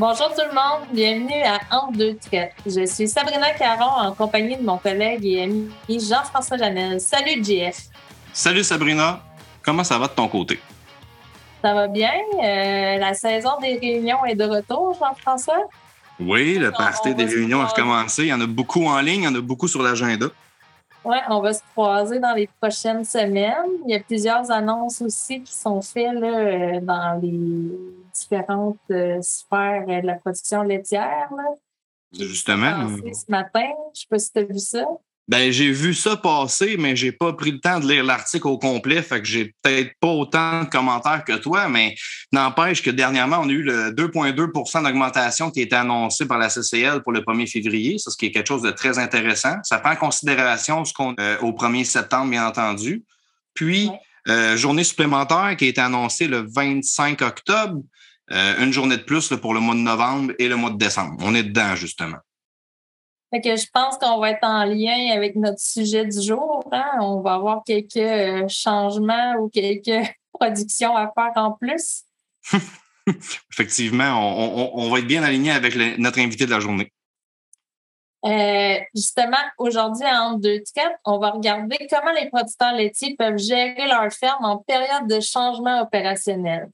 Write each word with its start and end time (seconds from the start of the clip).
Bonjour 0.00 0.28
tout 0.28 0.40
le 0.48 0.54
monde, 0.54 0.88
bienvenue 0.94 1.42
à 1.42 1.60
Entre 1.76 1.98
deux 1.98 2.16
traites. 2.16 2.54
Je 2.64 2.86
suis 2.86 3.06
Sabrina 3.06 3.50
Caron 3.50 4.08
en 4.08 4.14
compagnie 4.14 4.56
de 4.56 4.62
mon 4.62 4.78
collègue 4.78 5.26
et 5.26 5.42
ami 5.42 5.70
Jean-François 5.90 6.56
Janel. 6.56 6.98
Salut 6.98 7.44
JF. 7.44 7.76
Salut 8.32 8.64
Sabrina, 8.64 9.20
comment 9.60 9.84
ça 9.84 9.98
va 9.98 10.08
de 10.08 10.12
ton 10.12 10.26
côté? 10.26 10.58
Ça 11.62 11.74
va 11.74 11.86
bien? 11.86 12.12
Euh, 12.42 12.96
la 12.96 13.12
saison 13.12 13.50
des 13.60 13.76
réunions 13.76 14.24
est 14.24 14.36
de 14.36 14.44
retour, 14.44 14.96
Jean-François? 14.98 15.68
Oui, 16.18 16.56
le 16.56 16.72
party 16.72 17.14
des 17.14 17.26
réunions 17.26 17.60
a 17.60 17.66
recommencé. 17.66 18.22
Il 18.22 18.28
y 18.28 18.32
en 18.32 18.40
a 18.40 18.46
beaucoup 18.46 18.86
en 18.86 18.98
ligne, 19.02 19.24
il 19.24 19.24
y 19.24 19.28
en 19.28 19.34
a 19.34 19.42
beaucoup 19.42 19.68
sur 19.68 19.82
l'agenda. 19.82 20.28
Oui, 21.04 21.16
on 21.28 21.40
va 21.40 21.52
se 21.52 21.62
croiser 21.72 22.18
dans 22.18 22.34
les 22.34 22.48
prochaines 22.60 23.04
semaines. 23.04 23.70
Il 23.86 23.90
y 23.90 23.94
a 23.94 24.00
plusieurs 24.00 24.50
annonces 24.50 25.00
aussi 25.00 25.42
qui 25.42 25.52
sont 25.52 25.80
faites 25.80 26.12
là, 26.12 26.38
euh, 26.38 26.80
dans 26.80 27.20
les 27.20 27.70
différentes 28.12 28.78
euh, 28.90 29.18
sphères 29.22 29.86
de 29.86 30.06
la 30.06 30.14
production 30.16 30.62
laitière. 30.62 31.28
Là. 31.34 31.54
Justement. 32.12 32.88
Ce 32.98 33.30
matin, 33.30 33.70
je 33.70 33.90
ne 33.90 33.94
sais 33.94 34.06
pas 34.10 34.18
si 34.18 34.32
tu 34.32 34.38
as 34.38 34.44
vu 34.44 34.58
ça. 34.58 34.86
Ben, 35.30 35.52
j'ai 35.52 35.70
vu 35.70 35.94
ça 35.94 36.16
passer, 36.16 36.76
mais 36.76 36.96
j'ai 36.96 37.12
pas 37.12 37.32
pris 37.32 37.52
le 37.52 37.60
temps 37.60 37.78
de 37.78 37.86
lire 37.86 38.02
l'article 38.02 38.48
au 38.48 38.58
complet, 38.58 39.00
fait 39.00 39.20
que 39.20 39.28
j'ai 39.28 39.54
peut-être 39.62 39.92
pas 40.00 40.08
autant 40.08 40.64
de 40.64 40.68
commentaires 40.68 41.24
que 41.24 41.34
toi, 41.34 41.68
mais 41.68 41.94
n'empêche 42.32 42.82
que 42.82 42.90
dernièrement, 42.90 43.38
on 43.40 43.48
a 43.48 43.52
eu 43.52 43.62
le 43.62 43.92
2,2% 43.92 44.82
d'augmentation 44.82 45.52
qui 45.52 45.60
a 45.60 45.62
été 45.62 45.76
annoncé 45.76 46.26
par 46.26 46.38
la 46.38 46.48
CCL 46.48 47.02
pour 47.02 47.12
le 47.12 47.20
1er 47.20 47.48
février, 47.48 47.96
ça, 47.98 48.10
ce 48.10 48.16
qui 48.16 48.26
est 48.26 48.32
quelque 48.32 48.48
chose 48.48 48.62
de 48.62 48.72
très 48.72 48.98
intéressant. 48.98 49.54
Ça 49.62 49.78
prend 49.78 49.92
en 49.92 49.96
considération 49.96 50.84
ce 50.84 50.92
qu'on 50.92 51.14
euh, 51.20 51.38
au 51.42 51.52
1er 51.52 51.84
septembre, 51.84 52.30
bien 52.30 52.48
entendu. 52.48 53.04
Puis, 53.54 53.88
euh, 54.26 54.56
journée 54.56 54.82
supplémentaire 54.82 55.54
qui 55.56 55.66
a 55.66 55.68
été 55.68 55.80
annoncée 55.80 56.26
le 56.26 56.44
25 56.52 57.22
octobre, 57.22 57.80
euh, 58.32 58.64
une 58.64 58.72
journée 58.72 58.96
de 58.96 59.04
plus 59.04 59.28
pour 59.40 59.54
le 59.54 59.60
mois 59.60 59.76
de 59.76 59.80
novembre 59.80 60.32
et 60.40 60.48
le 60.48 60.56
mois 60.56 60.70
de 60.70 60.76
décembre. 60.76 61.14
On 61.20 61.36
est 61.36 61.44
dedans, 61.44 61.76
justement. 61.76 62.18
Fait 63.30 63.40
que 63.40 63.56
je 63.56 63.66
pense 63.72 63.96
qu'on 63.98 64.18
va 64.18 64.30
être 64.30 64.44
en 64.44 64.64
lien 64.64 65.12
avec 65.14 65.36
notre 65.36 65.60
sujet 65.60 66.04
du 66.04 66.20
jour. 66.20 66.68
Hein. 66.72 66.98
On 67.00 67.20
va 67.20 67.34
avoir 67.34 67.62
quelques 67.64 67.96
euh, 67.96 68.48
changements 68.48 69.34
ou 69.36 69.48
quelques 69.48 70.08
productions 70.32 70.96
à 70.96 71.12
faire 71.14 71.32
en 71.36 71.52
plus. 71.52 72.02
Effectivement, 73.52 74.74
on, 74.74 74.90
va 74.90 74.98
être 74.98 75.06
bien 75.06 75.22
aligné 75.22 75.50
avec 75.50 75.74
notre 75.98 76.18
invité 76.18 76.46
de 76.46 76.50
la 76.50 76.60
journée. 76.60 76.92
Euh, 78.24 78.78
justement, 78.94 79.36
aujourd'hui, 79.58 80.06
en 80.06 80.34
deux 80.34 80.60
tickets, 80.60 80.92
on 81.04 81.18
va 81.18 81.30
regarder 81.30 81.76
comment 81.88 82.12
les 82.12 82.28
producteurs 82.28 82.74
laitiers 82.74 83.16
peuvent 83.18 83.38
gérer 83.38 83.86
leur 83.86 84.12
ferme 84.12 84.44
en 84.44 84.58
période 84.58 85.08
de 85.08 85.20
changement 85.20 85.80
opérationnel. 85.80 86.68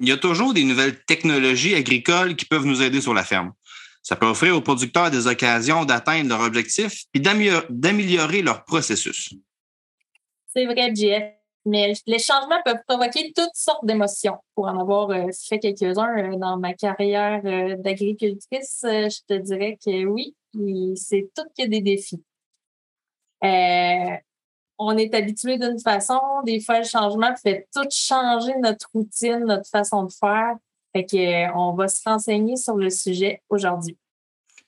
Il 0.00 0.08
y 0.08 0.12
a 0.12 0.16
toujours 0.16 0.54
des 0.54 0.64
nouvelles 0.64 1.04
technologies 1.04 1.74
agricoles 1.74 2.36
qui 2.36 2.44
peuvent 2.44 2.64
nous 2.64 2.82
aider 2.82 3.00
sur 3.00 3.14
la 3.14 3.24
ferme. 3.24 3.52
Ça 4.02 4.16
peut 4.16 4.26
offrir 4.26 4.56
aux 4.56 4.60
producteurs 4.60 5.10
des 5.10 5.28
occasions 5.28 5.84
d'atteindre 5.84 6.28
leur 6.30 6.40
objectif 6.40 7.04
et 7.14 7.20
d'améliorer 7.20 8.42
leur 8.42 8.64
processus. 8.64 9.32
C'est 10.52 10.66
vrai, 10.66 10.94
Jeff. 10.94 11.34
Mais 11.64 11.92
les 12.06 12.18
changements 12.18 12.60
peuvent 12.64 12.82
provoquer 12.88 13.32
toutes 13.34 13.54
sortes 13.54 13.86
d'émotions. 13.86 14.38
Pour 14.54 14.66
en 14.66 14.80
avoir 14.80 15.10
euh, 15.10 15.28
fait 15.48 15.60
quelques-uns 15.60 16.18
euh, 16.18 16.36
dans 16.36 16.58
ma 16.58 16.74
carrière 16.74 17.40
euh, 17.44 17.76
d'agricultrice, 17.76 18.80
je 18.82 19.20
te 19.28 19.34
dirais 19.34 19.78
que 19.84 20.04
oui, 20.04 20.34
c'est 20.96 21.30
tout 21.34 21.62
a 21.62 21.66
des 21.68 21.80
défis. 21.80 22.22
on 24.78 24.96
est 24.96 25.14
habitué 25.14 25.56
d'une 25.58 25.78
façon, 25.78 26.18
des 26.44 26.60
fois 26.60 26.80
le 26.80 26.84
changement 26.84 27.34
fait 27.36 27.68
tout 27.72 27.88
changer 27.90 28.56
notre 28.58 28.88
routine, 28.92 29.44
notre 29.44 29.68
façon 29.68 30.02
de 30.04 30.12
faire. 30.12 30.56
Fait 30.94 31.06
qu'on 31.06 31.18
euh, 31.18 31.46
on 31.54 31.74
va 31.74 31.88
se 31.88 32.00
renseigner 32.04 32.56
sur 32.56 32.76
le 32.76 32.90
sujet 32.90 33.42
aujourd'hui. 33.48 33.96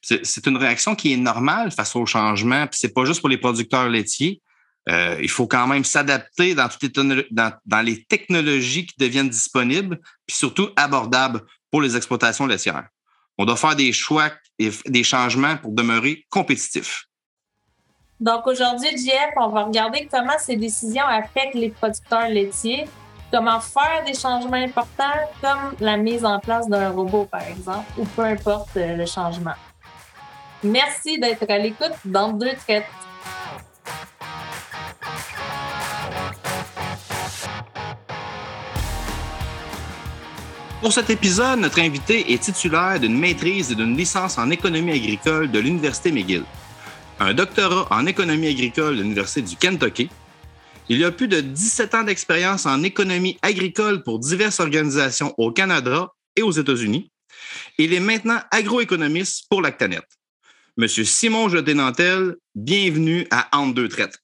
C'est 0.01 0.47
une 0.47 0.59
réaction 0.59 0.95
qui 0.95 1.15
est 1.15 1.17
normale 1.17 1.71
face 1.71 1.97
au 1.97 2.05
changement. 2.05 2.67
Puis 2.67 2.79
c'est 2.79 2.93
pas 2.93 3.07
juste 3.07 3.21
pour 3.21 3.31
les 3.31 3.39
producteurs 3.39 3.89
laitiers. 3.89 4.43
Euh, 4.91 5.19
il 5.23 5.31
faut 5.31 5.47
quand 5.47 5.67
même 5.67 5.85
s'adapter 5.85 6.55
dans, 6.55 6.69
dans, 7.31 7.81
les 7.81 8.05
technologies 8.05 8.85
qui 8.85 8.95
deviennent 8.99 9.31
disponibles, 9.31 9.99
puis 10.27 10.37
surtout 10.37 10.69
abordables 10.77 11.41
pour 11.71 11.81
les 11.81 11.97
exploitations 11.97 12.47
laitières. 12.47 12.87
On 13.39 13.47
doit 13.47 13.57
faire 13.57 13.77
des 13.77 13.93
choix 13.93 14.31
et 14.59 14.71
des 14.87 15.03
changements 15.03 15.57
pour 15.57 15.73
demeurer 15.73 16.27
compétitifs. 16.29 17.07
Donc 18.21 18.47
aujourd'hui, 18.47 18.91
JF, 18.91 19.33
on 19.39 19.49
va 19.49 19.65
regarder 19.65 20.07
comment 20.11 20.39
ces 20.39 20.57
décisions 20.57 21.05
affectent 21.05 21.55
les 21.55 21.71
producteurs 21.71 22.29
laitiers, 22.29 22.85
comment 23.31 23.61
faire 23.61 24.05
des 24.07 24.15
changements 24.15 24.55
importants, 24.55 25.21
comme 25.41 25.75
la 25.81 25.97
mise 25.97 26.25
en 26.25 26.39
place 26.39 26.69
d'un 26.69 26.91
robot, 26.91 27.27
par 27.31 27.43
exemple, 27.43 27.87
ou 27.99 28.05
peu 28.05 28.23
importe 28.23 28.77
euh, 28.77 28.97
le 28.97 29.07
changement. 29.07 29.55
Merci 30.63 31.19
d'être 31.19 31.49
à 31.51 31.59
l'écoute 31.59 31.93
dans 32.05 32.33
deux 32.33 32.55
traites. 32.55 32.87
Pour 40.81 40.93
cet 40.93 41.09
épisode, 41.09 41.61
notre 41.61 41.81
invité 41.81 42.33
est 42.33 42.43
titulaire 42.43 43.01
d'une 43.01 43.19
maîtrise 43.19 43.73
et 43.73 43.75
d'une 43.75 43.97
licence 43.97 44.37
en 44.37 44.51
économie 44.51 44.93
agricole 44.93 45.51
de 45.51 45.59
l'Université 45.59 46.13
McGill, 46.13 46.45
un 47.21 47.33
doctorat 47.33 47.87
en 47.91 48.05
économie 48.05 48.49
agricole 48.49 48.99
de 48.99 49.03
l'Université 49.03 49.41
du 49.41 49.57
Kentucky 49.57 50.11
il 50.89 51.03
a 51.05 51.11
plus 51.11 51.29
de 51.29 51.41
17 51.41 51.95
ans 51.95 52.03
d'expérience 52.03 52.67
en 52.67 52.83
économie 52.83 53.39
agricole 53.43 54.03
pour 54.03 54.19
diverses 54.19 54.61
organisations 54.61 55.35
au 55.39 55.51
Canada 55.51 56.09
et 56.37 56.43
aux 56.43 56.51
États-Unis. 56.51 57.11
Il 57.79 57.93
est 57.95 58.01
maintenant 58.01 58.39
agroéconomiste 58.51 59.47
pour 59.49 59.63
Lactanet. 59.63 60.03
Monsieur 60.77 61.05
Simon 61.05 61.49
Jeté-Nantel, 61.49 62.37
bienvenue 62.55 63.27
à 63.31 63.57
Entre 63.57 63.75
deux 63.75 63.89
traites. 63.89 64.19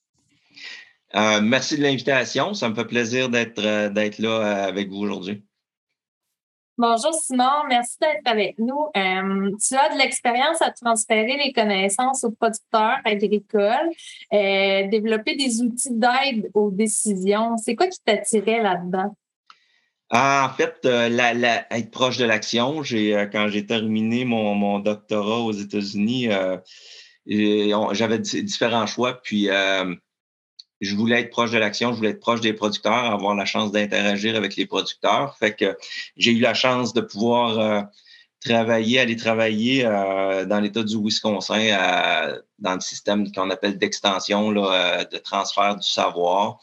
Euh, 1.15 1.41
merci 1.41 1.76
de 1.76 1.82
l'invitation. 1.82 2.54
Ça 2.54 2.69
me 2.69 2.75
fait 2.75 2.84
plaisir 2.84 3.28
d'être 3.28 3.65
euh, 3.65 3.91
là 4.19 4.28
euh, 4.28 4.69
avec 4.69 4.88
vous 4.91 4.98
aujourd'hui. 4.98 5.42
Bonjour 6.82 7.12
Simon, 7.12 7.66
merci 7.68 7.98
d'être 8.00 8.24
avec 8.24 8.58
nous. 8.58 8.86
Euh, 8.96 9.50
tu 9.62 9.74
as 9.76 9.92
de 9.92 9.98
l'expérience 9.98 10.62
à 10.62 10.70
transférer 10.70 11.36
les 11.36 11.52
connaissances 11.52 12.24
aux 12.24 12.30
producteurs 12.30 12.96
agricoles, 13.04 13.91
euh, 14.32 14.88
développer 14.88 15.36
des 15.36 15.60
outils 15.60 15.91
d'aide 15.91 16.50
aux 16.54 16.70
décisions. 16.70 17.58
C'est 17.58 17.74
quoi 17.74 17.86
qui 17.86 17.98
t'attirait 18.02 18.62
là-dedans? 18.62 19.14
Ah, 20.08 20.48
en 20.50 20.56
fait, 20.56 20.78
euh, 20.86 21.10
être 21.70 21.91
proche 21.91 22.16
de 22.16 22.24
l'action. 22.24 22.76
Quand 22.78 23.48
j'ai 23.48 23.66
terminé 23.66 24.24
mon, 24.24 24.78
doctorat 24.78 25.41
aux 25.41 25.52
États-Unis, 25.52 26.30
j'avais 27.26 28.18
différents 28.20 28.86
choix. 28.86 29.20
Puis 29.22 29.50
je 30.80 30.94
voulais 30.96 31.20
être 31.20 31.30
proche 31.30 31.50
de 31.50 31.58
l'action, 31.58 31.92
je 31.92 31.96
voulais 31.96 32.10
être 32.10 32.20
proche 32.20 32.41
des 32.41 32.54
producteurs, 32.54 32.92
avoir 32.92 33.34
la 33.34 33.44
chance 33.44 33.70
d'interagir 33.70 34.34
avec 34.36 34.56
les 34.56 34.66
producteurs. 34.66 35.36
Fait 35.38 35.54
que 35.54 35.76
j'ai 36.16 36.32
eu 36.32 36.41
la 36.41 36.54
chance 36.54 36.94
de 36.94 37.02
pouvoir 37.02 37.58
euh, 37.58 37.82
travailler, 38.44 38.98
aller 38.98 39.16
travailler 39.16 39.84
euh, 39.84 40.46
dans 40.46 40.60
l'État 40.60 40.82
du 40.82 40.96
Wisconsin, 40.96 41.60
euh, 41.60 42.41
dans 42.58 42.74
le 42.74 42.80
système 42.80 43.30
qu'on 43.30 43.50
appelle 43.50 43.76
d'extension, 43.76 44.52
de 44.52 45.18
transfert 45.18 45.76
du 45.76 45.86
savoir, 45.86 46.58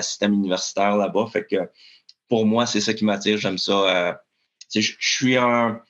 système 0.00 0.34
universitaire 0.34 0.96
là-bas. 0.96 1.28
Fait 1.32 1.46
que 1.46 1.68
pour 2.28 2.46
moi, 2.46 2.66
c'est 2.66 2.80
ça 2.80 2.92
qui 2.94 3.04
m'attire. 3.04 3.38
J'aime 3.38 3.58
ça. 3.58 4.20
je 4.74 4.92
suis 4.98 5.36
un 5.36 5.80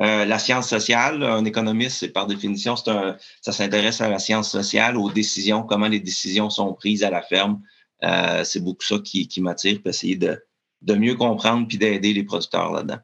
euh, 0.00 0.24
la 0.24 0.38
science 0.38 0.68
sociale, 0.68 1.22
un 1.24 1.44
économiste, 1.44 1.98
c'est 1.98 2.10
par 2.10 2.26
définition, 2.26 2.74
un, 2.86 3.16
ça 3.40 3.52
s'intéresse 3.52 4.00
à 4.00 4.08
la 4.08 4.18
science 4.18 4.50
sociale, 4.50 4.96
aux 4.96 5.10
décisions, 5.10 5.62
comment 5.64 5.88
les 5.88 5.98
décisions 6.00 6.50
sont 6.50 6.72
prises 6.74 7.02
à 7.02 7.10
la 7.10 7.22
ferme. 7.22 7.60
Euh, 8.04 8.44
c'est 8.44 8.60
beaucoup 8.60 8.84
ça 8.84 8.98
qui, 9.00 9.26
qui 9.26 9.40
m'attire, 9.40 9.80
puis 9.80 9.90
essayer 9.90 10.16
de, 10.16 10.40
de 10.82 10.94
mieux 10.94 11.16
comprendre 11.16 11.66
puis 11.66 11.78
d'aider 11.78 12.12
les 12.12 12.22
producteurs 12.22 12.72
là-dedans. 12.72 12.98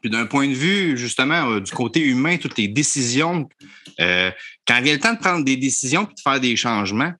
Puis 0.00 0.10
d'un 0.10 0.26
point 0.26 0.48
de 0.48 0.54
vue, 0.54 0.98
justement, 0.98 1.50
euh, 1.50 1.60
du 1.60 1.70
côté 1.70 2.00
humain, 2.00 2.36
toutes 2.36 2.58
les 2.58 2.68
décisions, 2.68 3.48
quand 3.96 4.80
vient 4.82 4.94
le 4.94 4.98
temps 4.98 5.14
de 5.14 5.20
prendre 5.20 5.44
des 5.44 5.56
décisions 5.56 6.04
puis 6.04 6.16
de 6.16 6.20
faire 6.20 6.40
des 6.40 6.56
changements, 6.56 7.12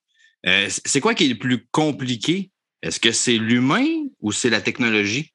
c'est 0.69 1.01
quoi 1.01 1.15
qui 1.15 1.25
est 1.25 1.29
le 1.29 1.39
plus 1.39 1.67
compliqué? 1.71 2.51
Est-ce 2.83 3.01
que 3.01 3.13
c'est 3.13 3.39
l'humain 3.39 3.87
ou 4.21 4.33
c'est 4.33 4.51
la 4.51 4.61
technologie? 4.61 5.33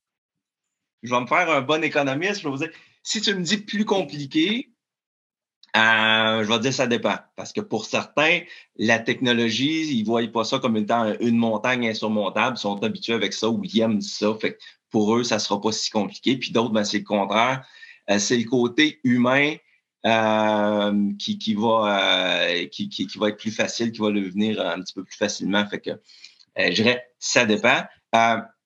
Je 1.01 1.10
vais 1.10 1.22
me 1.22 1.25
faire 1.25 1.50
un 1.50 1.62
bon 1.62 1.84
économiste. 1.84 2.42
Je 2.42 2.44
vais 2.44 2.50
vous 2.51 2.57
dire, 2.57 2.69
si 3.10 3.22
tu 3.22 3.34
me 3.34 3.42
dis 3.42 3.58
plus 3.58 3.86
compliqué, 3.86 4.70
euh, 5.76 6.44
je 6.44 6.48
vais 6.48 6.60
dire 6.60 6.72
ça 6.72 6.86
dépend. 6.86 7.16
Parce 7.36 7.54
que 7.54 7.62
pour 7.62 7.86
certains, 7.86 8.42
la 8.76 9.00
technologie, 9.00 9.98
ils 9.98 10.02
ne 10.02 10.06
voient 10.06 10.28
pas 10.28 10.44
ça 10.44 10.60
comme 10.60 10.78
étant 10.78 11.16
une 11.20 11.36
montagne 11.36 11.90
insurmontable. 11.90 12.56
Ils 12.58 12.62
sont 12.62 12.84
habitués 12.84 13.14
avec 13.14 13.34
ça 13.34 13.50
ou 13.50 13.62
ils 13.64 13.80
aiment 13.80 14.02
ça. 14.02 14.36
Fait 14.40 14.60
pour 14.92 15.16
eux, 15.16 15.24
ça 15.24 15.36
ne 15.36 15.40
sera 15.40 15.60
pas 15.60 15.72
si 15.72 15.90
compliqué. 15.90 16.38
Puis 16.38 16.52
d'autres, 16.52 16.70
ben, 16.70 16.84
c'est 16.84 17.00
le 17.00 17.04
contraire. 17.04 17.66
Euh, 18.12 18.20
c'est 18.20 18.38
le 18.38 18.48
côté 18.48 19.00
humain 19.04 19.56
euh, 20.06 21.12
qui, 21.18 21.56
va, 21.56 22.46
qui, 22.72 23.08
va 23.18 23.30
être 23.30 23.38
plus 23.38 23.52
facile, 23.52 23.92
qui 23.92 24.02
va 24.02 24.12
le 24.12 24.22
venir 24.22 24.62
un 24.62 24.80
petit 24.82 24.94
peu 24.94 25.04
plus 25.04 25.18
facilement. 25.18 25.66
Fait 25.68 25.80
que 25.80 26.00
je 26.56 26.74
dirais 26.74 27.04
ça 27.18 27.48
dépend. 27.48 27.82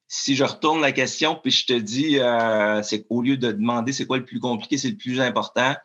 Si 0.08 0.36
je 0.36 0.44
retourne 0.44 0.82
la 0.82 0.92
question, 0.92 1.40
puis 1.42 1.52
je 1.52 1.66
te 1.66 1.74
dis, 1.74 2.20
euh, 2.20 2.84
c'est 2.84 3.06
au 3.10 3.22
lieu 3.22 3.38
de 3.38 3.52
demander 3.52 3.94
c'est 3.94 4.06
quoi 4.06 4.18
le 4.18 4.26
plus 4.26 4.40
compliqué, 4.40 4.78
c'est 4.78 4.90
le 4.90 4.98
plus 4.98 5.20
important, 5.20 5.76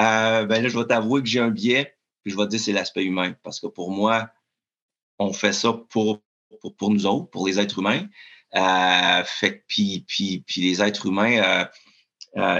euh, 0.00 0.46
ben 0.46 0.62
là, 0.62 0.68
je 0.68 0.78
vais 0.78 0.86
t'avouer 0.86 1.22
que 1.22 1.28
j'ai 1.28 1.40
un 1.40 1.50
biais, 1.50 1.96
puis 2.22 2.32
je 2.32 2.36
vais 2.36 2.44
te 2.44 2.50
dire 2.50 2.60
c'est 2.60 2.72
l'aspect 2.72 3.04
humain. 3.04 3.34
Parce 3.42 3.60
que 3.60 3.66
pour 3.66 3.90
moi, 3.90 4.30
on 5.18 5.32
fait 5.32 5.52
ça 5.52 5.72
pour, 5.90 6.20
pour, 6.78 6.90
nous 6.90 7.06
autres, 7.06 7.28
pour 7.30 7.46
les 7.46 7.58
êtres 7.58 7.78
humains. 7.78 8.06
Euh, 8.54 9.22
puis, 9.66 10.04
puis, 10.06 10.44
puis 10.46 10.60
les 10.60 10.82
êtres 10.82 11.06
humains, 11.06 11.66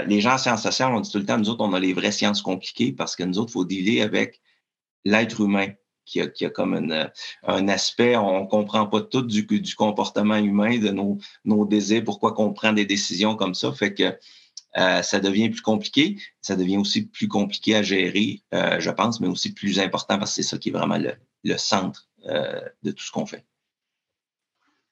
les 0.05 0.21
gens 0.21 0.33
en 0.33 0.37
sciences 0.37 0.63
sociales, 0.63 0.93
on 0.93 0.99
dit 0.99 1.11
tout 1.11 1.19
le 1.19 1.25
temps, 1.25 1.37
nous 1.37 1.49
autres, 1.49 1.63
on 1.63 1.73
a 1.73 1.79
les 1.79 1.93
vraies 1.93 2.11
sciences 2.11 2.41
compliquées 2.41 2.91
parce 2.91 3.15
que 3.15 3.23
nous 3.23 3.39
autres, 3.39 3.51
il 3.51 3.53
faut 3.53 3.65
dealer 3.65 4.01
avec 4.01 4.41
l'être 5.05 5.41
humain 5.41 5.67
qui 6.05 6.21
a, 6.21 6.27
qui 6.27 6.45
a 6.45 6.49
comme 6.49 6.73
un 7.43 7.67
aspect, 7.67 8.15
on 8.15 8.45
comprend 8.47 8.87
pas 8.87 9.01
tout 9.01 9.21
du, 9.21 9.43
du 9.43 9.75
comportement 9.75 10.37
humain, 10.37 10.77
de 10.77 10.89
nos, 10.89 11.17
nos 11.45 11.65
désirs, 11.65 12.03
pourquoi 12.03 12.33
qu'on 12.33 12.53
prend 12.53 12.73
des 12.73 12.85
décisions 12.85 13.35
comme 13.35 13.53
ça. 13.53 13.71
Fait 13.71 13.93
que 13.93 14.17
euh, 14.77 15.01
ça 15.01 15.19
devient 15.19 15.49
plus 15.49 15.61
compliqué. 15.61 16.17
Ça 16.41 16.55
devient 16.55 16.77
aussi 16.77 17.05
plus 17.05 17.27
compliqué 17.27 17.75
à 17.75 17.83
gérer, 17.83 18.41
euh, 18.53 18.79
je 18.79 18.89
pense, 18.89 19.19
mais 19.19 19.27
aussi 19.27 19.53
plus 19.53 19.79
important 19.79 20.17
parce 20.17 20.31
que 20.31 20.35
c'est 20.41 20.49
ça 20.49 20.57
qui 20.57 20.69
est 20.69 20.71
vraiment 20.71 20.97
le, 20.97 21.13
le 21.43 21.57
centre 21.57 22.09
euh, 22.25 22.61
de 22.81 22.91
tout 22.91 23.03
ce 23.03 23.11
qu'on 23.11 23.25
fait. 23.25 23.45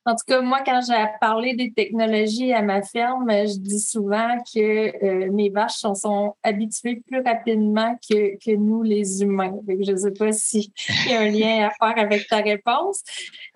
En 0.04 0.14
tout 0.16 0.24
cas, 0.26 0.42
moi, 0.42 0.62
quand 0.66 0.82
j'ai 0.88 1.06
parlé 1.20 1.54
des 1.54 1.72
technologies 1.74 2.52
à 2.54 2.64
ma 2.64 2.82
ferme, 2.82 3.30
je 3.30 3.60
dis 3.60 3.80
souvent 3.80 4.36
que 4.52 5.06
euh, 5.06 5.32
mes 5.32 5.50
vaches 5.52 5.76
sont, 5.76 5.94
sont, 5.94 6.36
habituées 6.42 7.04
plus 7.08 7.22
rapidement 7.22 7.96
que, 8.10 8.36
que 8.44 8.56
nous, 8.56 8.82
les 8.82 9.22
humains. 9.22 9.60
je 9.68 9.92
ne 9.92 9.98
sais 9.98 10.12
pas 10.12 10.32
s'il 10.32 10.72
y 11.08 11.14
a 11.14 11.22
un 11.22 11.30
lien 11.30 11.68
à 11.68 11.70
faire 11.70 12.04
avec 12.04 12.28
ta 12.28 12.38
réponse. 12.38 13.04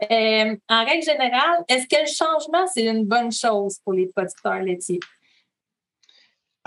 Euh, 0.04 0.56
en 0.70 0.86
règle 0.86 1.04
générale, 1.04 1.64
est-ce 1.68 1.88
que 1.88 2.00
le 2.00 2.08
changement, 2.08 2.68
c'est 2.72 2.86
une 2.86 3.06
bonne 3.06 3.32
chose 3.32 3.80
pour 3.84 3.94
les 3.94 4.06
producteurs 4.06 4.60
laitiers? 4.60 5.00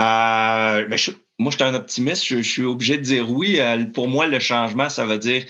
Euh, 0.01 0.89
ben, 0.89 0.99
moi, 1.39 1.53
je 1.53 1.57
suis 1.57 1.65
un 1.65 1.75
optimiste. 1.75 2.25
Je, 2.25 2.39
je, 2.39 2.51
suis 2.51 2.65
obligé 2.65 2.97
de 2.97 3.03
dire 3.03 3.31
oui. 3.31 3.61
pour 3.95 4.09
moi, 4.09 4.27
le 4.27 4.41
changement, 4.41 4.89
ça 4.89 5.07
veut 5.07 5.19
dire, 5.19 5.45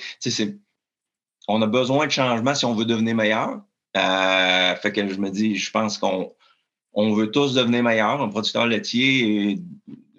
on 1.48 1.62
a 1.62 1.66
besoin 1.66 2.06
de 2.06 2.12
changement 2.12 2.54
si 2.54 2.66
on 2.66 2.74
veut 2.74 2.84
devenir 2.84 3.14
meilleur. 3.14 3.62
Euh, 3.98 4.74
fait 4.76 4.92
que 4.92 5.08
je 5.08 5.18
me 5.18 5.30
dis, 5.30 5.56
je 5.56 5.70
pense 5.70 5.98
qu'on 5.98 6.32
on 6.92 7.12
veut 7.14 7.30
tous 7.30 7.54
devenir 7.54 7.82
meilleurs. 7.82 8.22
Un 8.22 8.28
producteur 8.28 8.66
laitier 8.66 9.60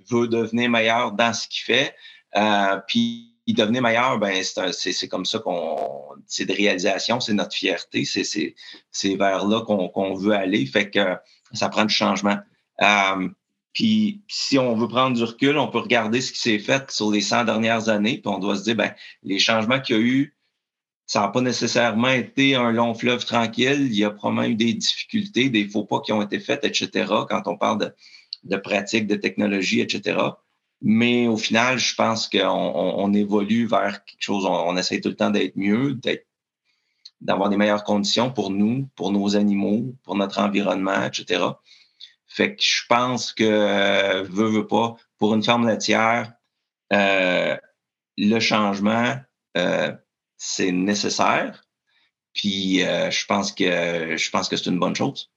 veut 0.10 0.28
devenir 0.28 0.70
meilleur 0.70 1.14
dans 1.14 1.34
ce 1.34 1.48
qu'il 1.48 1.64
fait. 1.64 1.96
Euh, 2.36 2.80
puis 2.88 3.30
devenir 3.54 3.82
meilleur, 3.82 4.20
ben 4.20 4.44
c'est 4.72 5.08
comme 5.08 5.26
ça 5.26 5.40
qu'on 5.40 6.00
c'est 6.28 6.46
de 6.46 6.54
réalisation, 6.54 7.20
c'est 7.20 7.34
notre 7.34 7.56
fierté, 7.56 8.06
c'est 8.06 9.16
vers 9.16 9.46
là 9.48 9.62
qu'on 9.62 10.14
veut 10.14 10.34
aller. 10.34 10.66
Fait 10.66 10.90
que 10.90 11.16
ça 11.54 11.70
prend 11.70 11.86
du 11.86 11.94
changement. 11.94 12.38
Euh, 12.82 13.30
puis 13.74 14.22
si 14.28 14.58
on 14.58 14.76
veut 14.76 14.88
prendre 14.88 15.16
du 15.16 15.24
recul, 15.24 15.58
on 15.58 15.68
peut 15.68 15.80
regarder 15.80 16.22
ce 16.22 16.32
qui 16.32 16.40
s'est 16.40 16.60
fait 16.60 16.90
sur 16.92 17.12
les 17.12 17.22
100 17.22 17.46
dernières 17.46 17.90
années, 17.90 18.20
puis 18.20 18.32
on 18.32 18.40
doit 18.40 18.56
se 18.56 18.64
dire, 18.64 18.76
ben 18.76 18.94
les 19.24 19.40
changements 19.40 19.80
qu'il 19.80 19.96
y 19.96 20.00
a 20.00 20.02
eu 20.02 20.36
ça 21.10 21.22
n'a 21.22 21.30
pas 21.30 21.42
nécessairement 21.42 22.10
été 22.10 22.54
un 22.54 22.72
long 22.72 22.94
fleuve 22.94 23.26
tranquille. 23.26 23.88
Il 23.88 23.96
y 23.96 24.04
a 24.04 24.12
probablement 24.12 24.48
eu 24.48 24.54
des 24.54 24.76
difficultés, 24.76 25.50
des 25.50 25.68
faux 25.68 25.84
pas 25.84 26.02
qui 26.02 26.12
ont 26.12 26.22
été 26.22 26.40
faits, 26.40 26.64
etc., 26.64 27.12
quand 27.28 27.48
on 27.48 27.58
parle 27.58 27.80
de, 27.80 27.96
de 28.44 28.58
pratiques, 28.58 29.08
de 29.08 29.16
technologie, 29.16 29.82
etc. 29.82 30.20
Mais 30.84 31.28
au 31.28 31.36
final, 31.36 31.80
je 31.80 31.96
pense 31.96 32.30
qu'on 32.30 32.46
on, 32.46 33.12
évolue 33.16 33.66
vers 33.66 34.06
quelque 34.06 34.22
chose, 34.22 34.46
on, 34.46 34.54
on 34.54 34.78
essaie 34.78 35.02
tout 35.02 35.10
le 35.10 35.16
temps 35.16 35.32
d'être 35.32 35.56
mieux, 35.56 35.96
d'être 35.96 36.28
d'avoir 37.22 37.50
des 37.50 37.58
meilleures 37.58 37.84
conditions 37.84 38.32
pour 38.32 38.52
nous, 38.52 38.88
pour 38.96 39.12
nos 39.12 39.36
animaux, 39.36 39.96
pour 40.04 40.16
notre 40.16 40.40
environnement, 40.40 41.06
etc. 41.06 41.44
Fait 42.28 42.56
que 42.56 42.62
je 42.62 42.84
pense 42.88 43.34
que, 43.34 43.44
euh, 43.44 44.24
veut, 44.30 44.48
veut 44.48 44.68
pas, 44.68 44.96
pour 45.18 45.34
une 45.34 45.44
ferme 45.44 45.68
laitière, 45.68 46.34
euh, 46.94 47.58
le 48.16 48.40
changement, 48.40 49.16
euh, 49.58 49.92
c'est 50.40 50.72
nécessaire. 50.72 51.62
Puis 52.34 52.84
euh, 52.84 53.12
je 53.12 53.26
pense 53.28 53.52
que 53.52 54.16
je 54.18 54.30
pense 54.32 54.50
que 54.50 54.58
c'est 54.58 54.70
une 54.70 54.80
bonne 54.80 54.96
chose. 54.96 55.30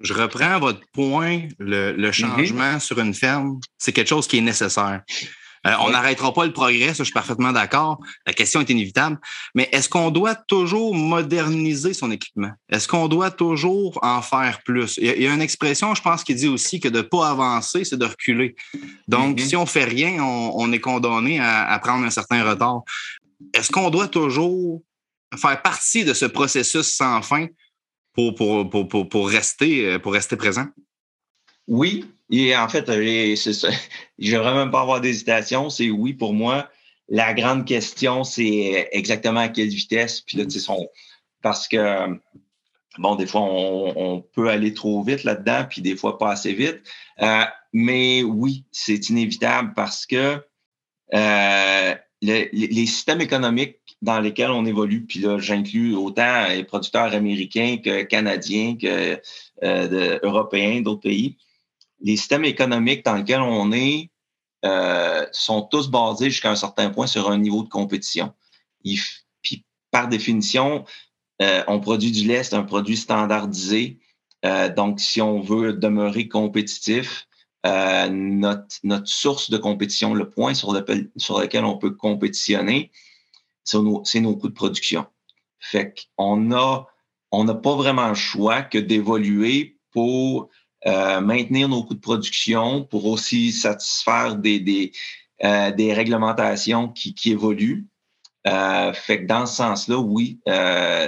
Je 0.00 0.12
reprends 0.12 0.58
votre 0.58 0.80
point, 0.92 1.48
le, 1.58 1.92
le 1.92 2.12
changement 2.12 2.78
sur 2.80 2.98
une 2.98 3.14
ferme, 3.14 3.60
c'est 3.78 3.92
quelque 3.92 4.08
chose 4.08 4.26
qui 4.26 4.38
est 4.38 4.42
nécessaire. 4.42 5.02
Euh, 5.66 5.72
on 5.80 5.90
n'arrêtera 5.90 6.32
pas 6.32 6.44
le 6.44 6.52
progrès, 6.52 6.88
ça, 6.88 6.98
je 6.98 7.04
suis 7.04 7.12
parfaitement 7.12 7.50
d'accord. 7.50 7.98
La 8.26 8.32
question 8.32 8.60
est 8.60 8.70
inévitable. 8.70 9.18
Mais 9.54 9.68
est-ce 9.72 9.88
qu'on 9.88 10.10
doit 10.10 10.34
toujours 10.34 10.94
moderniser 10.94 11.92
son 11.92 12.10
équipement? 12.10 12.52
Est-ce 12.68 12.86
qu'on 12.86 13.08
doit 13.08 13.30
toujours 13.30 13.98
en 14.02 14.22
faire 14.22 14.60
plus? 14.64 14.98
Il 14.98 15.22
y, 15.22 15.26
a, 15.26 15.34
une 15.34 15.40
expression, 15.40 15.94
je 15.94 16.02
pense, 16.02 16.22
qui 16.22 16.34
dit 16.34 16.46
aussi 16.46 16.78
que 16.78 16.88
de 16.88 16.98
ne 16.98 17.02
pas 17.02 17.30
avancer, 17.30 17.84
c'est 17.84 17.96
de 17.96 18.04
reculer. 18.04 18.54
Donc, 19.08 19.38
mm-hmm. 19.38 19.48
si 19.48 19.56
on 19.56 19.66
fait 19.66 19.84
rien, 19.84 20.22
on, 20.22 20.52
on 20.54 20.72
est 20.72 20.80
condamné 20.80 21.40
à, 21.40 21.66
à, 21.68 21.78
prendre 21.80 22.04
un 22.04 22.10
certain 22.10 22.48
retard 22.48 22.82
est-ce 23.54 23.70
qu'on 23.70 23.90
doit 23.90 24.08
toujours 24.08 24.82
faire 25.38 25.60
partie 25.62 26.04
de 26.04 26.14
ce 26.14 26.24
processus 26.26 26.86
sans 26.86 27.22
fin 27.22 27.46
pour, 28.12 28.34
pour, 28.34 28.70
pour, 28.70 29.08
pour, 29.08 29.28
rester, 29.28 29.86
euh, 29.86 29.98
pour 29.98 30.12
rester 30.12 30.36
présent? 30.36 30.66
Oui, 31.68 32.06
et 32.30 32.56
en 32.56 32.68
fait, 32.68 32.86
ça. 32.86 33.68
Je 34.18 34.36
ne 34.36 34.54
même 34.54 34.70
pas 34.70 34.80
avoir 34.80 35.00
d'hésitation. 35.00 35.68
C'est 35.70 35.90
oui 35.90 36.14
pour 36.14 36.32
moi. 36.32 36.68
La 37.08 37.34
grande 37.34 37.66
question, 37.66 38.24
c'est 38.24 38.88
exactement 38.92 39.40
à 39.40 39.48
quelle 39.48 39.68
vitesse. 39.68 40.22
Puis 40.22 40.38
là, 40.38 40.44
son, 40.48 40.88
parce 41.42 41.68
que, 41.68 42.18
bon, 42.98 43.14
des 43.14 43.26
fois, 43.26 43.42
on, 43.42 44.20
peut 44.20 44.48
aller 44.48 44.74
trop 44.74 45.02
vite 45.02 45.22
là-dedans, 45.24 45.66
puis 45.68 45.82
des 45.82 45.96
fois 45.96 46.18
pas 46.18 46.32
assez 46.32 46.52
vite. 46.52 46.82
Euh, 47.22 47.44
mais 47.72 48.22
oui, 48.22 48.64
c'est 48.72 49.08
inévitable 49.08 49.72
parce 49.74 50.06
que 50.06 50.42
euh, 51.14 51.94
les 52.26 52.86
systèmes 52.86 53.20
économiques 53.20 53.78
dans 54.02 54.20
lesquels 54.20 54.50
on 54.50 54.66
évolue, 54.66 55.04
puis 55.04 55.20
là, 55.20 55.38
j'inclus 55.38 55.94
autant 55.94 56.48
les 56.48 56.64
producteurs 56.64 57.14
américains 57.14 57.78
que 57.82 58.02
canadiens, 58.02 58.76
que 58.76 59.20
euh, 59.62 60.18
européens, 60.22 60.80
d'autres 60.82 61.02
pays, 61.02 61.36
les 62.00 62.16
systèmes 62.16 62.44
économiques 62.44 63.04
dans 63.04 63.14
lesquels 63.14 63.40
on 63.40 63.72
est 63.72 64.10
euh, 64.64 65.26
sont 65.32 65.62
tous 65.62 65.88
basés 65.88 66.30
jusqu'à 66.30 66.50
un 66.50 66.56
certain 66.56 66.90
point 66.90 67.06
sur 67.06 67.30
un 67.30 67.38
niveau 67.38 67.62
de 67.62 67.68
compétition. 67.68 68.34
puis 69.42 69.64
par 69.90 70.08
définition, 70.08 70.84
euh, 71.40 71.62
on 71.68 71.80
produit 71.80 72.10
du 72.10 72.26
lait, 72.26 72.42
c'est 72.42 72.56
un 72.56 72.64
produit 72.64 72.96
standardisé. 72.96 73.98
donc, 74.76 75.00
si 75.00 75.20
on 75.20 75.40
veut 75.40 75.72
demeurer 75.72 76.28
compétitif, 76.28 77.25
euh, 77.66 78.08
notre, 78.10 78.76
notre, 78.84 79.08
source 79.08 79.50
de 79.50 79.58
compétition, 79.58 80.14
le 80.14 80.30
point 80.30 80.54
sur, 80.54 80.72
lequel, 80.72 81.64
on 81.64 81.78
peut 81.78 81.90
compétitionner, 81.90 82.92
c'est 83.64 83.78
nos, 83.78 84.04
nos, 84.14 84.36
coûts 84.36 84.48
de 84.48 84.54
production. 84.54 85.06
Fait 85.58 85.94
qu'on 86.16 86.52
a, 86.52 86.86
on 87.32 87.44
n'a 87.44 87.54
pas 87.54 87.74
vraiment 87.74 88.08
le 88.08 88.14
choix 88.14 88.62
que 88.62 88.78
d'évoluer 88.78 89.78
pour 89.90 90.48
euh, 90.86 91.20
maintenir 91.20 91.68
nos 91.68 91.82
coûts 91.82 91.94
de 91.94 92.00
production, 92.00 92.84
pour 92.84 93.06
aussi 93.06 93.50
satisfaire 93.50 94.36
des, 94.36 94.60
des, 94.60 94.92
euh, 95.42 95.72
réglementations 95.76 96.88
qui, 96.88 97.14
évoluent. 97.32 97.88
Fait 98.44 99.22
que 99.22 99.26
dans 99.26 99.46
ce 99.46 99.56
sens-là, 99.56 99.98
oui, 99.98 100.38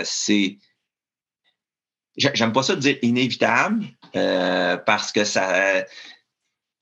c'est 0.03 0.59
j'aime 2.17 2.53
pas 2.53 2.65
ça 2.65 2.75
dire 2.75 2.99
inévitable 3.03 3.87
parce 4.13 5.13
que 5.13 5.23
ça 5.23 5.85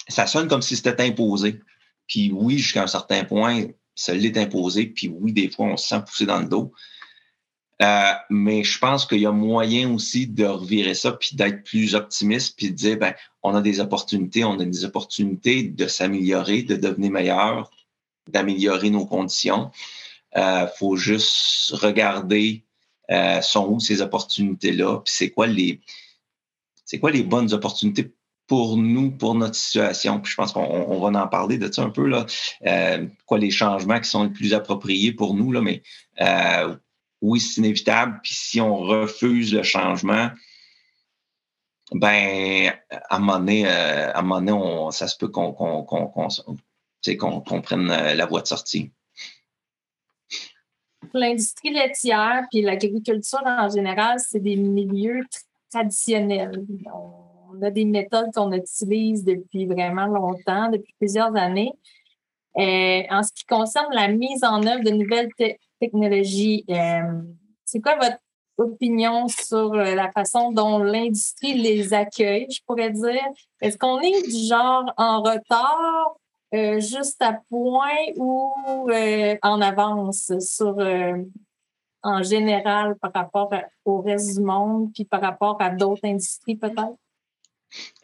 ça 0.09 0.27
sonne 0.27 0.49
comme 0.49 0.63
si 0.63 0.77
c'était 0.77 1.03
imposé. 1.03 1.61
Puis 2.07 2.31
oui, 2.33 2.59
jusqu'à 2.59 2.83
un 2.83 2.89
certain 2.89 3.25
point, 3.25 3.65
ça 3.95 4.15
l'est 4.15 4.37
imposé. 4.39 4.87
Puis 4.87 5.09
oui, 5.09 5.33
des 5.33 5.51
fois, 5.51 5.67
on 5.67 5.77
se 5.77 5.89
sent 5.89 6.01
poussé 6.07 6.27
dans 6.27 6.41
le 6.41 6.47
dos. 6.47 6.73
Euh, 7.83 8.13
mais 8.31 8.65
je 8.65 8.79
pense 8.79 9.05
qu'il 9.05 9.21
y 9.21 9.27
a 9.27 9.33
moyen 9.33 9.93
aussi 9.93 10.27
de 10.27 10.47
revirer 10.47 10.95
ça, 10.95 11.13
puis 11.13 11.37
d'être 11.37 11.63
plus 11.63 11.95
optimiste, 11.95 12.57
puis 12.57 12.71
de 12.71 12.75
dire, 12.75 12.99
ben, 12.99 13.15
on 13.43 13.55
a 13.55 13.61
des 13.61 13.81
opportunités, 13.81 14.45
on 14.45 14.59
a 14.59 14.65
des 14.65 14.85
opportunités 14.85 15.65
de 15.65 15.87
s'améliorer, 15.87 16.63
de 16.63 16.77
devenir 16.77 17.11
meilleur, 17.11 17.71
d'améliorer 18.29 18.89
nos 18.89 19.05
conditions. 19.05 19.71
Il 20.35 20.41
euh, 20.41 20.67
faut 20.79 20.97
juste 20.97 21.73
regarder 21.73 22.65
euh, 23.11 23.41
sont 23.41 23.69
où 23.69 23.79
ces 23.79 24.01
opportunités-là, 24.01 25.01
puis 25.05 25.15
c'est 25.15 25.31
quoi 25.31 25.47
les 25.47 25.81
c'est 26.85 26.99
quoi 26.99 27.11
les 27.11 27.23
bonnes 27.23 27.53
opportunités 27.53 28.13
pour 28.47 28.77
nous, 28.77 29.11
pour 29.11 29.35
notre 29.35 29.57
situation. 29.57 30.21
Puis 30.21 30.31
je 30.33 30.37
pense 30.37 30.53
qu'on 30.53 31.01
va 31.01 31.21
en 31.21 31.29
parler 31.29 31.59
de 31.59 31.71
ça 31.71 31.83
un 31.83 31.91
peu, 31.91 32.07
là. 32.07 32.27
Euh, 32.67 33.07
quoi 33.27 33.39
les 33.39 33.51
changements 33.51 34.01
qui 34.01 34.09
sont 34.09 34.25
les 34.25 34.31
plus 34.31 34.55
appropriés 34.55 35.13
pour 35.13 35.35
nous, 35.35 35.53
là, 35.53 35.61
mais 35.61 35.83
euh, 36.21 36.77
oui, 37.21 37.41
c'est 37.41 37.61
inévitable. 37.61 38.21
Puis 38.23 38.35
si 38.35 38.61
on 38.61 38.77
refuse 38.77 39.53
le 39.53 39.63
changement, 39.63 40.31
ben 41.93 42.73
à 42.91 43.17
un 43.17 43.19
moment 43.19 43.39
donné, 43.39 43.67
euh, 43.67 44.13
à 44.13 44.19
un 44.19 44.23
moment 44.23 44.41
donné 44.41 44.53
on, 44.53 44.91
ça 44.91 45.09
se 45.09 45.17
peut 45.17 45.29
qu'on 45.29 45.53
qu'on 45.53 45.85
qu'on 45.85 46.07
qu'on 47.41 47.63
prenne 47.63 47.87
la 47.87 48.27
voie 48.27 48.43
de 48.43 48.47
sortie. 48.47 48.91
L'industrie 51.15 51.73
laitière 51.73 52.43
puis 52.51 52.63
l'agriculture 52.63 53.43
en 53.45 53.69
général, 53.69 54.19
c'est 54.19 54.41
des 54.41 54.57
milieux 54.57 55.25
traditionnelle. 55.71 56.65
On 56.93 57.26
a 57.63 57.71
des 57.71 57.85
méthodes 57.85 58.33
qu'on 58.35 58.53
utilise 58.53 59.25
depuis 59.25 59.67
vraiment 59.67 60.07
longtemps, 60.07 60.71
depuis 60.71 60.95
plusieurs 60.99 61.35
années. 61.37 61.73
en 62.57 63.23
ce 63.23 63.33
qui 63.33 63.45
concerne 63.47 63.93
la 63.93 64.09
mise 64.09 64.45
en 64.45 64.65
œuvre 64.67 64.83
de 64.83 64.91
nouvelles 64.91 65.31
technologies, 65.81 66.65
c'est 67.65 67.81
quoi 67.81 67.97
votre 67.97 68.19
opinion 68.59 69.29
sur 69.29 69.75
euh, 69.75 69.95
la 69.95 70.11
façon 70.13 70.53
dont 70.53 70.79
l'industrie 70.79 71.55
les 71.55 71.93
accueille, 71.95 72.47
je 72.51 72.61
pourrais 72.67 72.91
dire? 72.91 73.23
Est-ce 73.61 73.77
qu'on 73.77 74.01
est 74.01 74.23
du 74.23 74.47
genre 74.49 74.93
en 74.97 75.23
retard, 75.23 76.17
euh, 76.55 76.81
juste 76.81 77.21
à 77.21 77.41
point 77.51 78.13
ou 78.17 78.53
euh, 78.91 79.37
en 79.43 79.61
avance 79.61 80.33
sur 80.39 80.77
en 82.03 82.23
général 82.23 82.97
par 82.97 83.13
rapport 83.13 83.51
au 83.85 84.01
reste 84.01 84.37
du 84.39 84.45
monde, 84.45 84.91
puis 84.95 85.05
par 85.05 85.21
rapport 85.21 85.57
à 85.61 85.71
d'autres 85.71 86.05
industries 86.05 86.57
peut-être? 86.57 86.97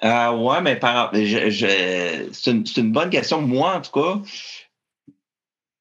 Euh, 0.04 0.30
oui, 0.32 0.56
mais 0.62 0.76
par, 0.76 1.12
c'est 1.14 2.50
une, 2.50 2.92
bonne 2.92 3.10
question. 3.10 3.40
Moi, 3.40 3.76
en 3.76 3.80
tout 3.80 3.92
cas, 3.92 4.20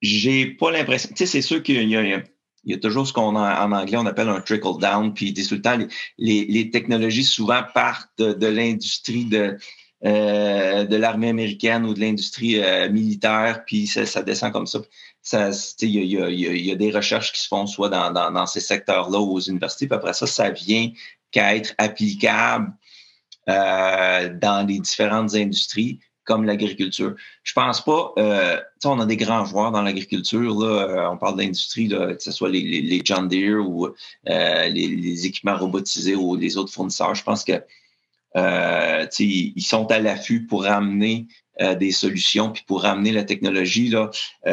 j'ai 0.02 0.46
pas 0.46 0.72
l'impression. 0.72 1.10
Tu 1.10 1.18
sais, 1.18 1.26
c'est 1.26 1.42
sûr 1.42 1.62
qu'il 1.64 1.90
y 1.90 1.96
a, 1.96 2.24
y 2.66 2.74
a 2.74 2.78
toujours 2.78 3.08
ce 3.08 3.14
qu'on 3.14 3.36
en 3.36 3.72
anglais 3.72 3.98
on 3.98 4.06
appelle 4.06 4.30
un 4.30 4.42
trickle 4.42 4.80
down. 4.80 5.14
Puis 5.14 5.34
tout 5.34 5.56
le 5.56 5.62
temps, 5.62 5.78
les, 6.18 6.46
les, 6.46 6.70
technologies 6.70 7.24
souvent 7.24 7.64
partent 7.74 8.22
de, 8.22 8.48
l'industrie 8.48 9.26
de 9.26 9.58
euh, 10.04 10.84
de 10.86 10.96
l'armée 10.96 11.30
américaine 11.30 11.86
ou 11.86 11.94
de 11.94 12.00
l'industrie 12.00 12.60
euh, 12.60 12.90
militaire, 12.90 13.64
puis 13.68 13.86
ça, 13.86 14.24
descend 14.24 14.52
comme 14.52 14.66
ça. 14.66 14.80
ça 15.22 15.52
il, 15.82 15.90
y 15.90 16.20
a, 16.20 16.28
y 16.28 16.48
a, 16.48 16.54
y 16.54 16.72
a, 16.72 16.76
des 16.76 16.90
recherches 16.90 17.32
qui 17.32 17.40
se 17.40 17.48
font 17.48 17.68
soit 17.68 17.90
dans, 17.90 18.12
dans, 18.12 18.32
dans 18.32 18.48
ces 18.48 18.62
secteurs-là 18.62 19.20
aux 19.20 19.40
universités, 19.40 19.86
puis 19.86 19.96
après 19.96 20.14
ça, 20.14 20.26
ça 20.26 20.50
vient 20.50 20.90
qu'à 21.30 21.56
être 21.56 21.76
applicable 21.78 22.74
euh, 23.50 24.30
dans 24.40 24.68
les 24.68 24.80
différentes 24.80 25.34
industries 25.36 26.00
comme 26.24 26.46
l'agriculture. 26.46 27.16
Je 27.44 27.54
pense 27.54 27.84
pas, 27.84 28.14
euh, 28.18 28.60
on 28.86 29.00
a 29.00 29.06
des 29.06 29.18
grands 29.18 29.46
joueurs 29.46 29.72
dans 29.72 29.82
l'agriculture, 29.82 30.60
là, 30.60 30.68
euh, 30.68 31.10
on 31.10 31.18
parle 31.18 31.38
d'industrie, 31.38 31.90
que 31.90 32.18
ce 32.20 32.32
soit 32.32 32.50
les, 32.50 32.62
les, 32.62 33.02
John 33.04 33.28
Deere 33.28 33.68
ou 33.68 33.88
euh, 33.88 34.68
les, 34.68 35.26
équipements 35.26 35.58
robotisés 35.58 36.16
ou 36.16 36.36
les 36.36 36.58
autres 36.58 36.72
fournisseurs. 36.72 37.16
Je 37.16 37.24
pense 37.24 37.44
que 37.44 37.62
ils 39.20 39.62
sont 39.62 39.92
à 39.92 40.00
l'affût 40.00 40.46
pour 40.46 40.66
amener 40.66 41.28
des 41.60 41.92
solutions 41.92 42.52
puis 42.52 42.64
pour 42.66 42.86
amener 42.86 43.12
la 43.12 43.24
technologie. 43.24 43.90
Là, 43.90 44.10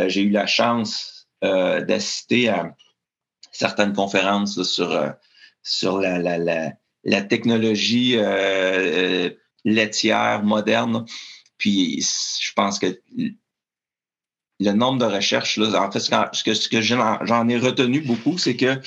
j'ai 0.08 0.22
eu 0.22 0.30
la 0.30 0.46
chance 0.46 1.28
d'assister 1.42 2.48
à 2.48 2.74
certaines 3.52 3.92
conférences 3.92 4.60
sur, 4.64 5.14
sur 5.62 6.00
la, 6.00 6.72
la 7.04 7.22
technologie 7.22 8.16
laitière 9.64 10.42
moderne. 10.42 11.04
Puis 11.56 12.06
je 12.40 12.52
pense 12.54 12.78
que 12.78 13.00
le 14.60 14.72
nombre 14.72 14.98
de 14.98 15.04
recherches, 15.04 15.58
en 15.58 15.90
fait, 15.90 16.00
ce 16.00 16.68
que, 16.68 16.80
j'en 16.80 17.48
ai 17.48 17.58
retenu 17.58 18.00
beaucoup, 18.00 18.38
c'est 18.38 18.56
que 18.56 18.80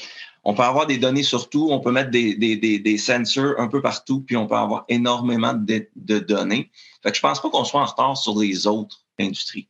on 0.43 0.55
peut 0.55 0.63
avoir 0.63 0.87
des 0.87 0.97
données 0.97 1.23
sur 1.23 1.49
tout, 1.49 1.67
on 1.69 1.79
peut 1.79 1.91
mettre 1.91 2.09
des, 2.09 2.97
sensors 2.97 3.59
un 3.59 3.67
peu 3.67 3.81
partout, 3.81 4.21
puis 4.21 4.35
on 4.35 4.47
peut 4.47 4.55
avoir 4.55 4.85
énormément 4.89 5.53
de, 5.53 5.87
de 5.95 6.19
données. 6.19 6.71
Fait 7.03 7.11
que 7.11 7.15
je 7.15 7.21
pense 7.21 7.41
pas 7.41 7.49
qu'on 7.49 7.63
soit 7.63 7.81
en 7.81 7.85
retard 7.85 8.17
sur 8.17 8.39
les 8.39 8.65
autres 8.65 9.05
industries. 9.19 9.67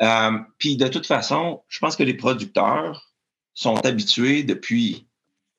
Euh, 0.00 0.38
puis 0.58 0.76
de 0.76 0.88
toute 0.88 1.06
façon, 1.06 1.62
je 1.68 1.78
pense 1.80 1.96
que 1.96 2.02
les 2.02 2.14
producteurs 2.14 3.12
sont 3.54 3.84
habitués 3.84 4.44
depuis, 4.44 5.06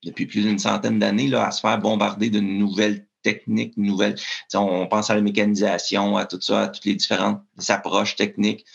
depuis 0.04 0.26
plus 0.26 0.42
d'une 0.42 0.60
centaine 0.60 1.00
d'années 1.00 1.34
à 1.34 1.52
se 1.52 1.62
faire 1.62 1.80
bombarder 1.80 2.30
de 2.30 2.40
nouvelles 2.40 3.06
techniques 3.24 3.78
nouvelles. 3.78 4.16
on 4.54 4.86
pense 4.88 5.10
à 5.10 5.16
la 5.16 5.22
mécanisation, 5.22 6.18
à 6.18 6.26
tout 6.26 6.42
ça, 6.42 6.64
à 6.64 6.68
toutes 6.68 6.86
les 6.86 6.96
différentes 6.96 7.42
approches 7.70 8.16
techniques 8.16 8.66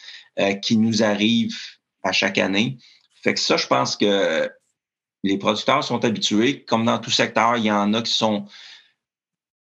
euh, 0.40 0.54
qui 0.54 0.76
nous 0.76 1.02
arrivent 1.02 1.58
à 2.02 2.12
chaque 2.12 2.38
année. 2.38 2.78
Fait 3.22 3.34
que 3.34 3.40
ça, 3.40 3.56
je 3.56 3.66
pense 3.66 3.96
que 3.96 4.50
les 5.22 5.38
producteurs 5.38 5.84
sont 5.84 6.04
habitués. 6.04 6.64
Comme 6.64 6.84
dans 6.84 6.98
tout 6.98 7.10
secteur, 7.10 7.56
il 7.56 7.64
y 7.64 7.70
en 7.70 7.94
a 7.94 8.02
qui 8.02 8.12
sont 8.12 8.46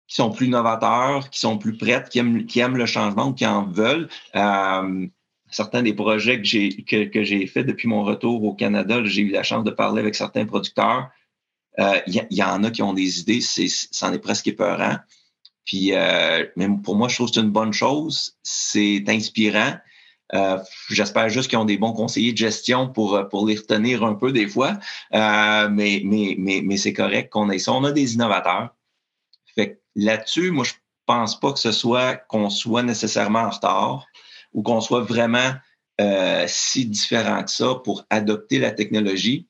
qui 0.07 0.15
sont 0.15 0.31
plus 0.31 0.47
novateurs, 0.47 1.31
qui 1.31 1.41
sont 1.41 1.59
plus 1.59 1.77
prêts, 1.77 2.05
qui 2.09 2.21
aiment, 2.21 2.47
qui 2.47 2.61
aiment 2.61 2.77
le 2.77 2.87
changement 2.87 3.27
ou 3.27 3.35
qui 3.35 3.45
en 3.45 3.65
veulent. 3.65 4.09
Euh, 4.37 5.07
certains 5.51 5.83
des 5.83 5.95
projets 5.95 6.39
que 6.39 6.45
j'ai 6.45 6.85
que, 6.85 7.07
que 7.07 7.25
j'ai 7.25 7.45
fait 7.49 7.65
depuis 7.65 7.89
mon 7.89 8.05
retour 8.05 8.45
au 8.45 8.55
Canada, 8.55 9.03
j'ai 9.05 9.23
eu 9.23 9.31
la 9.31 9.43
chance 9.43 9.65
de 9.65 9.71
parler 9.71 10.01
avec 10.01 10.15
certains 10.15 10.47
producteurs 10.47 11.11
il 11.79 11.85
euh, 12.21 12.25
y, 12.31 12.43
en 12.43 12.65
a 12.65 12.71
qui 12.71 12.83
ont 12.83 12.95
des 12.95 13.21
idées, 13.21 13.41
c'est, 13.41 13.69
c'en 13.69 14.13
est 14.13 14.19
presque 14.19 14.49
épeurant. 14.49 14.97
Puis, 15.65 15.95
euh, 15.95 16.47
même 16.57 16.83
pour 16.83 16.97
moi, 16.97 17.09
je 17.09 17.17
trouve 17.17 17.29
que 17.29 17.35
c'est 17.35 17.41
une 17.41 17.51
bonne 17.51 17.73
chose. 17.73 18.37
C'est 18.43 19.05
inspirant. 19.09 19.75
Euh, 20.35 20.59
j'espère 20.89 21.29
juste 21.29 21.51
qu'ils 21.51 21.59
ont 21.59 21.65
des 21.65 21.77
bons 21.77 21.93
conseillers 21.93 22.33
de 22.33 22.39
gestion 22.39 22.89
pour, 22.89 23.29
pour 23.29 23.47
les 23.47 23.57
retenir 23.57 24.05
un 24.05 24.15
peu 24.15 24.33
des 24.33 24.49
fois. 24.49 24.79
mais, 25.13 26.01
mais, 26.05 26.35
mais, 26.39 26.63
mais 26.65 26.77
c'est 26.77 26.93
correct 26.93 27.31
qu'on 27.31 27.51
ait 27.51 27.59
ça. 27.59 27.73
On 27.73 27.85
a 27.85 27.93
des 27.93 28.15
innovateurs. 28.15 28.75
Fait 29.55 29.81
là-dessus, 29.95 30.51
moi, 30.51 30.65
je 30.65 30.73
pense 31.05 31.39
pas 31.39 31.53
que 31.53 31.59
ce 31.59 31.73
soit 31.73 32.17
qu'on 32.17 32.51
soit 32.51 32.83
nécessairement 32.83 33.41
en 33.41 33.51
retard 33.51 34.07
ou 34.53 34.63
qu'on 34.63 34.81
soit 34.81 35.03
vraiment 35.03 35.53
si 36.47 36.87
différent 36.87 37.43
que 37.43 37.51
ça 37.51 37.75
pour 37.85 38.05
adopter 38.11 38.59
la 38.59 38.71
technologie. 38.71 39.49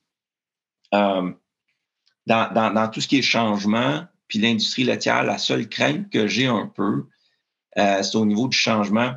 Euh, 2.29 2.71
dans, 2.71 2.89
tout 2.89 3.01
ce 3.01 3.07
qui 3.07 3.17
est 3.17 3.21
changement, 3.21 4.03
puis 4.27 4.39
l'industrie 4.39 4.83
laitière, 4.83 5.23
la 5.23 5.37
seule 5.37 5.69
crainte 5.69 6.09
que 6.09 6.27
j'ai 6.27 6.47
un 6.47 6.67
peu, 6.67 7.05
euh, 7.77 8.03
c'est 8.03 8.17
au 8.17 8.25
niveau 8.25 8.47
du 8.47 8.57
changement. 8.57 9.15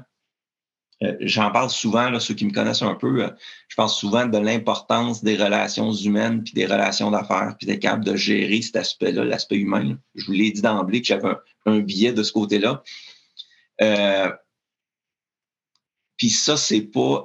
Euh, 1.02 1.17
j'en 1.21 1.50
parle 1.50 1.71
souvent, 1.71 2.11
là, 2.11 2.21
ceux 2.21 2.35
qui 2.35 2.45
me 2.45 2.52
connaissent 2.52 2.83
un 2.83 2.95
peu, 2.95 3.25
euh, 3.25 3.31
je 3.69 3.75
pense 3.75 3.99
souvent 3.99 4.26
de 4.26 4.38
l'importance 4.38 5.25
des 5.25 5.37
relations 5.37 5.93
humaines, 5.93 6.45
puis 6.45 6.52
des 6.52 6.67
relations 6.67 7.11
d'affaires, 7.11 7.55
puis 7.59 7.67
des 7.67 7.79
capables 7.79 8.05
de 8.05 8.17
gérer 8.17 8.61
cet 8.61 8.76
aspect-là, 8.76 9.25
l'aspect 9.25 9.57
humain. 9.57 9.97
Je 10.14 10.26
vous 10.26 10.33
l'ai 10.33 10.50
dit 10.50 10.61
d'emblée 10.61 11.00
que 11.00 11.07
j'avais 11.09 11.29
un, 11.29 11.38
un, 11.67 11.79
billet 11.81 12.12
de 12.12 12.23
ce 12.23 12.33
côté-là. 12.33 12.83
puis 16.17 16.31
ça, 16.31 16.57
c'est 16.57 16.83
pas 16.83 17.25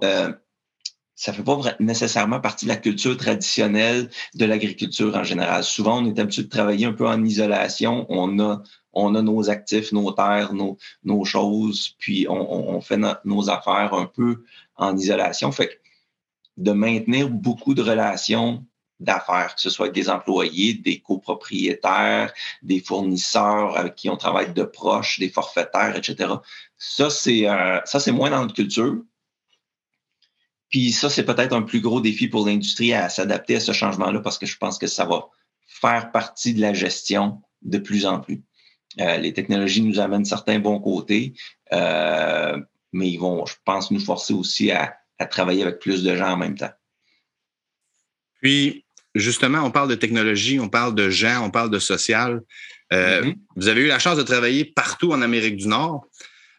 ça 1.16 1.32
fait 1.32 1.44
pas 1.44 1.58
nécessairement 1.80 2.42
partie 2.42 2.66
de 2.66 2.70
la 2.70 2.78
culture 2.78 3.16
traditionnelle 3.16 4.10
de 4.34 4.46
l'agriculture 4.46 5.16
en 5.16 5.24
général. 5.24 5.64
Souvent, 5.64 6.02
on 6.02 6.06
est 6.06 6.20
habitué 6.20 6.44
de 6.44 6.50
travailler 6.50 6.86
un 6.86 6.94
peu 6.94 7.08
en 7.08 7.24
isolation. 7.24 8.06
On 8.10 8.38
a, 8.40 8.62
on 8.92 9.16
a 9.16 9.22
nos 9.22 9.50
actifs, 9.50 9.94
nos 9.94 10.12
terres, 10.12 10.54
nos, 10.54 10.78
nos 11.04 11.24
choses, 11.24 11.96
puis 12.00 12.28
on, 12.30 12.76
on 12.76 12.82
fait 12.82 13.00
nos 13.24 13.50
affaires 13.50 13.94
un 13.94 14.06
peu 14.06 14.44
en 14.76 14.98
isolation. 14.98 15.52
Fait 15.54 15.68
que 15.68 15.74
de 16.58 16.72
maintenir 16.72 17.30
beaucoup 17.30 17.74
de 17.74 17.82
relations 17.82 18.66
d'affaires, 19.00 19.56
que 19.56 19.62
ce 19.62 19.70
soit 19.70 19.90
des 19.90 20.10
employés, 20.10 20.74
des 20.74 21.00
copropriétaires, 21.00 22.34
des 22.62 22.80
fournisseurs 22.80 23.78
avec 23.78 23.96
qui 23.96 24.10
on 24.10 24.18
travaille 24.18 24.54
de 24.54 24.64
proches, 24.64 25.20
des 25.20 25.30
forfaitaires, 25.30 25.96
etc. 25.96 26.34
Ça, 26.78 27.10
c'est 27.10 27.48
euh, 27.48 27.80
ça, 27.86 28.00
c'est 28.00 28.12
moins 28.12 28.30
dans 28.30 28.42
notre 28.42 28.56
culture. 28.56 28.98
Puis 30.76 30.92
ça, 30.92 31.10
c'est 31.10 31.24
peut-être 31.24 31.54
un 31.54 31.62
plus 31.62 31.80
gros 31.80 32.02
défi 32.02 32.28
pour 32.28 32.46
l'industrie 32.46 32.92
à 32.92 33.08
s'adapter 33.08 33.56
à 33.56 33.60
ce 33.62 33.72
changement-là 33.72 34.20
parce 34.20 34.38
que 34.38 34.46
je 34.46 34.58
pense 34.58 34.78
que 34.78 34.88
ça 34.88 35.06
va 35.06 35.30
faire 35.68 36.12
partie 36.12 36.54
de 36.54 36.60
la 36.60 36.74
gestion 36.74 37.42
de 37.62 37.78
plus 37.78 38.06
en 38.06 38.20
plus. 38.20 38.42
Euh, 39.00 39.16
les 39.16 39.32
technologies 39.32 39.84
nous 39.84 40.02
amènent 40.02 40.26
certains 40.26 40.60
bons 40.60 40.82
côtés, 40.82 41.32
euh, 41.72 42.60
mais 42.92 43.10
ils 43.10 43.16
vont, 43.16 43.46
je 43.46 43.54
pense, 43.64 43.90
nous 43.90 44.02
forcer 44.02 44.34
aussi 44.34 44.70
à, 44.70 44.98
travailler 45.32 45.62
avec 45.62 45.80
plus 45.80 46.04
de 46.04 46.14
gens 46.14 46.34
en 46.34 46.38
même 46.38 46.58
temps. 46.58 46.74
Puis, 48.42 48.84
justement, 49.16 49.60
on 49.60 49.72
parle 49.72 49.88
de 49.88 49.96
technologie, 49.96 50.60
on 50.60 50.68
parle 50.68 50.94
de 50.94 51.10
gens, 51.10 51.42
on 51.42 51.52
parle 51.52 51.70
de 51.70 51.80
social. 51.80 52.42
Euh, 52.92 53.22
mm-hmm. 53.22 53.36
Vous 53.56 53.70
avez 53.70 53.80
eu 53.80 53.88
la 53.88 54.00
chance 54.00 54.18
de 54.18 54.24
travailler 54.24 54.66
partout 54.66 55.14
en 55.14 55.22
Amérique 55.22 55.56
du 55.56 55.70
Nord. 55.70 56.06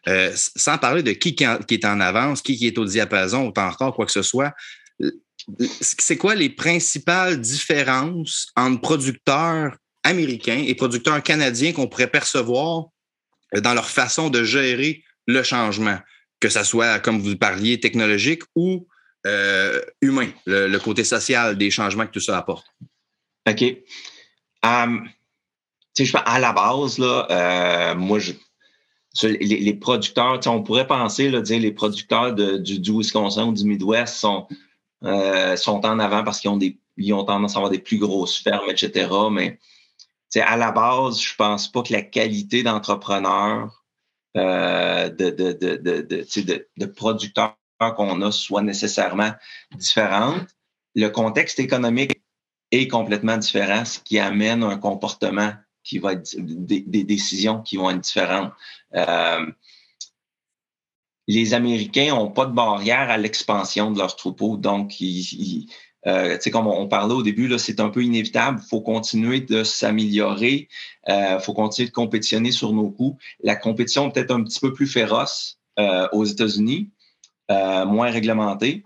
Euh, 0.07 0.31
sans 0.35 0.77
parler 0.77 1.03
de 1.03 1.11
qui, 1.11 1.35
qui 1.35 1.43
est 1.43 1.85
en 1.85 1.99
avance, 1.99 2.41
qui, 2.41 2.65
est 2.65 2.77
au 2.77 2.85
diapason, 2.85 3.47
ou 3.47 3.53
en 3.57 3.69
retard, 3.69 3.93
quoi 3.93 4.05
que 4.05 4.11
ce 4.11 4.21
soit. 4.21 4.53
C'est 5.81 6.17
quoi 6.17 6.33
les 6.33 6.49
principales 6.49 7.41
différences 7.41 8.47
entre 8.55 8.81
producteurs 8.81 9.75
américains 10.03 10.63
et 10.65 10.75
producteurs 10.75 11.21
canadiens 11.21 11.73
qu'on 11.73 11.87
pourrait 11.87 12.07
percevoir 12.09 12.85
euh, 13.55 13.59
dans 13.59 13.73
leur 13.73 13.89
façon 13.89 14.29
de 14.29 14.43
gérer 14.43 15.03
le 15.25 15.43
changement, 15.43 15.99
que 16.39 16.47
ce 16.47 16.63
soit, 16.63 16.99
comme 16.99 17.19
vous 17.19 17.35
parliez, 17.35 17.79
technologique 17.79 18.43
ou 18.55 18.87
euh, 19.25 19.81
humain, 20.01 20.29
le, 20.45 20.77
côté 20.77 21.03
social 21.03 21.57
des 21.57 21.69
changements 21.69 22.07
que 22.07 22.11
tout 22.11 22.21
ça 22.21 22.37
apporte? 22.37 22.65
OK. 23.49 23.61
Um, 24.63 25.09
je 25.99 26.17
à 26.23 26.39
la 26.39 26.53
base, 26.53 26.97
là, 26.97 27.93
moi, 27.95 28.19
je, 28.19 28.33
les, 29.23 29.73
producteurs, 29.73 30.39
on 30.47 30.63
pourrait 30.63 30.87
penser, 30.87 31.29
là, 31.29 31.41
dire 31.41 31.59
les 31.59 31.71
producteurs 31.71 32.33
du, 32.33 32.79
du, 32.79 32.91
Wisconsin 32.91 33.47
ou 33.47 33.53
du 33.53 33.65
Midwest 33.65 34.15
sont, 34.15 34.47
euh, 35.03 35.55
sont 35.55 35.85
en 35.85 35.99
avant 35.99 36.23
parce 36.23 36.39
qu'ils 36.39 36.49
ont, 36.49 36.59
ont 36.59 37.23
tendance 37.23 37.55
à 37.55 37.57
avoir 37.59 37.71
des 37.71 37.79
plus 37.79 37.97
grosses 37.97 38.37
fermes, 38.37 38.69
etc. 38.69 39.09
Mais 39.31 39.59
à 40.35 40.57
la 40.57 40.71
base, 40.71 41.21
je 41.21 41.35
pense 41.35 41.71
pas 41.71 41.83
que 41.83 41.93
la 41.93 42.01
qualité 42.01 42.63
d'entrepreneur, 42.63 43.83
euh, 44.35 45.09
de, 45.09 45.29
de, 45.29 45.53
de, 45.53 45.75
de, 45.77 46.67
de 46.77 46.85
producteur 46.85 47.55
qu'on 47.95 48.21
a 48.21 48.31
soit 48.31 48.61
nécessairement 48.61 49.31
différente. 49.75 50.47
Le 50.95 51.07
contexte 51.09 51.59
économique 51.59 52.21
est 52.71 52.87
complètement 52.87 53.37
différent, 53.37 53.85
ce 53.85 53.99
qui 53.99 54.19
amène 54.19 54.63
un 54.63 54.77
comportement 54.77 55.53
qui 55.87 55.99
va 55.99 56.13
être 56.13 56.35
des, 56.37 57.03
décisions 57.03 57.61
qui 57.61 57.77
vont 57.77 57.89
être 57.89 58.01
différentes. 58.01 58.51
Euh, 58.93 59.45
les 61.27 61.53
Américains 61.53 62.09
n'ont 62.09 62.31
pas 62.31 62.45
de 62.45 62.53
barrière 62.53 63.09
à 63.09 63.17
l'expansion 63.17 63.91
de 63.91 63.97
leurs 63.97 64.15
troupeaux, 64.15 64.57
donc 64.57 64.99
ils, 64.99 65.67
euh, 66.07 66.37
comme 66.51 66.67
on, 66.67 66.87
parlait 66.87 67.13
au 67.13 67.23
début, 67.23 67.57
c'est 67.57 67.79
un 67.79 67.89
peu 67.89 68.03
inévitable. 68.03 68.59
Il 68.63 68.67
faut 68.67 68.81
continuer 68.81 69.41
de 69.41 69.63
s'améliorer. 69.63 70.69
Il 71.07 71.13
euh, 71.13 71.39
faut 71.39 71.53
continuer 71.53 71.89
de 71.89 71.93
compétitionner 71.93 72.51
sur 72.51 72.71
nos 72.73 72.89
coûts. 72.89 73.17
La 73.41 73.55
compétition 73.55 74.07
est 74.07 74.13
peut-être 74.13 74.31
un 74.31 74.43
petit 74.43 74.59
peu 74.59 74.73
plus 74.73 74.87
féroce 74.87 75.59
euh, 75.79 76.07
aux 76.11 76.25
États-Unis, 76.25 76.89
moins 77.49 78.09
réglementée. 78.09 78.83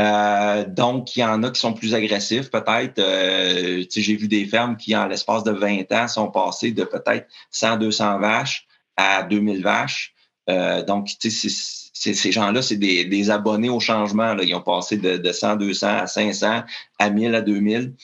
Euh, 0.00 0.64
donc, 0.66 1.14
il 1.14 1.20
y 1.20 1.24
en 1.24 1.42
a 1.42 1.50
qui 1.50 1.60
sont 1.60 1.74
plus 1.74 1.94
agressifs, 1.94 2.50
peut-être. 2.50 2.98
Euh, 2.98 3.84
j'ai 3.94 4.16
vu 4.16 4.28
des 4.28 4.46
fermes 4.46 4.76
qui, 4.76 4.96
en 4.96 5.06
l'espace 5.06 5.44
de 5.44 5.50
20 5.50 5.92
ans, 5.92 6.08
sont 6.08 6.30
passées 6.30 6.72
de 6.72 6.84
peut-être 6.84 7.28
100, 7.50 7.76
200 7.76 8.18
vaches 8.18 8.66
à 8.96 9.22
2000 9.24 9.62
vaches. 9.62 10.14
Euh, 10.48 10.82
donc, 10.82 11.10
ces 11.20 12.32
gens-là, 12.32 12.62
c'est 12.62 12.76
des, 12.76 13.30
abonnés 13.30 13.68
au 13.68 13.78
changement. 13.80 14.34
Là. 14.34 14.42
Ils 14.42 14.54
ont 14.54 14.62
passé 14.62 14.96
de, 14.96 15.32
100, 15.32 15.56
200 15.56 15.86
à 15.86 16.06
500, 16.06 16.62
à 16.98 17.10
1000 17.10 17.34
à 17.34 17.42
2000. 17.42 17.94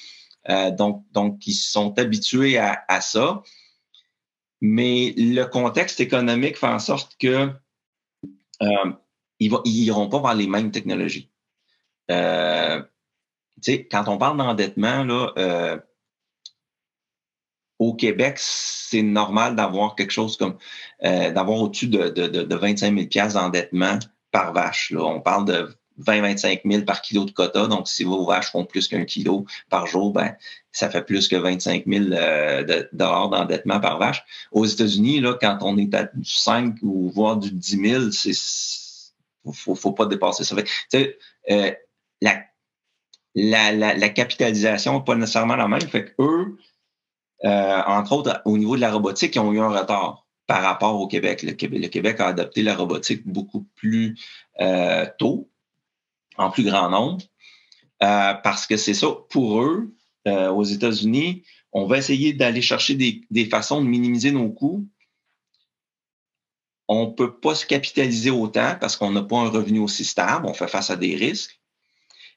donc, 0.77 1.03
donc, 1.13 1.47
ils 1.47 1.55
sont 1.55 1.99
habitués 1.99 2.59
à, 2.59 3.01
ça. 3.01 3.43
Mais 4.61 5.15
le 5.17 5.45
contexte 5.45 6.01
économique 6.01 6.59
fait 6.59 6.67
en 6.67 6.79
sorte 6.79 7.17
que 7.19 7.51
ils 9.39 9.51
n'iront 9.65 10.09
pas 10.09 10.21
vers 10.21 10.35
les 10.35 10.47
mêmes 10.47 10.71
technologies. 10.71 11.31
Euh, 12.11 12.83
quand 13.91 14.09
on 14.09 14.19
parle 14.19 14.37
d'endettement, 14.39 15.05
là, 15.05 15.33
euh, 15.39 15.79
au 17.79 17.95
Québec, 17.95 18.37
c'est 18.39 19.03
normal 19.03 19.57
d'avoir 19.57 19.95
quelque 19.95 20.13
chose 20.13 20.37
comme 20.37 20.57
euh, 21.05 21.31
d'avoir 21.31 21.61
au-dessus 21.61 21.89
de, 21.89 22.09
de, 22.09 22.27
de, 22.27 22.55
25 22.55 23.11
000 23.13 23.29
d'endettement 23.29 23.99
par 24.31 24.53
vache. 24.53 24.91
Là. 24.93 25.05
On 25.05 25.21
parle 25.21 25.45
de 25.45 25.77
20-25 26.01 26.61
000 26.71 26.85
par 26.85 27.03
kilo 27.03 27.25
de 27.25 27.31
quota. 27.31 27.67
Donc, 27.67 27.89
si 27.89 28.05
vos 28.05 28.25
vaches 28.25 28.51
font 28.51 28.65
plus 28.65 28.89
qu'un 28.89 29.05
kilo 29.05 29.47
par 29.69 29.87
jour, 29.87 30.13
ben, 30.13 30.37
ça 30.73 30.91
fait 30.91 31.03
plus 31.03 31.29
que 31.29 31.37
25 31.37 31.85
000 31.87 32.05
de, 32.05 32.89
dollars 32.93 33.31
d'endettement 33.31 33.81
par 33.81 33.99
vache. 33.99 34.23
Aux 34.53 34.65
États-Unis, 34.65 35.21
là, 35.21 35.37
quand 35.41 35.59
on 35.63 35.77
est 35.79 35.95
à 35.95 36.05
du 36.05 36.31
5 36.31 36.77
ou 36.83 37.11
voire 37.11 37.37
du 37.37 37.51
10 37.51 37.89
000, 37.89 38.11
c'est 38.11 38.33
faut, 39.53 39.75
faut 39.75 39.93
pas 39.93 40.07
dépasser 40.07 40.45
ça. 40.45 40.57
Euh, 41.51 41.73
la, 42.21 42.43
la, 43.35 43.95
la, 43.95 44.09
capitalisation 44.09 44.99
n'est 44.99 45.05
pas 45.05 45.15
nécessairement 45.15 45.57
la 45.57 45.69
même. 45.69 45.83
Fait 45.83 46.15
eux, 46.19 46.59
euh, 47.45 47.83
entre 47.87 48.13
autres, 48.13 48.41
au 48.45 48.57
niveau 48.59 48.77
de 48.77 48.81
la 48.81 48.93
robotique, 48.93 49.37
ils 49.37 49.41
ont 49.41 49.53
eu 49.53 49.61
un 49.61 49.69
retard 49.69 50.27
par 50.47 50.63
rapport 50.63 51.01
au 51.01 51.07
Québec. 51.07 51.43
Le 51.43 51.53
Québec, 51.53 52.21
a 52.21 52.29
adopté 52.29 52.63
la 52.63 52.75
robotique 52.75 53.27
beaucoup 53.27 53.67
plus 53.75 54.19
euh, 54.61 55.07
tôt, 55.19 55.51
en 56.37 56.51
plus 56.51 56.65
grand 56.65 56.89
nombre, 56.89 57.25
euh, 58.03 58.35
parce 58.35 58.67
que 58.67 58.77
c'est 58.77 58.95
ça, 58.95 59.09
pour 59.31 59.63
eux, 59.63 59.93
aux 60.27 60.65
États-Unis, 60.65 61.45
on 61.71 61.87
va 61.87 61.99
essayer 61.99 62.33
d'aller 62.33 62.61
chercher 62.61 62.97
des, 62.97 63.21
des 63.31 63.45
façons 63.45 63.81
de 63.81 63.87
minimiser 63.87 64.33
nos 64.33 64.51
coûts 64.51 64.85
on 66.89 67.07
ne 67.07 67.13
peut 67.13 67.39
pas 67.39 67.55
se 67.55 67.67
capitaliser 67.67 68.31
autant 68.31 68.77
parce 68.81 68.97
qu'on 68.97 69.11
n'a 69.11 69.23
pas 69.23 69.39
un 69.39 69.49
revenu 69.49 69.81
aussi 69.81 70.05
stable, 70.05 70.47
on 70.47 70.55
fait 70.55 70.69
face 70.69 70.91
à 70.91 70.97
des 70.97 71.17
risques, 71.17 71.61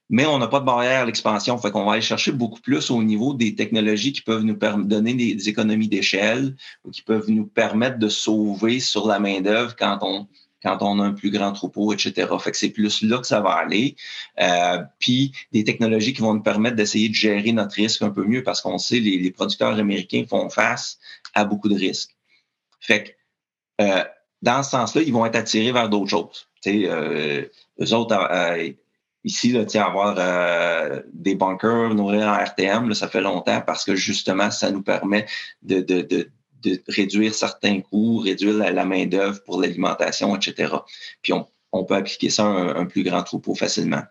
mais 0.10 0.26
on 0.26 0.40
n'a 0.40 0.48
pas 0.48 0.60
de 0.60 0.66
barrière 0.66 1.02
à 1.02 1.06
l'expansion. 1.06 1.58
Fait 1.58 1.72
qu'on 1.72 1.86
va 1.86 1.94
aller 1.94 2.02
chercher 2.02 2.32
beaucoup 2.32 2.60
plus 2.60 2.90
au 2.90 3.04
niveau 3.04 3.34
des 3.34 3.56
technologies 3.56 4.12
qui 4.12 4.22
peuvent 4.22 4.44
nous 4.44 4.56
donner 4.56 5.14
des, 5.14 5.50
économies 5.50 5.88
d'échelle 5.88 6.56
ou 6.84 6.90
qui 6.90 7.04
peuvent 7.04 7.30
nous 7.30 7.46
permettre 7.46 8.00
de 8.00 8.10
sauver 8.10 8.80
sur 8.80 9.08
la 9.08 9.20
main-d'œuvre 9.20 9.76
quand 9.76 10.00
on, 10.02 10.28
quand 10.64 10.80
on 10.82 11.00
a 11.00 11.04
un 11.04 11.14
plus 11.14 11.30
grand 11.30 11.54
troupeau, 11.54 11.94
etc. 11.94 12.28
Fait 12.40 12.52
que 12.52 12.58
c'est 12.58 12.70
plus 12.70 13.04
là 13.04 13.20
que 13.20 13.28
ça 13.28 13.40
va 13.40 13.52
aller. 13.52 13.96
Euh, 14.40 14.82
puis 14.98 15.32
des 15.52 15.64
technologies 15.64 16.14
qui 16.14 16.22
vont 16.22 16.34
nous 16.34 16.44
permettre 16.44 16.76
d'essayer 16.76 17.10
de 17.10 17.14
gérer 17.14 17.52
notre 17.52 17.76
risque 17.76 18.02
un 18.02 18.10
peu 18.10 18.26
mieux 18.26 18.44
parce 18.44 18.62
qu'on 18.62 18.80
sait 18.80 19.00
les, 19.00 19.18
les 19.18 19.32
producteurs 19.32 19.78
américains 19.78 20.26
font 20.28 20.50
face 20.50 20.98
à 21.36 21.46
beaucoup 21.46 21.70
de 21.70 21.76
risques. 21.76 22.16
Fait 22.80 23.04
que 23.78 23.84
euh, 23.84 24.04
dans 24.42 24.64
ce 24.64 24.72
sens-là, 24.72 25.02
ils 25.04 25.14
vont 25.14 25.26
être 25.26 25.36
attirés 25.36 25.72
vers 25.72 25.88
d'autres 25.90 26.10
choses. 26.10 26.48
Sais, 26.62 26.84
euh, 26.88 27.46
eux 27.80 27.94
autres, 27.94 28.16
euh 28.16 28.72
ici, 29.24 29.52
là, 29.52 29.66
avoir 29.84 30.16
euh, 30.18 31.02
des 31.14 31.36
bunkers, 31.36 31.94
nourrir 31.94 32.28
en 32.28 32.44
RTM, 32.44 32.90
là, 32.90 32.96
ça 32.96 33.08
fait 33.08 33.22
longtemps 33.22 33.62
parce 33.62 33.84
que 33.86 33.96
justement, 33.96 34.52
ça 34.52 34.72
nous 34.72 34.82
permet 34.82 35.26
de, 35.62 35.82
de, 35.82 36.02
de, 36.02 36.30
de 36.62 36.82
réduire 36.88 37.34
certains 37.34 37.82
coûts, 37.82 38.20
réduire 38.20 38.56
la, 38.56 38.86
main-d'œuvre 38.86 39.44
pour 39.44 39.62
l'alimentation, 39.62 40.36
etc. 40.36 40.74
Puis 41.22 41.34
on, 41.34 41.48
on, 41.72 41.84
peut 41.86 41.96
appliquer 41.96 42.30
ça 42.30 42.46
à 42.46 42.80
un, 42.80 42.86
plus 42.86 43.04
grand 43.04 43.24
troupeau 43.24 43.56
facilement. 43.56 44.04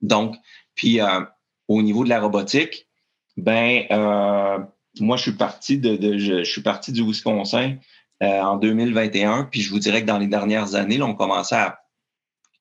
Donc, 0.00 0.36
puis 0.74 1.00
euh, 1.00 1.20
au 1.66 1.82
niveau 1.82 2.04
de 2.04 2.08
la 2.08 2.20
robotique, 2.20 2.86
ben 3.36 3.86
moi, 5.00 5.16
je 5.16 5.22
suis 5.22 5.32
parti 5.32 5.78
de, 5.78 5.96
de 5.96 6.18
je, 6.18 6.44
je, 6.44 6.50
suis 6.50 6.62
parti 6.62 6.92
du 6.92 7.02
Wisconsin 7.02 7.76
euh, 8.22 8.40
en 8.40 8.56
2021. 8.56 9.44
Puis 9.44 9.60
je 9.60 9.70
vous 9.70 9.78
dirais 9.78 10.02
que 10.02 10.06
dans 10.06 10.18
les 10.18 10.26
dernières 10.26 10.74
années, 10.74 10.98
là, 10.98 11.06
on 11.06 11.14
commençait 11.14 11.56
à, 11.56 11.80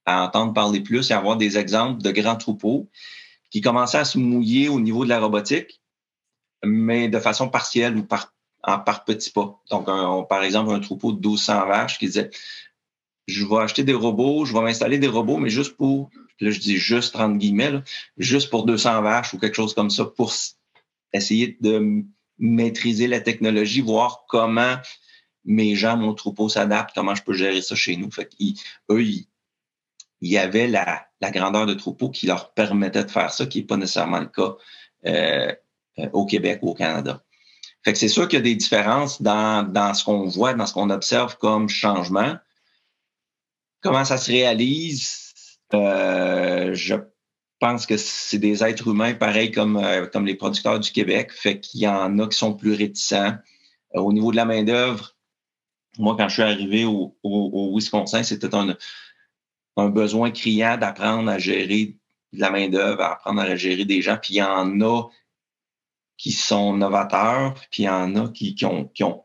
à, 0.08 0.24
entendre 0.24 0.54
parler 0.54 0.80
plus 0.80 1.12
et 1.12 1.14
avoir 1.14 1.38
des 1.38 1.58
exemples 1.58 2.02
de 2.02 2.12
grands 2.12 2.38
troupeaux 2.38 2.90
qui 3.52 3.62
commençaient 3.62 4.00
à 4.00 4.06
se 4.06 4.18
mouiller 4.18 4.70
au 4.70 4.80
niveau 4.80 5.04
de 5.04 5.10
la 5.10 5.20
robotique, 5.20 5.82
mais 6.64 7.08
de 7.10 7.20
façon 7.20 7.50
partielle 7.50 7.98
ou 7.98 8.04
par, 8.04 8.34
en, 8.64 8.80
par 8.80 9.06
petits 9.06 9.32
pas. 9.32 9.62
Donc, 9.70 9.86
par 10.28 10.44
exemple, 10.44 10.72
un 10.72 10.80
troupeau 10.80 11.12
de 11.12 11.20
1200 11.20 11.68
vaches 11.68 12.00
qui 12.00 12.08
disait 12.08 12.32
je 13.28 13.46
vais 13.46 13.58
acheter 13.58 13.84
des 13.84 13.94
robots, 13.94 14.46
je 14.46 14.54
vais 14.54 14.62
m'installer 14.62 14.98
des 14.98 15.08
robots, 15.08 15.38
mais 15.38 15.50
juste 15.50 15.76
pour, 15.76 16.10
là 16.40 16.50
je 16.50 16.60
dis 16.60 16.78
juste 16.78 17.16
entre 17.18 17.38
guillemets, 17.38 17.82
juste 18.18 18.50
pour 18.50 18.66
200 18.66 19.02
vaches 19.02 19.34
ou 19.34 19.38
quelque 19.38 19.56
chose 19.56 19.74
comme 19.74 19.90
ça, 19.90 20.06
pour 20.06 20.34
essayer 21.14 21.58
de 21.60 22.06
maîtriser 22.40 23.08
la 23.08 23.20
technologie, 23.20 23.82
voir 23.82 24.24
comment 24.30 24.78
mes 25.44 25.76
gens, 25.76 25.98
mon 25.98 26.14
troupeau 26.14 26.50
s'adapte, 26.50 26.92
comment 26.96 27.16
je 27.16 27.24
peux 27.24 27.34
gérer 27.34 27.62
ça 27.62 27.76
chez 27.76 27.98
nous. 27.98 28.12
Fait 28.12 28.30
eux, 28.92 29.04
il 30.22 30.32
y 30.32 30.38
avait 30.38 30.68
la, 30.68 31.06
la, 31.22 31.32
grandeur 31.32 31.66
de 31.66 31.74
troupeau 31.74 32.10
qui 32.10 32.28
leur 32.28 32.54
permettait 32.54 33.04
de 33.04 33.12
faire 33.12 33.32
ça, 33.32 33.46
qui 33.46 33.60
n'est 33.60 33.66
pas 33.66 33.78
nécessairement 33.78 34.20
le 34.20 34.28
cas 34.28 34.56
euh, 35.06 35.54
euh, 36.00 36.10
au 36.14 36.26
Québec 36.26 36.60
ou 36.62 36.72
au 36.72 36.74
Canada. 36.74 37.24
Fait 37.84 37.94
que 37.94 38.00
c'est 38.00 38.08
sûr 38.08 38.28
qu'il 38.28 38.40
y 38.40 38.42
a 38.42 38.44
des 38.44 38.56
différences 38.56 39.22
dans, 39.22 39.64
dans 39.72 39.94
ce 39.94 40.04
qu'on 40.04 40.28
voit, 40.28 40.54
dans 40.54 40.66
ce 40.66 40.74
qu'on 40.74 40.90
observe 40.90 41.38
comme 41.38 41.70
changement. 41.70 42.36
Comment 43.82 44.06
ça 44.06 44.18
se 44.18 44.32
réalise? 44.32 45.34
Euh, 45.74 46.74
je 46.74 46.96
pense 47.60 47.86
que 47.86 47.98
c'est 47.98 48.40
des 48.40 48.64
êtres 48.64 48.88
humains 48.88 49.14
pareils 49.14 49.52
comme, 49.52 49.82
comme 50.12 50.26
les 50.26 50.36
producteurs 50.36 50.80
du 50.80 50.92
Québec. 50.92 51.32
Fait 51.32 51.60
qu'il 51.60 51.82
y 51.82 51.88
en 51.88 52.20
a 52.20 52.28
qui 52.28 52.38
sont 52.38 52.54
plus 52.54 52.74
réticents. 52.74 53.36
au 53.94 54.12
niveau 54.14 54.32
de 54.32 54.36
la 54.36 54.46
main-d'œuvre, 54.46 55.18
moi, 55.98 56.16
quand 56.18 56.28
je 56.28 56.34
suis 56.34 56.44
arrivé 56.44 56.86
au, 56.86 57.16
Wisconsin, 57.76 58.24
c'était 58.24 58.54
un, 58.54 58.76
un, 59.78 59.90
besoin 59.90 60.32
criant 60.32 60.78
d'apprendre 60.78 61.30
à 61.30 61.38
gérer 61.38 61.96
de 62.34 62.40
la 62.40 62.50
main-d'œuvre, 62.50 63.02
à 63.02 63.14
apprendre 63.14 63.42
à 63.42 63.56
gérer 63.56 63.86
des 63.86 64.02
gens. 64.02 64.18
Puis 64.22 64.36
il 64.36 64.38
y 64.38 64.44
en 64.44 64.82
a 64.82 65.04
qui 66.18 66.32
sont 66.32 66.74
novateurs, 66.76 67.54
puis 67.72 67.84
il 67.84 67.86
y 67.86 67.90
en 67.90 68.16
a 68.16 68.30
qui, 68.30 68.56
qui 68.56 68.66
ont, 68.66 68.86
qui 68.86 69.04
ont, 69.04 69.24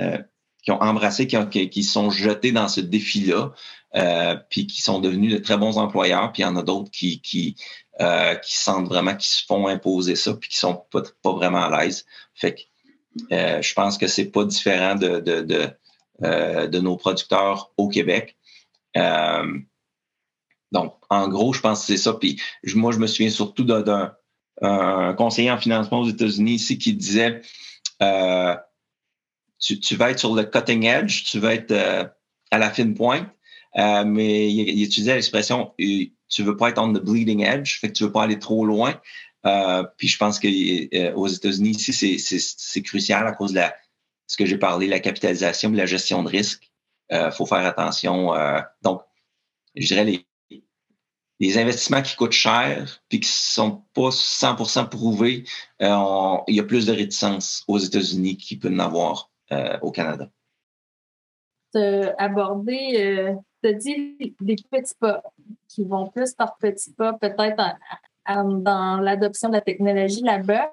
euh, 0.00 0.18
qui 0.62 0.70
ont 0.70 0.82
embrassé, 0.82 1.26
qui, 1.26 1.36
ont, 1.36 1.46
qui, 1.46 1.82
sont 1.84 2.10
jetés 2.10 2.52
dans 2.52 2.68
ce 2.68 2.80
défi-là, 2.80 3.52
euh, 3.94 4.36
puis 4.50 4.66
qui 4.66 4.82
sont 4.82 4.98
devenus 4.98 5.32
de 5.32 5.38
très 5.38 5.56
bons 5.56 5.78
employeurs. 5.78 6.32
Puis 6.32 6.42
il 6.42 6.46
y 6.46 6.48
en 6.48 6.56
a 6.56 6.62
d'autres 6.62 6.90
qui, 6.90 7.20
qui, 7.20 7.56
euh, 8.00 8.34
qui 8.36 8.56
sentent 8.56 8.88
vraiment, 8.88 9.14
qui 9.16 9.28
se 9.28 9.44
font 9.44 9.68
imposer 9.68 10.16
ça, 10.16 10.34
puis 10.34 10.50
qui 10.50 10.56
sont 10.56 10.84
pas, 10.90 11.02
pas 11.22 11.32
vraiment 11.32 11.64
à 11.64 11.84
l'aise. 11.84 12.04
Fait 12.34 12.54
que 12.54 12.60
je 13.30 13.74
pense 13.74 13.98
que 13.98 14.06
c'est 14.06 14.30
pas 14.30 14.44
différent 14.44 14.94
de, 14.94 15.20
de, 15.20 15.42
de 15.42 15.70
euh, 16.24 16.68
de 16.68 16.78
nos 16.78 16.96
producteurs 16.96 17.72
au 17.76 17.88
Québec. 17.88 18.36
Euh, 20.72 20.78
donc, 20.78 20.94
en 21.10 21.28
gros, 21.28 21.52
je 21.52 21.60
pense 21.60 21.80
que 21.80 21.86
c'est 21.86 21.96
ça. 21.96 22.14
Puis 22.14 22.40
moi, 22.74 22.92
je 22.92 22.98
me 22.98 23.06
souviens 23.06 23.30
surtout 23.30 23.64
d'un 23.64 24.14
conseiller 25.16 25.50
en 25.50 25.58
financement 25.58 26.00
aux 26.00 26.08
États-Unis 26.08 26.54
ici 26.54 26.78
qui 26.78 26.94
disait 26.94 27.42
euh, 28.02 28.56
tu, 29.58 29.96
vas 29.96 30.10
être 30.10 30.18
sur 30.18 30.34
le 30.34 30.44
cutting 30.44 30.84
edge, 30.84 31.24
tu 31.24 31.38
vas 31.38 31.54
être 31.54 31.72
à 32.50 32.58
la 32.58 32.70
fine 32.70 32.94
pointe, 32.94 33.28
mais 33.76 34.52
il, 34.52 34.82
utilisait 34.82 35.14
l'expression 35.14 35.74
tu 35.78 36.42
veux 36.42 36.56
pas 36.56 36.70
être 36.70 36.78
on 36.78 36.92
the 36.92 37.02
bleeding 37.02 37.44
edge, 37.44 37.78
fait 37.78 37.88
que 37.88 37.92
tu 37.92 38.04
veux 38.04 38.12
pas 38.12 38.22
aller 38.22 38.38
trop 38.38 38.64
loin. 38.64 39.00
puis 39.96 40.08
je 40.08 40.16
pense 40.16 40.40
qu'aux 40.40 41.28
États-Unis, 41.28 41.70
ici, 41.70 42.18
c'est 42.18 42.82
crucial 42.82 43.26
à 43.26 43.32
cause 43.32 43.52
de 43.52 43.60
ce 44.26 44.36
que 44.36 44.46
j'ai 44.46 44.58
parlé, 44.58 44.86
la 44.86 45.00
capitalisation 45.00 45.72
et 45.72 45.76
la 45.76 45.86
gestion 45.86 46.22
de 46.22 46.28
risque. 46.28 46.70
Il 47.10 47.30
faut 47.32 47.46
faire 47.46 47.66
attention. 47.66 48.32
donc, 48.82 49.02
je 49.74 49.86
dirais 49.86 50.04
les, 50.04 50.26
les 51.42 51.58
investissements 51.58 52.02
qui 52.02 52.14
coûtent 52.14 52.30
cher 52.30 53.02
puis 53.08 53.18
qui 53.18 53.28
sont 53.28 53.82
pas 53.94 54.10
100% 54.10 54.88
prouvés, 54.88 55.42
euh, 55.82 56.36
il 56.46 56.54
y 56.54 56.60
a 56.60 56.62
plus 56.62 56.86
de 56.86 56.92
réticence 56.92 57.64
aux 57.66 57.78
États-Unis 57.78 58.36
qu'il 58.36 58.60
peut 58.60 58.72
en 58.72 58.78
avoir 58.78 59.28
euh, 59.50 59.76
au 59.82 59.90
Canada. 59.90 60.30
Tu 61.74 61.80
as 61.80 62.14
abordé, 62.16 62.92
euh, 62.96 63.34
tu 63.60 63.70
as 63.70 63.72
dit 63.72 64.36
des 64.40 64.54
petits 64.54 64.94
pas 65.00 65.20
qui 65.66 65.82
vont 65.84 66.06
plus 66.06 66.32
par 66.32 66.56
petits 66.58 66.92
pas, 66.92 67.14
peut-être 67.14 67.56
dans 68.28 69.00
l'adoption 69.02 69.48
de 69.48 69.54
la 69.54 69.62
technologie 69.62 70.22
là-bas. 70.22 70.72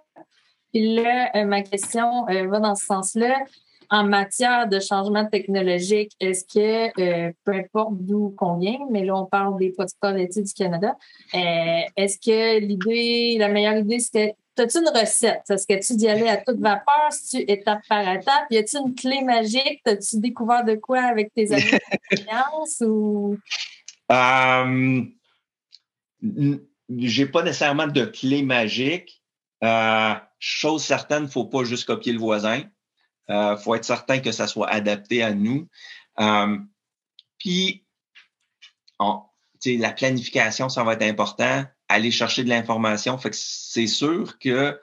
Puis 0.72 0.94
là, 0.94 1.46
ma 1.46 1.64
question 1.64 2.26
va 2.26 2.60
dans 2.60 2.76
ce 2.76 2.86
sens-là 2.86 3.44
en 3.92 4.04
matière 4.04 4.68
de 4.68 4.80
changement 4.80 5.26
technologique, 5.26 6.12
est-ce 6.20 6.46
que, 6.46 7.02
euh, 7.02 7.32
peu 7.44 7.54
importe 7.54 7.96
d'où 8.00 8.34
qu'on 8.38 8.58
vient, 8.58 8.80
mais 8.92 9.04
là, 9.04 9.16
on 9.16 9.26
parle 9.26 9.58
des 9.58 9.72
producteurs 9.72 10.14
laitiers 10.14 10.44
du 10.44 10.54
Canada, 10.54 10.96
euh, 11.34 11.82
est-ce 11.98 12.18
que 12.20 12.60
l'idée, 12.60 13.38
la 13.40 13.50
meilleure 13.50 13.78
idée, 13.78 14.00
c'était 14.00 14.36
As-tu 14.58 14.80
une 14.80 14.90
recette? 14.90 15.44
Est-ce 15.50 15.66
que 15.66 15.88
tu 15.88 15.96
d'y 15.96 16.10
aller 16.10 16.28
à 16.28 16.36
toute 16.36 16.60
vapeur? 16.60 17.12
Si 17.12 17.46
tu 17.46 17.50
étape 17.50 17.80
par 17.88 18.02
étape? 18.02 18.44
Y 18.50 18.58
a-tu 18.58 18.76
une 18.76 18.94
clé 18.94 19.22
magique? 19.22 19.80
As-tu 19.86 20.20
découvert 20.20 20.66
de 20.66 20.76
quoi 20.76 21.00
avec 21.00 21.34
tes 21.34 21.50
amis 21.54 21.80
d'expérience 22.12 22.84
ou? 22.86 23.38
Euh, 24.12 25.02
j'ai 26.90 27.26
pas 27.26 27.42
nécessairement 27.44 27.88
de 27.88 28.04
clé 28.04 28.44
magique. 28.44 29.24
Chose 30.40 30.84
certaine, 30.84 31.30
faut 31.30 31.46
pas 31.46 31.64
juste 31.64 31.86
copier 31.86 32.12
le 32.12 32.20
voisin. 32.20 32.64
Il 33.30 33.36
euh, 33.36 33.58
faut 33.58 33.76
être 33.76 33.86
certain 33.86 34.20
que 34.20 34.32
ça 34.32 34.48
soit 34.48 34.68
adapté 34.68 35.22
à 35.22 35.34
nous. 35.34 35.68
Euh, 36.20 36.58
puis, 37.38 37.86
la 39.66 39.92
planification, 39.92 40.68
ça 40.68 40.84
va 40.84 40.94
être 40.94 41.04
important. 41.04 41.64
Aller 41.88 42.12
chercher 42.12 42.44
de 42.44 42.50
l'information. 42.50 43.18
Fait 43.18 43.30
que 43.30 43.36
c'est 43.38 43.88
sûr 43.88 44.40
que, 44.40 44.80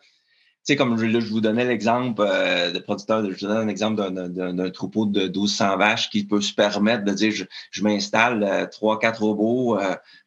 tu 0.67 0.77
comme 0.77 0.99
je, 0.99 1.21
je 1.21 1.31
vous 1.31 1.41
donnais 1.41 1.65
l'exemple 1.65 2.23
euh, 2.27 2.73
de 2.73 2.79
producteur, 2.79 3.25
je 3.25 3.47
vous 3.47 3.53
donne 3.53 3.69
un 3.69 3.69
exemple 3.69 4.11
d'un 4.11 4.71
troupeau 4.71 5.07
de 5.07 5.23
1200 5.23 5.77
vaches 5.77 6.11
qui 6.11 6.25
peut 6.25 6.41
se 6.41 6.53
permettre 6.53 7.05
de 7.05 7.13
dire 7.13 7.33
je, 7.33 7.45
je 7.71 7.83
m'installe 7.83 8.69
trois, 8.71 8.99
quatre 8.99 9.23
robots 9.23 9.79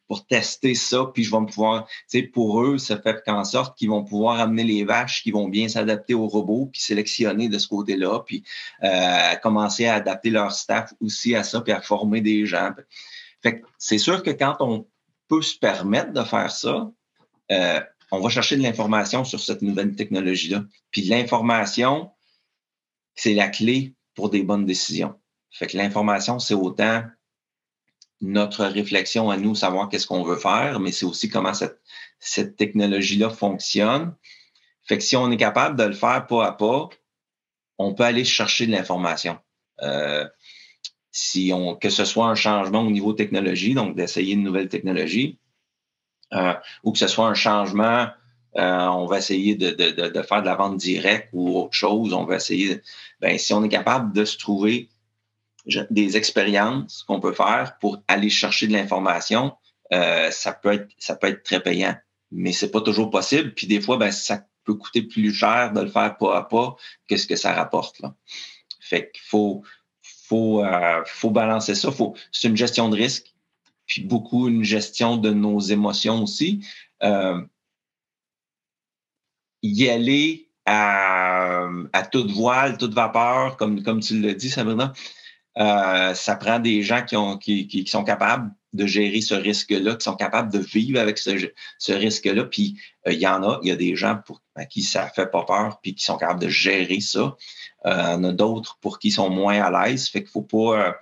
pour 0.10 0.26
tester 0.26 0.74
ça, 0.74 1.06
puis 1.14 1.24
je 1.24 1.32
vais 1.32 1.40
me 1.40 1.46
pouvoir, 1.46 1.86
tu 1.86 1.94
sais, 2.08 2.24
pour 2.24 2.64
eux, 2.64 2.80
ça 2.80 3.00
fait 3.00 3.24
qu'en 3.24 3.44
sorte 3.44 3.78
qu'ils 3.78 3.92
vont 3.92 4.04
pouvoir 4.04 4.40
amener 4.40 4.64
les 4.64 4.84
vaches 4.84 5.22
qui 5.22 5.30
vont 5.30 5.48
bien 5.48 5.68
s'adapter 5.68 6.16
aux 6.16 6.28
robots, 6.28 6.66
puis 6.66 6.82
sélectionner 6.82 7.48
de 7.48 7.60
ce 7.60 7.68
côté-là, 7.68 8.24
puis 8.26 8.44
euh, 8.84 9.36
commencer 9.44 9.86
à 9.86 9.94
adapter 9.94 10.32
leur 10.32 10.52
staff 10.52 10.94
aussi 11.00 11.36
à 11.36 11.44
ça, 11.44 11.62
puis 11.62 11.74
à 11.74 11.80
former 11.80 12.22
des 12.22 12.48
gens. 12.48 12.72
Fait 13.44 13.62
c'est 13.78 14.00
sûr 14.00 14.24
que 14.24 14.32
quand 14.32 14.58
on 14.62 14.88
peut 15.28 15.44
se 15.44 15.58
permettre 15.58 16.12
de 16.12 16.24
faire 16.24 16.50
ça, 16.50 16.90
euh, 17.52 17.80
on 18.12 18.20
va 18.20 18.30
chercher 18.30 18.58
de 18.58 18.64
l'information 18.64 19.24
sur 19.24 19.40
cette 19.40 19.62
nouvelle 19.62 19.96
technologie-là. 19.96 20.64
Puis 20.92 21.04
l'information, 21.04 22.12
c'est 23.16 23.34
la 23.34 23.50
clé 23.50 23.96
pour 24.16 24.30
des 24.30 24.44
bonnes 24.44 24.66
décisions. 24.66 25.16
Fait 25.52 25.68
que 25.68 25.78
l'information, 25.78 26.40
c'est 26.40 26.54
autant 26.54 27.04
notre 28.22 28.66
réflexion 28.66 29.30
à 29.30 29.38
nous, 29.38 29.56
savoir 29.56 29.90
qu'est-ce 29.90 30.08
qu'on 30.08 30.24
veut 30.24 30.38
faire, 30.38 30.80
mais 30.80 30.92
c'est 30.92 31.06
aussi 31.06 31.30
comment 31.30 31.54
cette, 31.54 32.56
technologie-là 32.58 33.30
fonctionne. 33.30 34.14
Fait 34.84 34.98
que 34.98 35.04
si 35.04 35.16
on 35.16 35.32
est 35.32 35.38
capable 35.38 35.78
de 35.78 35.84
le 35.84 35.94
faire 35.94 36.28
pas 36.28 36.48
à 36.48 36.52
pas, 36.52 36.90
on 37.78 37.94
peut 37.94 38.04
aller 38.04 38.26
chercher 38.26 38.68
de 38.68 38.72
l'information. 38.72 39.38
Euh, 39.82 40.28
si 41.12 41.52
on, 41.54 41.76
que 41.76 41.90
ce 41.90 42.04
soit 42.04 42.26
un 42.26 42.36
changement 42.36 42.82
au 42.82 42.92
niveau 42.92 43.14
technologie, 43.14 43.74
donc 43.74 43.96
d'essayer 43.96 44.34
une 44.34 44.44
nouvelle 44.44 44.68
technologie, 44.68 45.40
euh, 46.34 46.54
ou 46.84 46.92
que 46.92 47.00
ce 47.00 47.08
soit 47.08 47.28
un 47.28 47.34
changement, 47.34 48.08
euh, 48.56 48.88
on 48.88 49.06
va 49.06 49.20
essayer 49.20 49.56
de, 49.56 49.72
de, 49.72 50.08
de, 50.08 50.22
faire 50.22 50.42
de 50.42 50.48
la 50.48 50.56
vente 50.56 50.78
directe 50.78 51.30
ou 51.34 51.58
autre 51.58 51.74
chose, 51.74 52.14
on 52.14 52.26
va 52.26 52.36
essayer, 52.36 52.82
ben, 53.22 53.38
si 53.38 53.54
on 53.54 53.64
est 53.64 53.70
capable 53.70 54.14
de 54.14 54.26
se 54.26 54.38
trouver 54.38 54.90
des 55.90 56.18
expériences 56.18 57.04
qu'on 57.04 57.20
peut 57.20 57.34
faire 57.34 57.78
pour 57.80 58.02
aller 58.08 58.30
chercher 58.30 58.68
de 58.68 58.74
l'information, 58.74 59.54
euh, 59.94 60.32
ça 60.32 60.54
peut 60.54 60.74
être 60.74 60.90
ça 60.98 61.16
peut 61.16 61.28
être 61.28 61.44
très 61.44 61.62
payant, 61.62 61.96
mais 62.32 62.52
c'est 62.52 62.72
pas 62.72 62.82
toujours 62.82 63.10
possible. 63.10 63.54
Puis 63.54 63.68
des 63.68 63.82
fois, 63.82 63.98
ben, 63.98 64.12
ça 64.12 64.46
peut 64.64 64.76
coûter 64.76 65.04
plus 65.04 65.34
cher 65.34 65.72
de 65.74 65.82
le 65.82 65.90
faire 65.90 66.18
pas 66.18 66.38
à 66.38 66.44
pas 66.44 66.76
que 67.08 67.18
ce 67.18 67.28
que 67.28 67.36
ça 67.36 67.54
rapporte. 67.54 68.00
Là. 68.00 68.14
Fait 68.80 69.12
qu'il 69.12 69.24
faut 69.24 69.64
faut 70.04 70.64
euh, 70.64 71.04
faut 71.06 71.32
balancer 71.32 71.76
ça. 71.76 71.92
Faut 71.92 72.16
c'est 72.32 72.48
une 72.48 72.58
gestion 72.58 72.90
de 72.90 72.96
risque, 72.96 73.34
puis 73.90 74.04
beaucoup 74.04 74.48
une 74.48 74.64
gestion 74.64 75.18
de 75.18 75.32
nos 75.32 75.60
émotions 75.60 76.24
aussi. 76.24 76.66
Euh, 77.04 77.42
y 79.62 79.90
aller 79.90 80.50
à, 80.66 81.68
toute 82.12 82.32
voile, 82.32 82.78
toute 82.78 82.94
vapeur, 82.94 83.58
comme, 83.58 83.84
comme 83.84 84.00
tu 84.00 84.22
l'as 84.22 84.36
dit, 84.36 84.50
Sabrina, 84.50 84.94
euh, 85.58 86.14
ça 86.14 86.36
prend 86.36 86.60
des 86.60 86.84
gens 86.84 87.04
qui, 87.04 87.18
ont, 87.18 87.38
qui, 87.38 87.68
qui, 87.68 87.86
sont 87.88 88.04
capables 88.04 88.52
de 88.74 88.86
gérer 88.86 89.22
ce 89.22 89.34
risque-là, 89.34 89.96
qui 89.96 90.04
sont 90.04 90.16
capables 90.16 90.54
de 90.54 90.60
vivre 90.60 91.00
avec 91.00 91.18
ce, 91.18 91.92
risque-là. 91.92 92.44
Puis 92.46 92.78
euh, 93.08 93.14
il 93.14 93.20
y 93.20 93.28
en 93.28 93.42
a, 93.44 93.60
il 93.64 93.70
y 93.70 93.72
a 93.72 93.76
des 93.76 93.96
gens 93.96 94.20
pour 94.24 94.42
à 94.56 94.66
qui 94.66 94.84
ça 94.84 95.10
fait 95.10 95.32
pas 95.32 95.44
peur, 95.44 95.80
puis 95.82 95.96
qui 95.96 96.06
sont 96.06 96.18
capables 96.18 96.42
de 96.42 96.50
gérer 96.50 97.00
ça. 97.00 97.36
Euh, 97.88 98.04
il 98.10 98.12
y 98.12 98.16
en 98.16 98.24
a 98.26 98.32
d'autres 98.32 98.78
pour 98.80 99.00
qui 99.00 99.10
sont 99.10 99.32
moins 99.32 99.60
à 99.60 99.88
l'aise. 99.88 100.08
Fait 100.08 100.22
qu'il 100.22 100.30
faut 100.30 100.44
pas. 100.44 100.96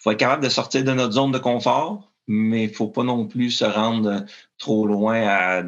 Faut 0.00 0.10
être 0.10 0.18
capable 0.18 0.42
de 0.42 0.48
sortir 0.48 0.84
de 0.84 0.92
notre 0.92 1.12
zone 1.12 1.32
de 1.32 1.38
confort, 1.38 2.10
mais 2.26 2.64
il 2.64 2.74
faut 2.74 2.88
pas 2.88 3.02
non 3.02 3.26
plus 3.26 3.50
se 3.50 3.64
rendre 3.64 4.24
trop 4.58 4.86
loin 4.86 5.62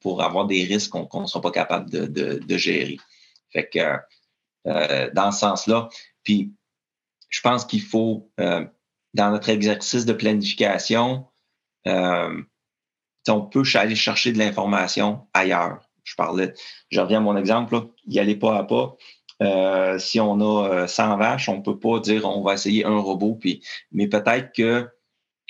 pour 0.00 0.22
avoir 0.22 0.46
des 0.46 0.64
risques 0.64 0.90
qu'on 0.90 1.22
ne 1.22 1.26
soit 1.26 1.40
pas 1.40 1.50
capable 1.50 1.90
de, 1.90 2.56
gérer. 2.56 2.98
Fait 3.50 3.68
que 3.68 5.10
dans 5.14 5.32
ce 5.32 5.40
sens-là, 5.40 5.88
puis, 6.22 6.52
je 7.28 7.40
pense 7.40 7.64
qu'il 7.64 7.82
faut, 7.82 8.30
euh, 8.40 8.64
dans 9.14 9.30
notre 9.30 9.48
exercice 9.48 10.04
de 10.04 10.12
planification, 10.12 11.26
euh, 11.86 12.42
on 13.28 13.42
peut 13.42 13.62
aller 13.74 13.94
chercher 13.94 14.32
de 14.32 14.38
l'information 14.38 15.26
ailleurs. 15.32 15.88
Je 16.02 16.14
parlais, 16.16 16.54
je 16.90 17.00
reviens 17.00 17.18
à 17.18 17.20
mon 17.20 17.36
exemple, 17.36 17.74
là, 17.74 17.86
y 18.06 18.18
aller 18.18 18.34
pas 18.34 18.58
à 18.58 18.64
pas. 18.64 18.96
Euh, 19.42 19.98
si 19.98 20.20
on 20.20 20.40
a 20.40 20.86
100 20.86 21.16
vaches, 21.16 21.48
on 21.48 21.62
peut 21.62 21.78
pas 21.78 21.98
dire 22.00 22.26
on 22.26 22.42
va 22.42 22.54
essayer 22.54 22.84
un 22.84 22.98
robot, 22.98 23.36
puis, 23.40 23.62
mais 23.92 24.06
peut-être 24.06 24.52
que 24.54 24.88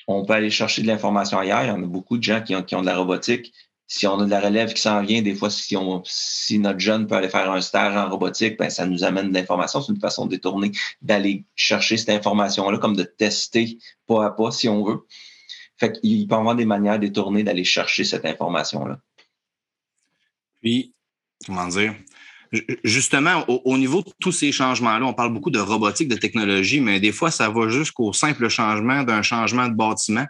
on 0.07 0.25
peut 0.25 0.33
aller 0.33 0.49
chercher 0.49 0.81
de 0.81 0.87
l'information 0.87 1.37
ailleurs. 1.37 1.63
Il 1.63 1.67
y 1.67 1.71
en 1.71 1.83
a 1.83 1.87
beaucoup 1.87 2.17
de 2.17 2.23
gens 2.23 2.41
qui 2.41 2.55
ont, 2.55 2.63
qui 2.63 2.75
ont 2.75 2.81
de 2.81 2.87
la 2.87 2.97
robotique 2.97 3.53
si 3.91 4.07
on 4.07 4.17
a 4.21 4.25
de 4.25 4.29
la 4.29 4.39
relève 4.39 4.73
qui 4.73 4.81
s'en 4.81 5.01
vient, 5.01 5.21
des 5.21 5.35
fois, 5.35 5.49
si, 5.49 5.75
on, 5.75 6.01
si 6.05 6.59
notre 6.59 6.79
jeune 6.79 7.07
peut 7.07 7.15
aller 7.15 7.27
faire 7.27 7.51
un 7.51 7.59
stage 7.59 7.93
en 7.97 8.09
robotique, 8.09 8.57
ben, 8.57 8.69
ça 8.69 8.85
nous 8.85 9.03
amène 9.03 9.27
de 9.27 9.33
l'information. 9.33 9.81
C'est 9.81 9.91
une 9.91 9.99
façon 9.99 10.27
détournée 10.27 10.71
d'aller 11.01 11.43
chercher 11.55 11.97
cette 11.97 12.11
information-là, 12.11 12.77
comme 12.77 12.95
de 12.95 13.03
tester 13.03 13.79
pas 14.07 14.27
à 14.27 14.29
pas, 14.29 14.51
si 14.51 14.69
on 14.69 14.85
veut. 14.85 15.05
Fait 15.75 15.91
qu'il 15.91 16.25
peut 16.25 16.35
y 16.35 16.37
avoir 16.37 16.55
des 16.55 16.63
manières 16.63 16.99
détournées 16.99 17.43
d'aller 17.43 17.65
chercher 17.65 18.05
cette 18.05 18.23
information-là. 18.23 19.01
Puis, 20.61 20.93
comment 21.45 21.67
dire? 21.67 21.93
Justement, 22.83 23.45
au, 23.47 23.77
niveau 23.77 24.01
de 24.01 24.11
tous 24.19 24.33
ces 24.33 24.51
changements-là, 24.51 25.05
on 25.05 25.13
parle 25.13 25.31
beaucoup 25.31 25.51
de 25.51 25.59
robotique, 25.59 26.09
de 26.09 26.17
technologie, 26.17 26.81
mais 26.81 26.99
des 26.99 27.13
fois, 27.13 27.31
ça 27.31 27.49
va 27.49 27.69
jusqu'au 27.69 28.11
simple 28.11 28.49
changement 28.49 29.03
d'un 29.03 29.21
changement 29.21 29.69
de 29.69 29.73
bâtiment. 29.73 30.25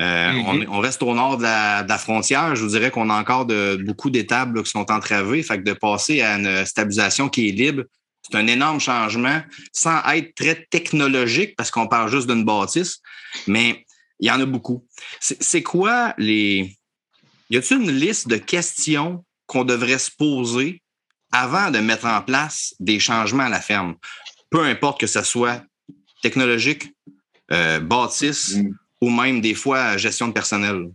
Euh, 0.00 0.30
mm-hmm. 0.32 0.66
on, 0.68 0.78
reste 0.78 1.02
au 1.02 1.14
nord 1.14 1.36
de 1.36 1.42
la, 1.42 1.98
frontière. 1.98 2.56
Je 2.56 2.62
vous 2.62 2.70
dirais 2.70 2.90
qu'on 2.90 3.10
a 3.10 3.14
encore 3.14 3.44
de, 3.44 3.76
beaucoup 3.84 4.08
d'étapes 4.08 4.54
qui 4.62 4.70
sont 4.70 4.90
entravées. 4.90 5.42
Fait 5.42 5.58
que 5.58 5.64
de 5.64 5.74
passer 5.74 6.22
à 6.22 6.38
une 6.38 6.64
stabilisation 6.64 7.28
qui 7.28 7.48
est 7.48 7.52
libre, 7.52 7.82
c'est 8.22 8.38
un 8.38 8.46
énorme 8.46 8.80
changement 8.80 9.42
sans 9.72 10.02
être 10.12 10.34
très 10.34 10.66
technologique 10.70 11.54
parce 11.56 11.70
qu'on 11.70 11.86
parle 11.86 12.10
juste 12.10 12.28
d'une 12.28 12.44
bâtisse, 12.44 13.00
mais 13.46 13.84
il 14.20 14.28
y 14.28 14.30
en 14.30 14.40
a 14.40 14.46
beaucoup. 14.46 14.86
C'est 15.20 15.62
quoi 15.62 16.14
les. 16.18 16.76
Y 17.50 17.56
a-t-il 17.56 17.80
une 17.80 17.90
liste 17.90 18.28
de 18.28 18.36
questions 18.36 19.24
qu'on 19.46 19.64
devrait 19.64 19.98
se 19.98 20.10
poser 20.10 20.82
avant 21.32 21.70
de 21.70 21.78
mettre 21.78 22.06
en 22.06 22.22
place 22.22 22.74
des 22.80 23.00
changements 23.00 23.44
à 23.44 23.48
la 23.48 23.60
ferme? 23.60 23.96
Peu 24.50 24.62
importe 24.64 25.00
que 25.00 25.06
ce 25.06 25.22
soit 25.22 25.62
technologique, 26.22 26.94
euh, 27.52 27.80
bâtisse, 27.80 28.56
mm 28.56 28.72
ou 29.00 29.10
même 29.10 29.40
des 29.40 29.54
fois 29.54 29.96
gestion 29.96 30.28
de 30.28 30.32
personnel? 30.32 30.90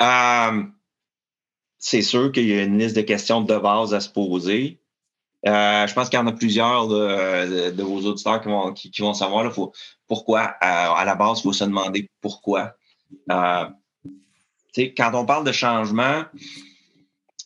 Euh, 0.00 0.62
c'est 1.78 2.02
sûr 2.02 2.32
qu'il 2.32 2.46
y 2.46 2.52
a 2.52 2.62
une 2.64 2.78
liste 2.78 2.96
de 2.96 3.02
questions 3.02 3.40
de 3.40 3.56
base 3.56 3.94
à 3.94 4.00
se 4.00 4.08
poser. 4.08 4.80
Euh, 5.46 5.86
je 5.86 5.94
pense 5.94 6.08
qu'il 6.08 6.18
y 6.18 6.22
en 6.22 6.26
a 6.26 6.32
plusieurs 6.32 6.88
de, 6.88 7.82
vos 7.82 8.00
auditeurs 8.00 8.40
qui 8.40 8.48
vont, 8.48 8.72
qui, 8.72 8.90
vont 9.00 9.14
savoir 9.14 9.44
là, 9.44 9.50
faut, 9.50 9.72
pourquoi. 10.06 10.54
À, 10.60 11.04
la 11.04 11.14
base, 11.14 11.38
il 11.40 11.42
faut 11.44 11.52
se 11.52 11.64
demander 11.64 12.10
pourquoi. 12.20 12.72
Quand 13.28 13.70
on 15.14 15.24
parle 15.24 15.44
de 15.44 15.52
changement, 15.52 16.24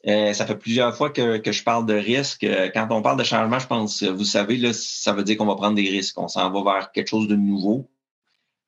euh, 0.06 0.32
ça 0.32 0.46
fait 0.46 0.56
plusieurs 0.56 0.96
fois 0.96 1.10
que, 1.10 1.40
je 1.44 1.62
parle 1.62 1.84
de 1.86 1.94
risque. 1.94 2.44
Euh, 2.44 2.70
quand 2.72 2.88
on 2.90 3.02
parle 3.02 3.18
de 3.18 3.24
changement, 3.24 3.58
je 3.58 3.66
pense, 3.66 4.02
vous 4.02 4.24
savez, 4.24 4.56
là, 4.56 4.72
ça 4.72 5.12
veut 5.12 5.24
dire 5.24 5.36
qu'on 5.36 5.46
va 5.46 5.56
prendre 5.56 5.76
des 5.76 5.88
risques. 5.88 6.18
On 6.18 6.28
s'en 6.28 6.50
va 6.50 6.72
vers 6.72 6.92
quelque 6.92 7.08
chose 7.08 7.28
de 7.28 7.36
nouveau. 7.36 7.90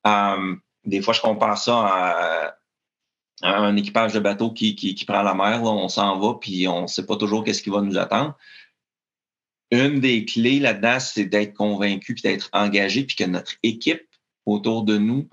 Euh, 0.07 0.57
des 0.85 1.01
fois, 1.01 1.14
je 1.14 1.21
compare 1.21 1.57
ça 1.57 1.75
à, 1.75 2.55
un 3.42 3.77
équipage 3.77 4.12
de 4.12 4.21
bateau 4.21 4.53
qui, 4.53 5.05
prend 5.07 5.23
la 5.23 5.35
mer. 5.35 5.62
On 5.62 5.88
s'en 5.88 6.18
va, 6.18 6.35
puis 6.35 6.68
on 6.68 6.83
ne 6.83 6.87
sait 6.87 7.07
pas 7.07 7.16
toujours 7.16 7.45
qu'est-ce 7.45 7.62
qui 7.62 7.71
va 7.71 7.81
nous 7.81 7.99
attendre. 7.99 8.37
Une 9.71 10.01
des 10.01 10.27
clés 10.27 10.61
là-dedans, 10.61 11.01
c'est 11.01 11.25
d'être 11.25 11.55
convaincu 11.55 12.14
puis 12.14 12.23
d'être 12.23 12.51
engagé, 12.53 13.05
puis 13.05 13.16
que 13.16 13.25
notre 13.25 13.55
équipe 13.62 14.07
autour 14.45 14.83
de 14.83 14.99
nous 14.99 15.29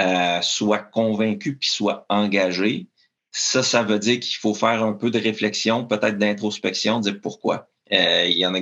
euh, 0.00 0.40
soit 0.42 0.80
convaincue 0.80 1.56
puis 1.56 1.70
soit 1.70 2.04
engagée. 2.08 2.88
Ça, 3.36 3.62
ça 3.64 3.82
veut 3.82 3.98
dire 3.98 4.20
qu'il 4.20 4.36
faut 4.36 4.54
faire 4.54 4.82
un 4.84 4.92
peu 4.92 5.10
de 5.10 5.18
réflexion, 5.18 5.84
peut-être 5.84 6.18
d'introspection, 6.18 7.00
dire 7.00 7.20
pourquoi. 7.20 7.68
Euh, 7.92 8.26
il 8.26 8.38
y 8.38 8.46
en 8.46 8.54
a 8.54 8.60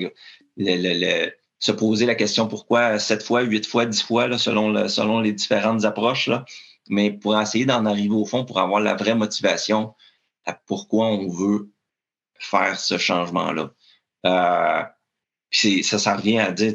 le, 0.57 1.31
se 1.59 1.73
poser 1.73 2.07
la 2.07 2.15
question 2.15 2.49
pourquoi 2.49 2.99
sept 2.99 3.23
fois, 3.23 3.43
huit 3.43 3.67
fois, 3.67 3.85
dix 3.87 4.03
fois, 4.03 4.29
là, 4.29 4.39
selon, 4.39 4.71
le, 4.71 4.89
selon 4.89 5.21
les 5.21 5.33
différentes 5.33 5.85
approches. 5.85 6.27
Là 6.27 6.45
mais 6.89 7.11
pour 7.11 7.41
essayer 7.41 7.65
d'en 7.65 7.87
arriver 7.87 8.15
au 8.15 8.25
fond, 8.25 8.45
pour 8.45 8.59
avoir 8.61 8.81
la 8.81 8.95
vraie 8.95 9.15
motivation 9.15 9.95
à 10.45 10.53
pourquoi 10.53 11.07
on 11.07 11.29
veut 11.29 11.71
faire 12.39 12.79
ce 12.79 12.99
changement-là. 12.99 13.73
Euh, 14.27 14.83
ça, 15.53 15.99
ça 15.99 16.17
revient 16.17 16.39
à 16.39 16.51
dire, 16.51 16.73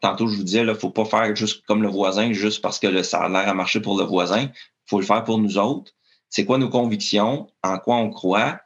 tantôt 0.00 0.28
je 0.28 0.36
vous 0.36 0.44
disais, 0.44 0.60
il 0.60 0.66
ne 0.66 0.74
faut 0.74 0.90
pas 0.90 1.04
faire 1.04 1.34
juste 1.36 1.64
comme 1.66 1.82
le 1.82 1.88
voisin, 1.88 2.32
juste 2.32 2.62
parce 2.62 2.78
que 2.78 2.86
le, 2.86 3.02
ça 3.02 3.22
a 3.22 3.28
l'air 3.28 3.48
à 3.48 3.54
marcher 3.54 3.80
pour 3.80 3.98
le 3.98 4.04
voisin. 4.04 4.42
Il 4.42 4.90
faut 4.90 5.00
le 5.00 5.06
faire 5.06 5.24
pour 5.24 5.38
nous 5.38 5.58
autres. 5.58 5.92
C'est 6.30 6.44
quoi 6.44 6.58
nos 6.58 6.68
convictions? 6.68 7.50
En 7.62 7.78
quoi 7.78 7.96
on 7.96 8.10
croit? 8.10 8.60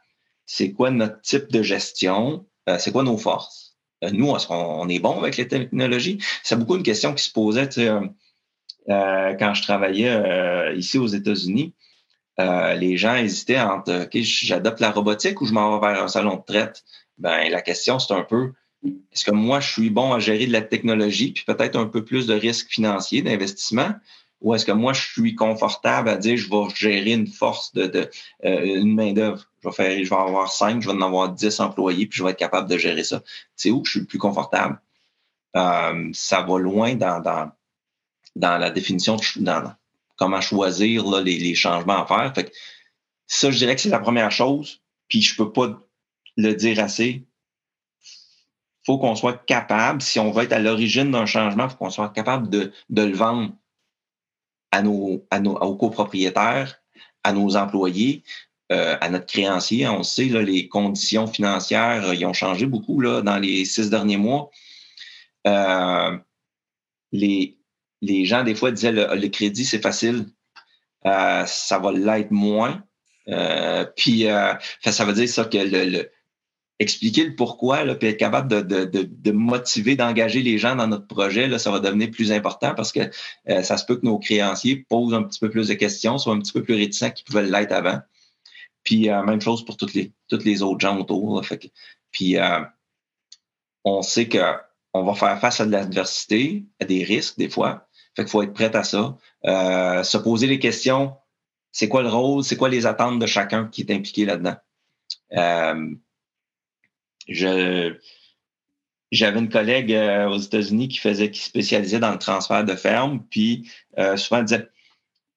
C'est 0.45 0.71
quoi 0.71 0.91
notre 0.91 1.21
type 1.21 1.51
de 1.51 1.63
gestion? 1.63 2.45
Euh, 2.69 2.77
c'est 2.77 2.91
quoi 2.91 3.03
nos 3.03 3.17
forces? 3.17 3.77
Euh, 4.03 4.09
nous, 4.11 4.35
est-ce 4.35 4.47
qu'on 4.47 4.87
est 4.89 4.99
bon 4.99 5.19
avec 5.19 5.37
les 5.37 5.47
technologies? 5.47 6.19
C'est 6.43 6.57
beaucoup 6.57 6.75
une 6.75 6.83
question 6.83 7.13
qui 7.13 7.23
se 7.23 7.31
posait, 7.31 7.69
euh, 7.79 8.07
quand 8.87 9.53
je 9.53 9.61
travaillais 9.61 10.75
ici 10.75 10.97
aux 10.97 11.07
États-Unis, 11.07 11.73
les 12.37 12.97
gens 12.97 13.15
hésitaient 13.15 13.61
entre 13.61 14.03
OK, 14.03 14.17
j'adopte 14.21 14.81
la 14.81 14.91
robotique 14.91 15.39
ou 15.41 15.45
je 15.45 15.53
m'en 15.53 15.79
vais 15.79 15.87
vers 15.87 16.03
un 16.03 16.07
salon 16.07 16.35
de 16.35 16.43
traite? 16.45 16.83
Ben, 17.17 17.49
la 17.49 17.61
question, 17.61 17.99
c'est 17.99 18.13
un 18.13 18.23
peu 18.23 18.53
est-ce 19.11 19.23
que 19.25 19.31
moi, 19.31 19.59
je 19.59 19.71
suis 19.71 19.89
bon 19.89 20.13
à 20.13 20.19
gérer 20.19 20.45
de 20.45 20.51
la 20.51 20.61
technologie, 20.61 21.31
puis 21.31 21.43
peut-être 21.45 21.77
un 21.77 21.85
peu 21.85 22.03
plus 22.03 22.27
de 22.27 22.33
risques 22.33 22.69
financiers, 22.69 23.21
d'investissement, 23.21 23.91
ou 24.43 24.53
est-ce 24.53 24.65
que 24.65 24.71
moi, 24.71 24.93
je 24.93 25.01
suis 25.01 25.35
confortable 25.35 26.09
à 26.09 26.17
dire 26.17 26.37
je 26.37 26.49
vais 26.49 26.75
gérer 26.75 27.13
une 27.13 27.27
force 27.27 27.73
de, 27.73 27.87
de 27.87 28.09
une 28.43 28.93
main-d'œuvre? 28.93 29.49
Je 29.63 29.69
vais 29.69 29.73
faire, 29.73 30.03
je 30.03 30.09
vais 30.09 30.15
avoir 30.15 30.51
cinq, 30.51 30.81
je 30.81 30.89
vais 30.89 30.95
en 30.95 31.01
avoir 31.01 31.29
dix 31.29 31.59
employés, 31.59 32.05
puis 32.05 32.17
je 32.17 32.23
vais 32.23 32.31
être 32.31 32.37
capable 32.37 32.69
de 32.69 32.77
gérer 32.77 33.03
ça. 33.03 33.23
C'est 33.55 33.71
où 33.71 33.81
que 33.81 33.87
je 33.87 33.91
suis 33.91 33.99
le 34.01 34.05
plus 34.05 34.19
confortable? 34.19 34.79
ça 35.55 36.41
va 36.41 36.57
loin 36.57 36.95
dans, 36.95 37.19
dans 37.19 37.51
dans 38.35 38.57
la 38.57 38.69
définition, 38.69 39.15
de, 39.15 39.41
dans 39.41 39.73
comment 40.15 40.41
choisir 40.41 41.05
là, 41.07 41.21
les, 41.21 41.37
les, 41.37 41.55
changements 41.55 42.03
à 42.03 42.05
faire. 42.05 42.33
Fait 42.33 42.45
que 42.45 42.51
ça, 43.27 43.51
je 43.51 43.57
dirais 43.57 43.75
que 43.75 43.81
c'est 43.81 43.89
la 43.89 43.99
première 43.99 44.31
chose. 44.31 44.81
Puis 45.07 45.21
je 45.21 45.35
peux 45.35 45.51
pas 45.51 45.79
le 46.37 46.53
dire 46.53 46.79
assez. 46.79 47.25
faut 48.85 48.97
qu'on 48.97 49.15
soit 49.15 49.45
capable, 49.45 50.01
si 50.01 50.19
on 50.19 50.31
veut 50.31 50.43
être 50.43 50.53
à 50.53 50.59
l'origine 50.59 51.11
d'un 51.11 51.25
changement, 51.25 51.69
faut 51.69 51.77
qu'on 51.77 51.89
soit 51.89 52.09
capable 52.09 52.49
de, 52.49 52.71
de 52.89 53.01
le 53.03 53.15
vendre 53.15 53.53
à 54.73 54.81
nos, 54.81 55.23
à 55.29 55.39
nos, 55.39 55.55
aux 55.55 55.75
copropriétaires, 55.75 56.81
à 57.23 57.31
nos 57.31 57.55
employés, 57.55 58.23
euh, 58.71 58.97
à 58.99 59.09
notre 59.09 59.27
créancier. 59.27 59.87
On 59.87 60.01
sait, 60.01 60.25
là, 60.25 60.41
les 60.41 60.67
conditions 60.67 61.27
financières, 61.27 62.03
euh, 62.05 62.25
ont 62.25 62.33
changé 62.33 62.65
beaucoup 62.65 62.99
là, 62.99 63.21
dans 63.21 63.37
les 63.37 63.65
six 63.65 63.91
derniers 63.91 64.17
mois. 64.17 64.49
Euh, 65.45 66.17
les, 67.11 67.59
les 68.01 68.25
gens, 68.25 68.43
des 68.43 68.55
fois, 68.55 68.71
disaient 68.71 68.91
le, 68.91 69.15
le 69.15 69.27
crédit, 69.27 69.63
c'est 69.63 69.81
facile. 69.81 70.25
Euh, 71.05 71.45
ça 71.45 71.77
va 71.77 71.91
l'être 71.91 72.31
moins. 72.31 72.83
Euh, 73.27 73.85
puis, 73.95 74.23
ça 74.23 75.05
veut 75.05 75.13
dire 75.13 75.29
ça 75.29 75.45
que 75.45 75.57
le, 75.59 76.09
expliquer 76.79 77.25
le 77.25 77.35
pourquoi, 77.35 77.83
là, 77.83 77.95
puis 77.95 78.07
être 78.07 78.17
capable 78.17 78.49
de, 78.49 78.61
de, 78.61 79.03
de, 79.03 79.31
motiver, 79.31 79.95
d'engager 79.95 80.41
les 80.41 80.57
gens 80.57 80.75
dans 80.75 80.87
notre 80.87 81.07
projet, 81.07 81.47
là, 81.47 81.59
ça 81.59 81.71
va 81.71 81.79
devenir 81.79 82.11
plus 82.11 82.31
important 82.31 82.73
parce 82.75 82.91
que 82.91 83.01
ça 83.47 83.77
se 83.77 83.85
peut 83.85 83.95
que 83.95 84.05
nos 84.05 84.19
créanciers 84.19 84.77
posent 84.89 85.13
un 85.13 85.23
petit 85.23 85.39
peu 85.39 85.49
plus 85.49 85.67
de 85.69 85.75
questions, 85.75 86.17
soient 86.17 86.33
un 86.33 86.39
petit 86.39 86.51
peu 86.51 86.63
plus 86.63 86.73
réticents 86.73 87.11
qu'ils 87.11 87.25
pouvaient 87.25 87.45
l'être 87.45 87.71
avant. 87.71 87.99
Puis, 88.83 89.07
même 89.07 89.39
chose 89.39 89.63
pour 89.63 89.77
toutes 89.77 89.93
les, 89.93 90.11
toutes 90.27 90.43
les 90.43 90.61
autres 90.61 90.79
gens 90.79 90.99
autour. 90.99 91.45
fait 91.45 91.71
puis, 92.11 92.37
on 93.85 94.01
sait 94.01 94.27
que 94.27 94.39
on 94.93 95.03
va 95.03 95.15
faire 95.15 95.39
face 95.39 95.59
à 95.59 95.65
de 95.65 95.71
l'adversité, 95.71 96.65
à 96.79 96.85
des 96.85 97.03
risques 97.03 97.37
des 97.37 97.49
fois. 97.49 97.87
Fait 98.15 98.23
qu'il 98.23 98.31
faut 98.31 98.43
être 98.43 98.53
prêt 98.53 98.75
à 98.75 98.83
ça. 98.83 99.17
Euh, 99.45 100.03
se 100.03 100.17
poser 100.17 100.47
les 100.47 100.59
questions. 100.59 101.15
C'est 101.71 101.89
quoi 101.89 102.03
le 102.03 102.09
rôle? 102.09 102.43
C'est 102.43 102.57
quoi 102.57 102.69
les 102.69 102.85
attentes 102.85 103.17
de 103.17 103.25
chacun 103.25 103.67
qui 103.67 103.81
est 103.81 103.91
impliqué 103.91 104.25
là-dedans? 104.25 104.55
Euh, 105.33 105.95
je, 107.27 107.95
j'avais 109.11 109.39
une 109.39 109.49
collègue 109.49 109.93
euh, 109.93 110.27
aux 110.27 110.39
États-Unis 110.39 110.87
qui 110.87 110.97
faisait, 110.97 111.31
qui 111.31 111.41
spécialisait 111.41 111.99
dans 111.99 112.11
le 112.11 112.17
transfert 112.17 112.63
de 112.65 112.75
ferme, 112.75 113.23
puis 113.29 113.71
euh, 113.97 114.17
souvent 114.17 114.39
elle 114.39 114.45
disait, 114.45 114.67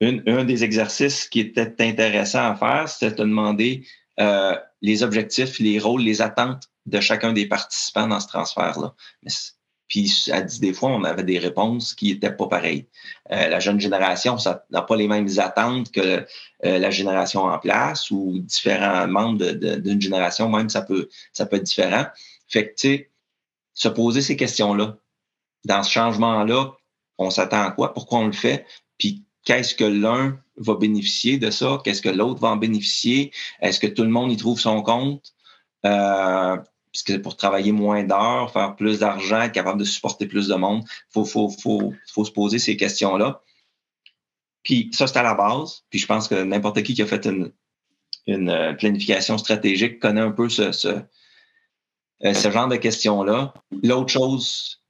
une, 0.01 0.22
un 0.27 0.44
des 0.44 0.64
exercices 0.64 1.29
qui 1.29 1.40
était 1.40 1.75
intéressant 1.81 2.51
à 2.51 2.55
faire, 2.55 2.88
c'était 2.88 3.14
de 3.14 3.22
demander 3.22 3.87
euh, 4.20 4.57
les 4.83 5.03
objectifs, 5.03 5.59
les 5.59 5.79
rôles, 5.79 6.03
les 6.03 6.22
attentes 6.22 6.70
de 6.87 7.01
chacun 7.01 7.33
des 7.33 7.46
participants 7.46 8.07
dans 8.07 8.20
ce 8.20 8.29
transfert-là. 8.29 8.94
Puis 9.88 10.12
elle 10.33 10.46
dit 10.46 10.61
des 10.61 10.72
fois, 10.72 10.90
on 10.90 11.05
avait 11.05 11.22
des 11.22 11.38
réponses 11.38 11.94
qui 11.94 12.12
n'étaient 12.12 12.35
pas 12.35 12.49
pareilles. 12.49 12.87
Euh, 13.31 13.49
la 13.49 13.61
jeune 13.61 13.81
génération, 13.81 14.38
ça 14.38 14.64
n'a 14.70 14.83
pas 14.83 14.96
les 14.96 15.09
mêmes 15.09 15.29
attentes 15.38 15.92
que 15.92 16.27
euh, 16.64 16.79
la 16.79 16.90
génération 16.90 17.44
en 17.44 17.59
place 17.59 18.11
ou 18.11 18.38
différents 18.40 19.07
membres 19.07 19.53
d'une 19.53 20.01
génération, 20.01 20.49
même 20.49 20.68
ça 20.68 20.83
peut, 20.83 21.09
ça 21.33 21.46
peut 21.46 21.57
être 21.57 21.62
différent. 21.62 22.07
Fait 22.49 22.68
que, 22.68 22.75
tu 22.75 22.88
sais, 22.88 23.11
se 23.75 23.88
poser 23.88 24.22
ces 24.22 24.37
questions-là. 24.37 24.96
Dans 25.64 25.83
ce 25.83 25.90
changement-là, 25.92 26.72
on 27.18 27.31
s'attend 27.31 27.62
à 27.62 27.70
quoi? 27.70 27.92
Pourquoi 27.94 28.20
on 28.20 28.27
le 28.27 28.33
fait? 28.33 28.66
Puis 28.99 29.25
qu'est-ce 29.44 29.75
que 29.75 29.85
l'un 29.85 30.38
va 30.57 30.75
bénéficier 30.75 31.38
de 31.38 31.51
ça? 31.51 31.81
Qu'est-ce 31.85 32.03
que 32.03 32.09
l'autre 32.09 32.40
va 32.40 32.49
en 32.49 32.57
bénéficier? 32.57 33.33
Est-ce 33.61 33.81
que 33.81 33.87
tout 33.87 34.03
le 34.03 34.09
monde 34.09 34.33
y 34.33 34.37
trouve 34.37 34.59
son 34.59 34.83
compte? 34.83 35.35
Euh, 35.85 36.57
puisque 36.96 37.20
pour 37.20 37.37
travailler 37.37 37.72
moins 37.72 38.04
d'heures, 38.04 38.50
faire 38.50 38.74
plus 38.74 39.00
d'argent, 39.00 39.42
être 39.42 39.52
capable 39.52 39.78
de 39.78 39.85
supporter 39.85 40.26
plus 40.26 40.48
de 40.48 40.54
monde, 40.54 40.82
il 41.14 41.26
faut, 41.26 41.48
se 41.50 42.30
poser 42.30 42.59
ces 42.59 42.78
questions-là. 42.78 43.42
Puis 44.62 44.88
ça, 44.94 45.06
c'est 45.06 45.18
à 45.18 45.22
la 45.22 45.35
base. 45.35 45.85
Puis 45.90 45.98
je 45.98 46.06
pense 46.06 46.26
que 46.26 46.42
n'importe 46.42 46.82
qui 46.82 46.94
qui 46.94 47.02
a 47.02 47.06
fait 47.06 47.26
une, 47.26 47.52
euh, 48.28 48.72
planification 48.72 49.37
stratégique 49.37 50.00
connaît 50.00 50.22
un 50.22 50.30
peu 50.30 50.48
ce, 50.48 50.72
ce, 50.72 50.88
euh, 52.24 52.50
genre 52.50 52.68
de 52.68 52.76
questions-là. 52.76 53.52
L'autre 53.82 54.11
chose, 54.11 54.82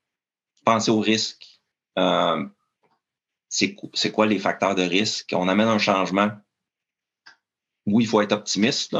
penser 0.64 0.92
au 0.92 1.00
risque. 1.00 1.60
Euh, 1.98 2.46
c'est 3.48 4.12
quoi 4.12 4.26
les 4.26 4.38
facteurs 4.38 4.76
de 4.76 4.82
risque? 4.82 5.32
On 5.36 5.48
amène 5.48 5.68
un 5.68 5.78
changement. 5.78 6.30
Oui, 7.86 8.04
il 8.04 8.06
faut 8.06 8.20
être 8.20 8.32
optimiste, 8.32 8.96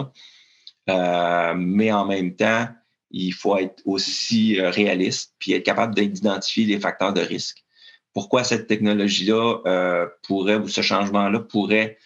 mais 0.88 1.92
en 1.92 2.04
même 2.06 2.34
temps, 2.34 2.68
il 3.10 3.32
faut 3.32 3.56
être 3.56 3.82
aussi 3.84 4.60
euh, 4.60 4.70
réaliste 4.70 5.34
puis 5.38 5.52
être 5.52 5.64
capable 5.64 5.94
d'identifier 5.94 6.66
les 6.66 6.80
facteurs 6.80 7.12
de 7.12 7.20
risque. 7.20 7.64
Pourquoi 8.12 8.44
cette 8.44 8.66
technologie-là 8.66 9.60
euh, 9.66 10.06
pourrait 10.22 10.56
ou 10.56 10.68
ce 10.68 10.80
changement-là 10.80 11.40
pourrait 11.40 11.98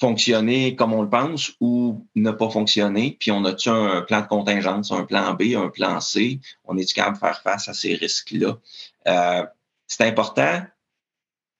fonctionner 0.00 0.74
comme 0.74 0.92
on 0.92 1.02
le 1.02 1.08
pense 1.08 1.52
ou 1.60 2.06
ne 2.14 2.30
pas 2.30 2.50
fonctionner, 2.50 3.16
puis 3.20 3.30
on 3.30 3.44
a-tu 3.44 3.68
un 3.68 4.02
plan 4.02 4.20
de 4.22 4.26
contingence, 4.26 4.90
un 4.90 5.04
plan 5.04 5.34
B, 5.34 5.54
un 5.56 5.68
plan 5.68 6.00
C, 6.00 6.40
on 6.64 6.76
est-tu 6.76 6.94
capable 6.94 7.16
de 7.16 7.20
faire 7.20 7.42
face 7.42 7.68
à 7.68 7.74
ces 7.74 7.94
risques-là? 7.94 8.58
Euh, 9.06 9.46
c'est 9.86 10.04
important, 10.04 10.62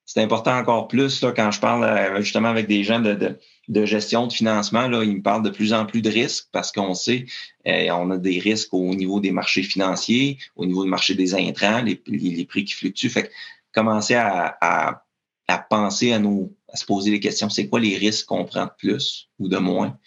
c'est 0.05 0.23
important 0.23 0.57
encore 0.57 0.89
plus 0.89 1.23
là, 1.23 1.33
quand 1.33 1.51
je 1.51 1.61
parle 1.61 1.85
euh, 1.85 2.21
justement 2.23 2.49
avec 2.49 2.67
des 2.67 2.83
gens 2.83 3.01
de, 3.01 3.15
de, 3.15 3.39
de, 3.69 3.85
gestion 3.85 4.27
de 4.27 4.33
financement. 4.33 4.89
Là, 4.89 5.03
ils 5.05 5.17
me 5.17 5.23
parlent 5.23 5.43
de 5.43 5.51
plus 5.51 5.73
en 5.73 5.87
plus 5.87 6.03
de 6.03 6.11
risques 6.11 6.49
parce 6.53 6.73
qu'on 6.73 6.95
sait 6.95 7.27
euh, 7.67 7.91
on 7.91 8.11
a 8.11 8.19
des 8.19 8.39
risques 8.39 8.73
au 8.73 8.95
niveau 8.95 9.21
des 9.21 9.31
marchés 9.31 9.63
financiers, 9.63 10.39
au 10.57 10.67
niveau 10.67 10.85
du 10.85 10.91
marché 10.91 11.15
des 11.15 11.35
intrants, 11.35 11.83
les, 11.83 12.01
les, 12.07 12.45
prix 12.45 12.65
qui 12.65 12.75
fluctuent. 12.75 13.09
Fait 13.09 13.31
commencer 13.73 14.15
à, 14.15 14.57
à, 14.61 15.59
penser 15.59 16.13
à 16.13 16.19
nous, 16.19 16.55
à 16.73 16.77
se 16.77 16.85
poser 16.85 17.11
les 17.11 17.21
questions, 17.21 17.49
c'est 17.49 17.69
quoi 17.69 17.81
les 17.81 17.97
risques 17.97 18.27
qu'on 18.27 18.45
prend 18.45 18.67
de 18.67 18.73
plus 18.79 19.29
ou 19.39 19.49
de 19.49 19.59
moins 19.59 19.99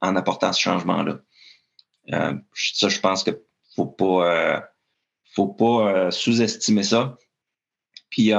en 0.00 0.16
apportant 0.16 0.52
ce 0.52 0.60
changement-là? 0.60 1.20
Euh, 2.12 2.34
ça, 2.54 2.88
je 2.88 3.00
pense 3.00 3.22
que 3.22 3.30
faut 3.74 3.86
pas, 3.86 4.30
euh, 4.30 4.60
faut 5.34 5.48
pas 5.48 6.10
sous-estimer 6.10 6.82
ça. 6.82 7.16
Puis 8.10 8.32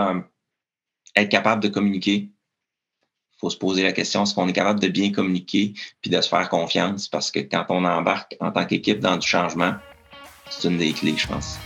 être 1.16 1.30
capable 1.30 1.62
de 1.62 1.68
communiquer. 1.68 2.33
Faut 3.44 3.50
se 3.50 3.58
poser 3.58 3.84
la 3.84 3.92
question, 3.92 4.24
est-ce 4.24 4.34
qu'on 4.34 4.48
est 4.48 4.54
capable 4.54 4.80
de 4.80 4.88
bien 4.88 5.12
communiquer 5.12 5.74
puis 6.02 6.10
de 6.10 6.22
se 6.22 6.30
faire 6.30 6.48
confiance? 6.48 7.10
Parce 7.10 7.30
que 7.30 7.40
quand 7.40 7.66
on 7.68 7.84
embarque 7.84 8.38
en 8.40 8.52
tant 8.52 8.64
qu'équipe 8.66 9.02
dans 9.02 9.18
du 9.18 9.28
changement, 9.28 9.74
c'est 10.50 10.70
une 10.70 10.78
des 10.78 10.94
clés, 10.94 11.16
je 11.18 11.28
pense. 11.28 11.60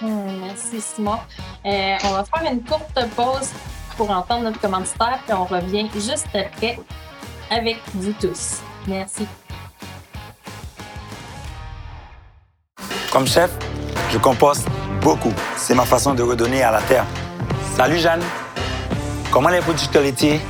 Hmm, 0.00 0.40
merci, 0.40 0.80
Simon. 0.80 1.18
Euh, 1.64 1.96
on 2.02 2.10
va 2.10 2.24
faire 2.24 2.52
une 2.52 2.64
courte 2.64 2.98
pause 3.14 3.52
pour 3.96 4.10
entendre 4.10 4.42
notre 4.42 4.60
commanditaire, 4.60 5.20
puis 5.24 5.34
on 5.34 5.44
revient 5.44 5.88
juste 5.94 6.26
après 6.34 6.80
avec 7.48 7.76
vous 7.94 8.12
tous. 8.20 8.60
Merci. 8.88 9.24
Comme 13.12 13.28
chef, 13.28 13.52
je 14.10 14.18
composte 14.18 14.66
beaucoup. 15.00 15.32
C'est 15.56 15.76
ma 15.76 15.84
façon 15.84 16.12
de 16.12 16.24
redonner 16.24 16.64
à 16.64 16.72
la 16.72 16.82
terre. 16.82 17.06
Salut 17.76 17.98
Jeanne. 17.98 18.22
Comment 19.30 19.50
les 19.50 19.60
producteurs 19.60 20.02
laitiers 20.02 20.40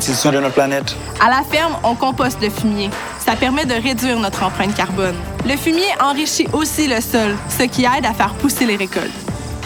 soin 0.00 0.32
de 0.32 0.40
notre 0.40 0.54
planète? 0.54 0.96
À 1.20 1.28
la 1.28 1.42
ferme, 1.42 1.76
on 1.82 1.94
composte 1.94 2.40
le 2.42 2.50
fumier. 2.50 2.90
Ça 3.18 3.36
permet 3.36 3.66
de 3.66 3.74
réduire 3.74 4.18
notre 4.18 4.42
empreinte 4.42 4.74
carbone. 4.74 5.16
Le 5.46 5.56
fumier 5.56 5.88
enrichit 6.00 6.48
aussi 6.52 6.88
le 6.88 7.00
sol, 7.00 7.36
ce 7.48 7.64
qui 7.64 7.84
aide 7.84 8.06
à 8.06 8.14
faire 8.14 8.32
pousser 8.34 8.64
les 8.66 8.76
récoltes. 8.76 9.10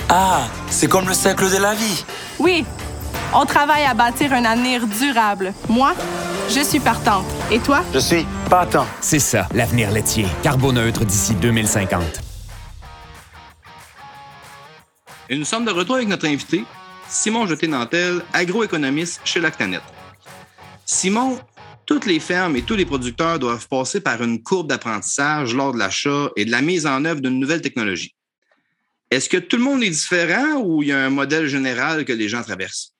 Ah, 0.08 0.42
c'est 0.70 0.88
comme 0.88 1.06
le 1.06 1.14
cercle 1.14 1.50
de 1.50 1.58
la 1.58 1.74
vie. 1.74 2.04
Oui, 2.38 2.64
on 3.32 3.44
travaille 3.44 3.84
à 3.84 3.94
bâtir 3.94 4.32
un 4.32 4.44
avenir 4.44 4.86
durable. 4.86 5.52
Moi, 5.68 5.92
je 6.48 6.60
suis 6.60 6.80
partante. 6.80 7.26
Et 7.50 7.58
toi? 7.58 7.82
Je 7.92 7.98
suis 7.98 8.26
partant. 8.48 8.86
C'est 9.00 9.18
ça, 9.18 9.46
l'avenir 9.54 9.90
laitier. 9.90 10.26
Carboneutre 10.42 11.04
d'ici 11.04 11.34
2050. 11.34 12.02
Et 15.30 15.36
nous 15.36 15.44
sommes 15.44 15.66
de 15.66 15.70
retour 15.70 15.96
avec 15.96 16.08
notre 16.08 16.26
invité, 16.26 16.64
Simon 17.08 17.46
Jeté-Nantel, 17.46 18.22
agroéconomiste 18.32 19.20
chez 19.24 19.40
Lactanet. 19.40 19.80
Simon, 20.90 21.38
toutes 21.84 22.06
les 22.06 22.18
fermes 22.18 22.56
et 22.56 22.62
tous 22.62 22.74
les 22.74 22.86
producteurs 22.86 23.38
doivent 23.38 23.68
passer 23.68 24.00
par 24.00 24.22
une 24.22 24.42
courbe 24.42 24.68
d'apprentissage 24.68 25.54
lors 25.54 25.74
de 25.74 25.78
l'achat 25.78 26.30
et 26.34 26.46
de 26.46 26.50
la 26.50 26.62
mise 26.62 26.86
en 26.86 27.04
œuvre 27.04 27.20
d'une 27.20 27.38
nouvelle 27.38 27.60
technologie. 27.60 28.14
Est-ce 29.10 29.28
que 29.28 29.36
tout 29.36 29.58
le 29.58 29.64
monde 29.64 29.82
est 29.82 29.90
différent 29.90 30.62
ou 30.62 30.82
il 30.82 30.88
y 30.88 30.92
a 30.92 31.04
un 31.04 31.10
modèle 31.10 31.46
général 31.46 32.06
que 32.06 32.12
les 32.14 32.30
gens 32.30 32.42
traversent? 32.42 32.94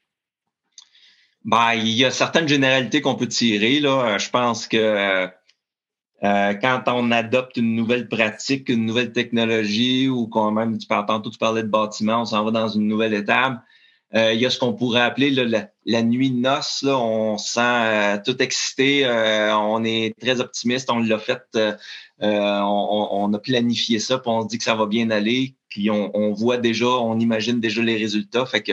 Ben, 1.46 1.72
il 1.72 1.88
y 1.88 2.04
a 2.04 2.10
certaines 2.10 2.46
généralités 2.46 3.00
qu'on 3.00 3.14
peut 3.14 3.26
tirer. 3.26 3.80
Là. 3.80 4.18
Je 4.18 4.28
pense 4.28 4.68
que 4.68 4.76
euh, 4.76 6.54
quand 6.60 6.82
on 6.88 7.10
adopte 7.10 7.56
une 7.56 7.74
nouvelle 7.74 8.06
pratique, 8.06 8.68
une 8.68 8.84
nouvelle 8.84 9.12
technologie 9.12 10.10
ou 10.10 10.26
quand 10.26 10.50
même, 10.50 10.76
tu 10.76 10.86
parles 10.86 11.06
tantôt, 11.06 11.30
tu 11.30 11.38
parlais 11.38 11.62
de 11.62 11.68
bâtiment, 11.68 12.20
on 12.20 12.26
s'en 12.26 12.44
va 12.44 12.50
dans 12.50 12.68
une 12.68 12.86
nouvelle 12.86 13.14
étape. 13.14 13.62
Euh, 14.14 14.32
il 14.32 14.40
y 14.40 14.46
a 14.46 14.50
ce 14.50 14.58
qu'on 14.58 14.72
pourrait 14.72 15.02
appeler 15.02 15.30
la, 15.30 16.02
nuit 16.02 16.30
de 16.30 16.38
noces. 16.38 16.82
Là. 16.82 16.98
On 16.98 17.36
se 17.36 17.52
sent 17.52 17.60
euh, 17.60 18.18
tout 18.24 18.42
excité, 18.42 19.04
euh, 19.04 19.54
on 19.54 19.84
est 19.84 20.18
très 20.18 20.40
optimiste, 20.40 20.90
on 20.90 21.00
l'a 21.00 21.18
fait, 21.18 21.42
on, 22.20 23.08
on, 23.10 23.34
a 23.34 23.38
planifié 23.38 23.98
ça, 23.98 24.18
puis 24.18 24.30
on 24.30 24.42
se 24.42 24.48
dit 24.48 24.58
que 24.58 24.64
ça 24.64 24.74
va 24.74 24.86
bien 24.86 25.10
aller, 25.10 25.56
puis 25.68 25.90
on, 25.90 26.10
on 26.16 26.32
voit 26.32 26.56
déjà, 26.56 26.86
on 26.86 27.20
imagine 27.20 27.60
déjà 27.60 27.82
les 27.82 27.96
résultats. 27.96 28.46
Fait 28.46 28.62
que 28.62 28.72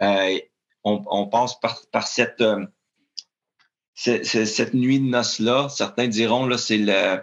on, 0.00 1.02
on, 1.06 1.26
passe 1.26 1.58
par, 1.60 1.80
par 1.90 2.06
cette, 2.06 2.44
cette, 3.94 4.74
nuit 4.74 5.00
de 5.00 5.06
noces-là. 5.06 5.68
Certains 5.68 6.06
diront 6.06 6.46
là, 6.46 6.56
c'est 6.58 6.78
le. 6.78 7.20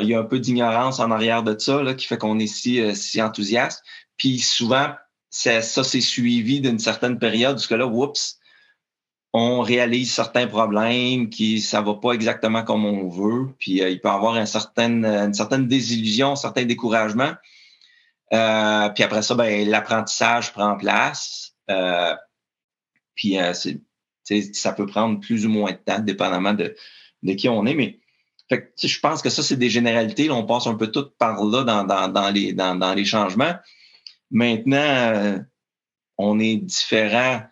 il 0.00 0.08
y 0.08 0.14
a 0.14 0.18
un 0.18 0.24
peu 0.24 0.40
d'ignorance 0.40 0.98
en 0.98 1.10
arrière 1.10 1.42
de 1.42 1.58
ça 1.58 1.82
là, 1.82 1.92
qui 1.92 2.06
fait 2.06 2.16
qu'on 2.16 2.38
est 2.38 2.46
si, 2.46 2.96
si 2.96 3.20
enthousiaste. 3.20 3.84
Puis 4.16 4.38
souvent, 4.38 4.94
ça, 5.32 5.62
ça 5.62 5.82
c'est 5.82 6.00
suivi 6.00 6.60
d'une 6.60 6.78
certaine 6.78 7.18
période, 7.18 7.54
parce 7.54 7.66
que 7.66 7.74
là, 7.74 7.86
oups, 7.86 8.38
on 9.32 9.62
réalise 9.62 10.12
certains 10.12 10.46
problèmes 10.46 11.30
qui 11.30 11.60
ça 11.60 11.80
va 11.80 11.94
pas 11.94 12.12
exactement 12.12 12.62
comme 12.62 12.84
on 12.84 13.08
veut, 13.08 13.48
puis 13.58 13.82
euh, 13.82 13.88
il 13.88 14.00
peut 14.00 14.08
y 14.08 14.12
avoir 14.12 14.34
un 14.34 14.46
certain, 14.46 15.02
une 15.04 15.34
certaine 15.34 15.66
désillusion, 15.66 16.32
un 16.32 16.36
certain 16.36 16.64
découragement. 16.64 17.32
Euh, 18.34 18.88
puis 18.90 19.02
après 19.02 19.22
ça, 19.22 19.34
ben, 19.34 19.68
l'apprentissage 19.68 20.52
prend 20.52 20.76
place. 20.76 21.54
Euh, 21.70 22.14
puis 23.14 23.38
euh, 23.38 23.52
ça 24.52 24.72
peut 24.72 24.86
prendre 24.86 25.18
plus 25.20 25.46
ou 25.46 25.48
moins 25.48 25.72
de 25.72 25.78
temps, 25.78 25.98
dépendamment 25.98 26.52
de, 26.52 26.76
de 27.22 27.32
qui 27.32 27.48
on 27.48 27.64
est. 27.66 27.74
Mais 27.74 28.00
fait, 28.50 28.72
je 28.82 29.00
pense 29.00 29.22
que 29.22 29.30
ça, 29.30 29.42
c'est 29.42 29.56
des 29.56 29.70
généralités. 29.70 30.30
on 30.30 30.44
passe 30.44 30.66
un 30.66 30.74
peu 30.74 30.88
tout 30.88 31.10
par 31.18 31.42
là 31.44 31.64
dans, 31.64 31.84
dans, 31.84 32.08
dans 32.08 32.30
les, 32.30 32.52
dans, 32.52 32.74
dans 32.74 32.92
les 32.92 33.04
changements. 33.06 33.54
Maintenant, 34.32 35.44
on 36.18 36.40
est 36.40 36.56
différent. 36.56 37.42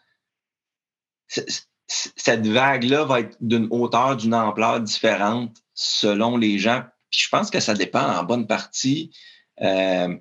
Cette 1.28 2.46
vague-là 2.46 3.04
va 3.04 3.20
être 3.20 3.36
d'une 3.40 3.68
hauteur, 3.70 4.16
d'une 4.16 4.34
ampleur 4.34 4.80
différente 4.80 5.56
selon 5.74 6.36
les 6.36 6.58
gens. 6.58 6.82
Puis 7.10 7.20
je 7.24 7.28
pense 7.28 7.50
que 7.50 7.60
ça 7.60 7.74
dépend 7.74 8.02
en 8.02 8.24
bonne 8.24 8.46
partie 8.46 9.12
euh, 9.60 10.16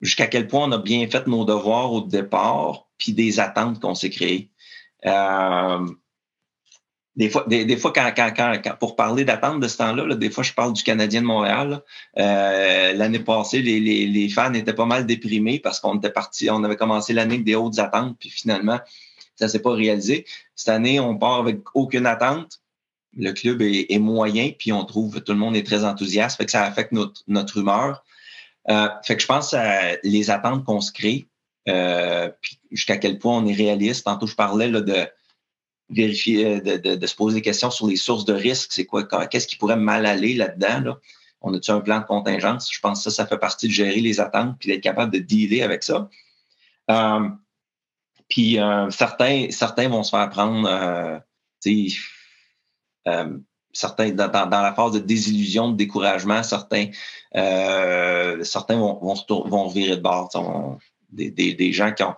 jusqu'à 0.00 0.26
quel 0.26 0.48
point 0.48 0.68
on 0.68 0.72
a 0.72 0.78
bien 0.78 1.08
fait 1.08 1.26
nos 1.26 1.44
devoirs 1.44 1.92
au 1.92 2.00
départ, 2.00 2.88
puis 2.98 3.12
des 3.12 3.40
attentes 3.40 3.80
qu'on 3.80 3.94
s'est 3.94 4.10
créées. 4.10 4.50
Euh, 5.04 5.86
des 7.16 7.30
fois, 7.30 7.44
des, 7.48 7.76
fois 7.78 7.92
quand, 7.94 8.12
quand, 8.14 8.32
quand, 8.36 8.76
pour 8.78 8.94
parler 8.94 9.24
d'attente 9.24 9.60
de 9.60 9.68
ce 9.68 9.78
temps-là, 9.78 10.14
des 10.14 10.30
fois, 10.30 10.44
je 10.44 10.52
parle 10.52 10.74
du 10.74 10.82
Canadien 10.82 11.22
de 11.22 11.26
Montréal. 11.26 11.82
Euh, 12.18 12.92
l'année 12.92 13.20
passée, 13.20 13.62
les, 13.62 13.80
les, 13.80 14.06
les, 14.06 14.28
fans 14.28 14.52
étaient 14.52 14.74
pas 14.74 14.84
mal 14.84 15.06
déprimés 15.06 15.58
parce 15.58 15.80
qu'on 15.80 15.96
était 15.96 16.10
parti, 16.10 16.50
on 16.50 16.62
avait 16.62 16.76
commencé 16.76 17.14
l'année 17.14 17.34
avec 17.34 17.44
des 17.44 17.54
hautes 17.54 17.78
attentes, 17.78 18.16
puis 18.20 18.28
finalement, 18.28 18.80
ça 19.34 19.48
s'est 19.48 19.62
pas 19.62 19.72
réalisé. 19.72 20.26
Cette 20.54 20.68
année, 20.68 21.00
on 21.00 21.16
part 21.16 21.38
avec 21.38 21.60
aucune 21.74 22.06
attente. 22.06 22.60
Le 23.16 23.32
club 23.32 23.62
est, 23.62 23.86
est, 23.88 23.98
moyen, 23.98 24.50
puis 24.58 24.72
on 24.72 24.84
trouve 24.84 25.22
tout 25.22 25.32
le 25.32 25.38
monde 25.38 25.56
est 25.56 25.66
très 25.66 25.84
enthousiaste, 25.84 26.36
fait 26.36 26.44
que 26.44 26.50
ça 26.50 26.64
affecte 26.64 26.92
notre, 26.92 27.22
notre 27.28 27.56
humeur. 27.56 28.04
Euh, 28.68 28.88
fait 29.04 29.16
que 29.16 29.22
je 29.22 29.26
pense 29.26 29.54
à 29.54 29.96
les 30.02 30.30
attentes 30.30 30.64
qu'on 30.64 30.82
se 30.82 30.92
crée, 30.92 31.28
euh, 31.66 32.28
puis 32.42 32.58
jusqu'à 32.70 32.98
quel 32.98 33.18
point 33.18 33.38
on 33.38 33.46
est 33.46 33.54
réaliste. 33.54 34.04
Tantôt, 34.04 34.26
je 34.26 34.34
parlais 34.34 34.68
là, 34.68 34.82
de 34.82 35.08
vérifier, 35.88 36.46
euh, 36.46 36.60
de, 36.60 36.76
de, 36.76 36.94
de, 36.96 37.06
se 37.06 37.14
poser 37.14 37.36
des 37.36 37.42
questions 37.42 37.70
sur 37.70 37.86
les 37.86 37.96
sources 37.96 38.24
de 38.24 38.34
risque. 38.34 38.72
C'est 38.72 38.86
quoi, 38.86 39.04
qu'est-ce 39.26 39.46
qui 39.46 39.56
pourrait 39.56 39.76
mal 39.76 40.06
aller 40.06 40.34
là-dedans? 40.34 40.80
Là? 40.80 40.98
On 41.40 41.54
a-tu 41.54 41.70
un 41.70 41.80
plan 41.80 42.00
de 42.00 42.04
contingence? 42.04 42.72
Je 42.72 42.80
pense 42.80 43.04
que 43.04 43.10
ça, 43.10 43.22
ça 43.22 43.26
fait 43.26 43.38
partie 43.38 43.68
de 43.68 43.72
gérer 43.72 44.00
les 44.00 44.20
attentes 44.20 44.56
puis 44.58 44.68
d'être 44.68 44.82
capable 44.82 45.12
de 45.12 45.18
dealer 45.18 45.62
avec 45.62 45.82
ça. 45.82 46.08
Euh, 46.90 47.28
puis 48.28 48.58
euh, 48.58 48.90
certains, 48.90 49.48
certains 49.50 49.88
vont 49.88 50.02
se 50.02 50.10
faire 50.10 50.28
prendre, 50.30 50.68
euh, 50.68 51.18
euh, 53.06 53.38
certains 53.72 54.10
dans, 54.10 54.28
dans, 54.28 54.62
la 54.62 54.72
phase 54.74 54.92
de 54.92 54.98
désillusion, 54.98 55.70
de 55.70 55.76
découragement, 55.76 56.42
certains, 56.42 56.88
certains 57.32 58.76
vont, 58.76 58.98
vont, 59.00 59.48
vont 59.48 59.68
virer 59.68 59.96
de 59.96 60.02
bord. 60.02 60.80
Des, 61.10 61.30
des, 61.30 61.54
des 61.54 61.72
gens 61.72 61.92
qui 61.92 62.02
ont, 62.02 62.16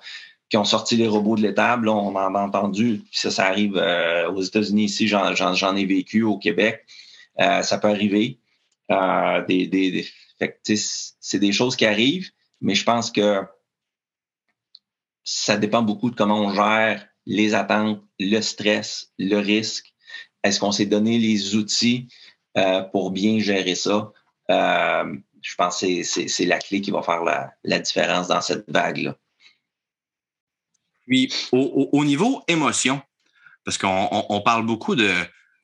qui 0.49 0.57
ont 0.57 0.65
sorti 0.65 0.97
les 0.97 1.09
robots 1.09 1.37
de 1.37 1.43
l'étable. 1.43 1.89
On 1.89 2.15
en 2.17 2.35
a 2.35 2.41
entendu, 2.41 3.03
ça, 3.13 3.31
ça 3.31 3.47
arrive 3.47 3.77
euh, 3.77 4.31
aux 4.31 4.43
États-Unis 4.43 4.85
ici, 4.85 5.07
j'en 5.07 5.77
ai 5.77 5.85
vécu 5.85 6.23
au 6.23 6.39
Québec. 6.39 6.87
Euh, 7.41 7.63
ça 7.63 7.79
peut 7.79 7.89
arriver. 7.89 8.41
Euh, 8.91 9.45
des, 9.47 9.67
des, 9.67 10.07
c'est 11.21 11.39
des 11.39 11.53
choses 11.53 11.77
qui 11.77 11.85
arrivent, 11.85 12.31
mais 12.61 12.75
je 12.75 12.85
pense 12.85 13.11
que 13.11 13.43
ça 15.25 15.57
dépend 15.57 15.83
beaucoup 15.83 16.11
de 16.11 16.17
comment 16.17 16.41
on 16.41 16.55
gère 16.55 17.07
les 17.27 17.55
attentes, 17.55 18.03
le 18.19 18.41
stress, 18.41 19.13
le 19.19 19.37
risque. 19.37 19.93
Est-ce 20.43 20.59
qu'on 20.59 20.73
s'est 20.73 20.87
donné 20.87 21.19
les 21.19 21.57
outils 21.57 22.09
pour 22.93 23.11
bien 23.11 23.39
gérer 23.41 23.75
ça? 23.75 24.13
Je 24.49 25.55
pense 25.57 25.81
que 25.81 26.03
c'est 26.03 26.47
la 26.47 26.59
clé 26.59 26.81
qui 26.81 26.91
va 26.91 27.03
faire 27.03 27.23
la, 27.25 27.53
la 27.65 27.79
différence 27.79 28.29
dans 28.29 28.41
cette 28.41 28.65
vague-là. 28.71 29.19
Puis 31.09 31.33
au, 31.53 32.05
niveau 32.05 32.43
émotion, 32.49 33.01
parce 33.65 33.79
qu'on 33.79 34.43
parle 34.45 34.67
beaucoup 34.67 34.95
de 34.95 35.11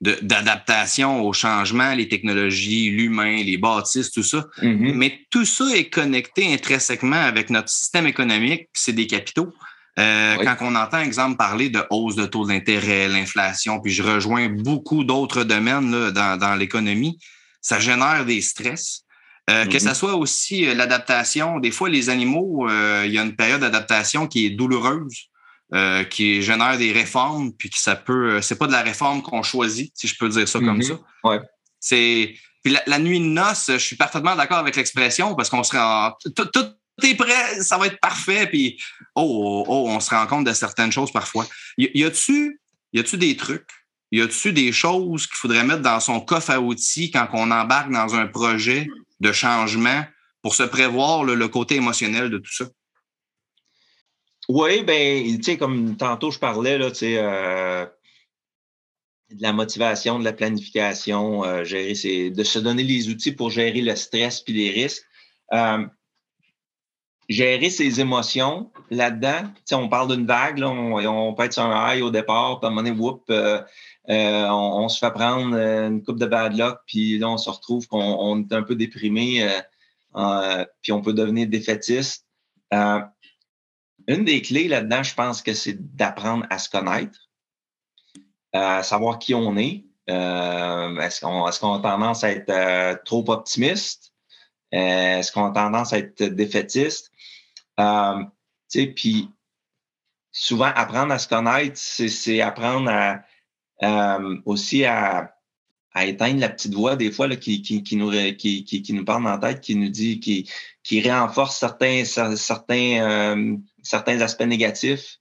d'adaptation 0.01 1.23
au 1.23 1.33
changement, 1.33 1.95
les 1.95 2.09
technologies, 2.09 2.91
l'humain, 2.91 3.43
les 3.43 3.57
bâtisses, 3.57 4.11
tout 4.11 4.23
ça. 4.23 4.47
Mm-hmm. 4.61 4.95
Mais 4.95 5.21
tout 5.31 5.45
ça 5.45 5.65
est 5.75 5.89
connecté 5.89 6.53
intrinsèquement 6.53 7.23
avec 7.23 7.49
notre 7.51 7.71
système 7.71 8.07
économique, 8.07 8.69
c'est 8.73 8.93
des 8.93 9.07
capitaux. 9.07 9.53
Euh, 9.99 10.37
quand 10.43 10.57
on 10.61 10.75
entend, 10.75 10.99
exemple, 10.99 11.37
parler 11.37 11.69
de 11.69 11.81
hausse 11.91 12.17
de 12.17 12.27
taux 12.27 12.47
d'intérêt, 12.47 13.09
l'inflation, 13.09 13.81
puis 13.81 13.93
je 13.93 14.03
rejoins 14.03 14.49
beaucoup 14.49 15.05
d'autres 15.05 15.45
domaines 15.45 15.91
là, 15.91 16.11
dans, 16.11 16.37
dans 16.37 16.55
l'économie, 16.57 17.19
ça 17.61 17.79
génère 17.79 18.25
des 18.25 18.41
stress. 18.41 19.03
Euh, 19.51 19.67
que 19.67 19.79
ça 19.79 19.93
mm-hmm. 19.93 19.95
soit 19.95 20.15
aussi 20.17 20.67
euh, 20.67 20.75
l'adaptation. 20.75 21.61
Des 21.61 21.71
fois, 21.71 21.91
les 21.91 22.09
animaux, 22.09 22.67
il 22.69 23.13
y 23.13 23.19
a 23.19 23.23
une 23.23 23.37
période 23.37 23.61
d'adaptation 23.61 24.27
qui 24.27 24.47
est 24.47 24.51
douloureuse. 24.51 25.29
Euh, 25.73 26.05
qui 26.05 26.43
génère 26.43 26.77
des 26.77 26.93
réformes, 26.93 27.53
puis 27.53 27.71
que 27.71 27.79
ça 27.79 27.97
peut. 27.97 28.35
Euh, 28.35 28.43
c'est 28.43 28.57
pas 28.57 28.67
de 28.67 28.73
la 28.73 28.83
réforme 28.83 29.23
qu'on 29.23 29.43
choisit, 29.43 29.91
si 29.97 30.07
je 30.07 30.17
peux 30.17 30.29
dire 30.29 30.47
ça 30.47 30.59
comme 30.61 30.77
mhm. 30.77 30.83
ça. 30.83 30.95
Ouais. 31.25 31.41
C'est. 31.81 32.35
Puis 32.63 32.77
la, 32.87 32.99
nuit 32.99 33.19
de 33.19 33.25
noces, 33.25 33.71
je 33.73 33.79
suis 33.79 33.97
parfaitement 33.97 34.37
d'accord 34.37 34.59
avec 34.59 34.77
l'expression 34.77 35.35
parce 35.35 35.49
qu'on 35.49 35.63
serait 35.63 35.81
en. 35.81 36.13
Tout, 36.37 36.49
est 37.03 37.15
prêt, 37.17 37.61
ça 37.61 37.79
va 37.79 37.87
être 37.87 37.99
parfait. 37.99 38.47
Puis, 38.47 38.81
oh, 39.17 39.65
oh, 39.67 39.87
on 39.89 39.99
se 40.01 40.11
rend 40.11 40.27
compte 40.27 40.45
de 40.47 40.53
certaines 40.53 40.93
choses 40.93 41.11
parfois. 41.11 41.47
Y, 41.79 41.91
y 41.95 42.05
a-tu 42.05 43.17
des 43.17 43.37
trucs? 43.37 43.71
Y 44.13 44.21
a-tu 44.21 44.53
des 44.53 44.71
choses 44.71 45.27
qu'il 45.27 45.37
faudrait 45.37 45.65
mettre 45.65 45.83
dans 45.83 45.99
son 45.99 46.21
coffre 46.21 46.51
à 46.51 46.61
outils 46.61 47.11
quand 47.11 47.27
on 47.33 47.51
embarque 47.51 47.91
dans 47.91 48.15
un 48.15 48.27
projet 48.27 48.87
de 49.19 49.33
changement 49.33 50.05
pour 50.43 50.55
se 50.55 50.63
prévoir 50.63 51.25
le, 51.25 51.49
côté 51.49 51.77
émotionnel 51.77 52.31
de 52.31 52.39
tout 52.39 52.53
ça? 52.53 52.67
Oui, 54.49 54.83
ben, 54.83 55.25
tu 55.37 55.43
sais, 55.43 55.57
comme 55.57 55.97
tantôt 55.97 56.31
je 56.31 56.39
parlais, 56.39 56.77
là, 56.79 56.91
tu 56.91 56.99
sais, 56.99 57.19
euh, 57.19 57.87
de 59.31 59.43
la 59.43 59.53
motivation, 59.53 60.19
de 60.19 60.25
la 60.25 60.33
planification, 60.33 61.45
euh, 61.45 61.65
gérer 61.65 62.31
de 62.31 62.45
se 62.45 62.59
donner 62.59 62.83
les 62.83 63.09
outils 63.09 63.33
pour 63.33 63.51
gérer 63.51 63.81
le 63.81 63.97
stress 63.97 64.41
puis 64.41 64.55
les 64.55 64.71
risques. 64.71 65.05
Euh, 65.53 65.87
gérer 67.29 67.71
ses 67.71 68.01
émotions 68.01 68.71
là-dedans. 68.91 69.49
on 69.73 69.89
parle 69.89 70.15
d'une 70.15 70.27
vague, 70.27 70.59
là, 70.59 70.69
on, 70.69 71.33
peut 71.33 71.45
être 71.45 71.55
sur 71.55 71.63
un 71.63 71.95
high 71.95 72.03
au 72.03 72.11
départ, 72.11 72.61
puis 72.61 72.67
à 72.67 72.69
un 72.69 72.75
moment 72.75 72.87
donné, 72.87 72.99
whoop, 72.99 73.25
euh, 73.31 73.63
on, 74.07 74.89
se 74.91 74.99
fait 74.99 75.11
prendre 75.11 75.57
une 75.57 76.03
coupe 76.03 76.19
de 76.19 76.27
bad 76.27 76.55
luck, 76.55 76.81
puis 76.87 77.19
là, 77.19 77.31
on 77.31 77.39
se 77.39 77.49
retrouve 77.49 77.87
qu'on 77.89 78.43
est 78.43 78.53
un 78.53 78.63
peu 78.63 78.75
déprimé, 78.75 79.49
puis 80.83 80.93
on 80.93 81.01
peut 81.01 81.15
devenir 81.15 81.49
défaitiste. 81.49 82.27
Une 84.07 84.25
des 84.25 84.43
clés 84.43 84.69
là-dedans, 84.69 85.03
je 85.03 85.15
pense 85.15 85.43
que 85.43 85.55
c'est 85.55 85.97
d'apprendre 85.97 86.47
à 86.51 86.59
se 86.59 86.69
connaître 86.69 87.19
savoir 88.83 89.19
qui 89.19 89.35
on 89.35 89.57
est. 89.57 89.85
Euh, 90.11 90.99
est-ce 91.01 91.21
qu'on 91.21 91.75
a 91.75 91.81
tendance 91.81 92.25
à 92.25 92.31
être 92.31 92.51
euh, 92.51 92.95
trop 93.05 93.25
optimiste? 93.29 94.13
Euh, 94.75 95.19
est-ce 95.19 95.33
qu'on 95.33 95.47
a 95.47 95.51
tendance 95.51 95.93
à 95.93 95.99
être 95.99 96.23
défaitiste? 96.25 97.11
puis 98.73 99.31
souvent, 100.31 100.71
apprendre 100.75 101.13
à 101.13 101.19
se 101.19 101.29
connaître, 101.29 101.77
c'est 101.77 102.41
apprendre 102.41 102.91
à, 102.91 104.19
aussi 104.45 104.85
à, 104.85 105.35
éteindre 106.03 106.41
la 106.41 106.49
petite 106.49 106.75
voix 106.75 106.97
des 106.97 107.13
fois 107.13 107.29
là, 107.29 107.37
qui, 107.37 107.63
qui, 107.63 107.97
nous, 107.97 108.11
qui, 108.37 108.65
qui, 108.65 108.93
nous 108.93 109.05
parle 109.05 109.25
dans 109.25 109.31
la 109.31 109.39
tête, 109.39 109.61
qui 109.61 109.77
nous 109.77 109.89
dit, 109.89 110.21
qui, 110.21 110.51
qui 110.83 111.09
renforce 111.09 111.59
certains, 111.59 112.05
certains, 112.05 113.57
certains 113.83 114.21
aspects 114.21 114.43
négatifs. 114.43 115.19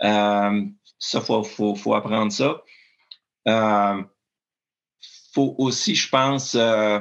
ça, 0.00 0.50
il 0.52 1.20
faut, 1.20 1.44
faut, 1.44 1.74
faut, 1.74 1.94
apprendre 1.94 2.32
ça. 2.32 2.62
Euh, 3.48 4.02
faut 5.32 5.54
aussi, 5.58 5.94
je 5.94 6.08
pense, 6.08 6.54
euh, 6.54 6.98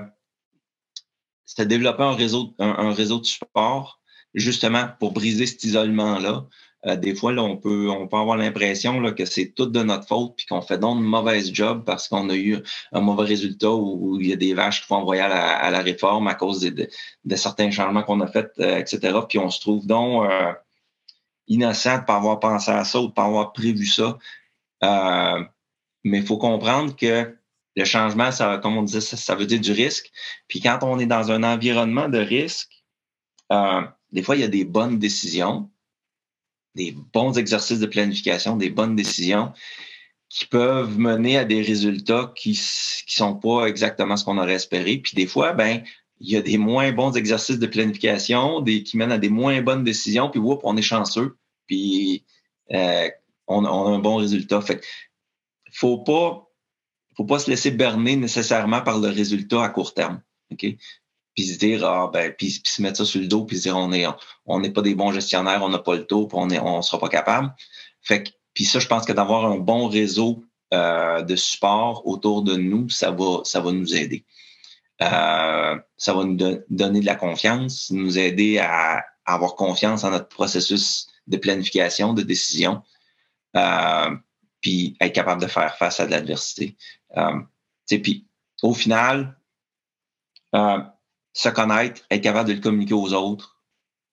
se 1.46 1.62
développer 1.62 2.04
un 2.04 2.16
réseau, 2.16 2.54
un, 2.60 2.94
réseau 2.94 3.20
de 3.20 3.26
support, 3.26 4.02
justement 4.34 4.90
pour 5.00 5.14
briser 5.14 5.46
cet 5.46 5.64
isolement-là. 5.64 6.46
Euh, 6.88 6.96
des 6.96 7.16
fois, 7.16 7.34
là, 7.34 7.44
on 7.44 7.58
peut, 7.58 7.90
on 7.90 8.08
peut 8.08 8.18
avoir 8.18 8.38
l'impression 8.38 9.02
que 9.14 9.26
c'est 9.26 9.54
tout 9.56 9.66
de 9.66 9.84
notre 9.84 10.08
faute 10.08 10.36
puis 10.38 10.46
qu'on 10.46 10.62
fait 10.62 10.78
donc 10.78 10.98
une 10.98 11.06
mauvaise 11.06 11.52
job 11.54 11.84
parce 11.86 12.08
qu'on 12.08 12.30
a 12.30 12.36
eu 12.36 12.58
un 12.92 13.02
mauvais 13.02 13.26
résultat 13.26 13.72
ou, 13.72 14.20
il 14.20 14.28
y 14.28 14.34
a 14.34 14.36
des 14.36 14.54
vaches 14.54 14.82
qui 14.82 14.88
font 14.88 14.98
envoyer 14.98 15.22
à 15.22 15.28
la, 15.28 15.58
à 15.58 15.72
la 15.72 15.80
réforme 15.80 16.28
à 16.28 16.36
cause 16.36 16.62
de, 16.62 16.88
certains 17.36 17.72
changements 17.72 18.04
qu'on 18.04 18.22
a 18.22 18.28
faits, 18.28 18.52
etc. 18.60 19.20
Puis 19.28 19.40
on 19.40 19.50
se 19.50 19.60
trouve 19.62 19.86
donc 19.88 20.30
innocent 21.48 22.00
de 22.00 22.06
pas 22.06 22.16
avoir 22.18 22.40
pensé 22.40 22.72
à 22.72 22.84
ça 22.84 23.00
ou 23.00 23.08
de 23.08 23.14
pas 23.14 23.26
avoir 23.26 23.54
prévu 23.54 23.86
ça. 23.86 24.18
Mais 24.82 26.20
il 26.20 26.26
faut 26.26 26.38
comprendre 26.38 26.96
que 26.96 27.36
le 27.76 27.84
changement, 27.84 28.32
ça, 28.32 28.60
comme 28.60 28.78
on 28.78 28.84
disait, 28.84 29.02
ça, 29.02 29.36
veut 29.36 29.46
dire 29.46 29.60
du 29.60 29.72
risque. 29.72 30.12
Puis 30.48 30.62
quand 30.62 30.80
on 30.84 31.00
est 31.00 31.06
dans 31.06 31.32
un 31.32 31.44
environnement 31.44 32.08
de 32.08 32.20
risque, 32.20 32.86
euh, 33.52 33.82
des 34.12 34.24
fois, 34.24 34.36
il 34.36 34.42
y 34.42 34.46
a 34.46 34.48
des 34.48 34.66
bonnes 34.66 34.98
décisions, 34.98 35.70
des 36.76 36.96
bons 37.14 37.38
exercices 37.38 37.80
de 37.80 37.86
planification, 37.86 38.58
des 38.58 38.70
bonnes 38.70 38.96
décisions 38.96 39.54
qui 40.30 40.46
peuvent 40.46 40.98
mener 41.00 41.38
à 41.38 41.46
des 41.46 41.62
résultats 41.62 42.34
qui 42.36 42.52
ne 42.52 43.12
sont 43.12 43.36
pas 43.36 43.68
exactement 43.68 44.18
ce 44.18 44.26
qu'on 44.26 44.38
aurait 44.38 44.56
espéré. 44.56 44.98
Puis 44.98 45.14
des 45.16 45.28
fois, 45.28 45.54
ben, 45.54 45.82
il 46.20 46.30
y 46.30 46.36
a 46.36 46.42
des 46.42 46.58
moins 46.58 46.92
bons 46.92 47.16
exercices 47.16 47.60
de 47.60 47.68
planification, 47.68 48.62
des, 48.62 48.84
qui 48.84 48.98
mènent 48.98 49.12
à 49.12 49.18
des 49.18 49.30
moins 49.30 49.62
bonnes 49.62 49.84
décisions, 49.84 50.30
puis 50.30 50.40
whoop, 50.40 50.62
on 50.64 50.76
est 50.78 50.82
chanceux, 50.82 51.38
puis 51.68 52.26
euh, 52.72 53.10
on, 53.48 53.66
a 53.66 53.70
un 53.70 54.00
bon 54.00 54.18
résultat. 54.18 54.62
Fait 54.62 54.82
faut 55.72 56.00
pas, 56.00 56.50
faut 57.16 57.26
pas 57.26 57.40
se 57.40 57.50
laisser 57.50 57.72
berner 57.72 58.16
nécessairement 58.16 58.82
par 58.82 59.00
le 59.00 59.10
résultat 59.10 59.64
à 59.64 59.70
court 59.70 59.94
terme. 59.94 60.22
Puis 61.36 61.48
se 61.48 61.60
dire, 61.60 61.86
ah, 61.86 62.10
ben, 62.12 62.34
puis, 62.38 62.62
se 62.64 62.82
mettre 62.82 62.98
ça 62.98 63.06
sur 63.06 63.20
le 63.20 63.28
dos, 63.28 63.44
puis 63.46 63.58
se 63.58 63.64
dire, 63.64 63.78
on 63.78 63.92
est, 63.92 64.06
on 64.46 64.60
n'est 64.60 64.72
pas 64.72 64.82
des 64.82 64.96
bons 64.96 65.12
gestionnaires, 65.12 65.62
on 65.64 65.70
n'a 65.70 65.80
pas 65.80 65.96
le 65.96 66.06
taux, 66.06 66.28
puis 66.28 66.38
on 66.40 66.50
est, 66.50 66.60
on 66.60 66.82
sera 66.82 67.00
pas 67.00 67.10
capable. 67.10 67.54
Fait 68.02 68.24
que, 68.24 68.30
puis 68.54 68.66
ça, 68.66 68.80
je 68.80 68.88
pense 68.88 69.06
que 69.06 69.12
d'avoir 69.12 69.46
un 69.46 69.58
bon 69.58 69.88
réseau 69.88 70.44
euh, 70.74 71.22
de 71.22 71.36
support 71.36 72.08
autour 72.08 72.42
de 72.44 72.56
nous, 72.56 72.90
ça 72.90 73.12
va, 73.12 73.42
ça 73.44 73.60
va 73.60 73.72
nous 73.72 73.96
aider. 73.96 74.26
Euh, 75.02 75.78
ça 75.98 76.14
va 76.14 76.24
nous 76.24 76.38
donner 76.70 77.02
de 77.02 77.06
la 77.06 77.16
confiance, 77.16 77.92
nous 77.92 78.18
aider 78.18 78.60
à, 78.60 79.04
avoir 79.26 79.56
confiance 79.56 80.04
en 80.04 80.12
notre 80.12 80.30
processus 80.30 81.08
de 81.28 81.38
planification, 81.38 82.14
de 82.14 82.22
décision. 82.22 82.82
Euh, 83.56 84.16
puis 84.66 84.98
être 85.00 85.14
capable 85.14 85.42
de 85.42 85.48
faire 85.48 85.78
face 85.78 86.00
à 86.00 86.08
de 86.08 86.12
l'adversité. 86.12 86.76
Euh, 87.18 87.40
puis 87.88 88.26
au 88.64 88.74
final, 88.74 89.38
euh, 90.56 90.80
se 91.36 91.50
connaître, 91.50 92.02
être 92.10 92.24
capable 92.24 92.50
de 92.50 92.54
le 92.56 92.62
communiquer 92.62 92.94
aux 92.94 93.14
autres, 93.14 93.62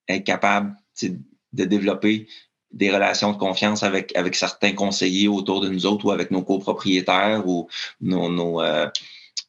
être 0.09 0.25
capable 0.25 0.77
de 1.01 1.65
développer 1.65 2.27
des 2.73 2.91
relations 2.91 3.33
de 3.33 3.39
confiance 3.39 3.83
avec, 3.85 4.15
avec 4.17 4.35
certains 4.35 4.73
conseillers 4.73 5.29
autour 5.29 5.61
de 5.61 5.69
nous 5.69 5.87
autres 5.87 6.07
ou 6.07 6.11
avec 6.11 6.31
nos 6.31 6.43
copropriétaires 6.43 7.47
ou 7.47 7.69
nos, 8.01 8.29
nos, 8.29 8.61
euh, 8.61 8.89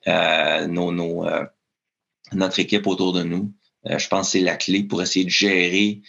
euh 0.07 0.67
nos, 0.67 0.91
nos 0.91 1.25
euh, 1.25 1.45
notre 2.33 2.59
équipe 2.59 2.87
autour 2.87 3.13
de 3.13 3.23
nous. 3.23 3.51
je 3.85 4.07
pense 4.07 4.27
que 4.27 4.31
c'est 4.33 4.41
la 4.41 4.55
clé 4.55 4.83
pour 4.83 5.01
essayer 5.01 5.25
de 5.25 5.29
gérer 5.29 6.01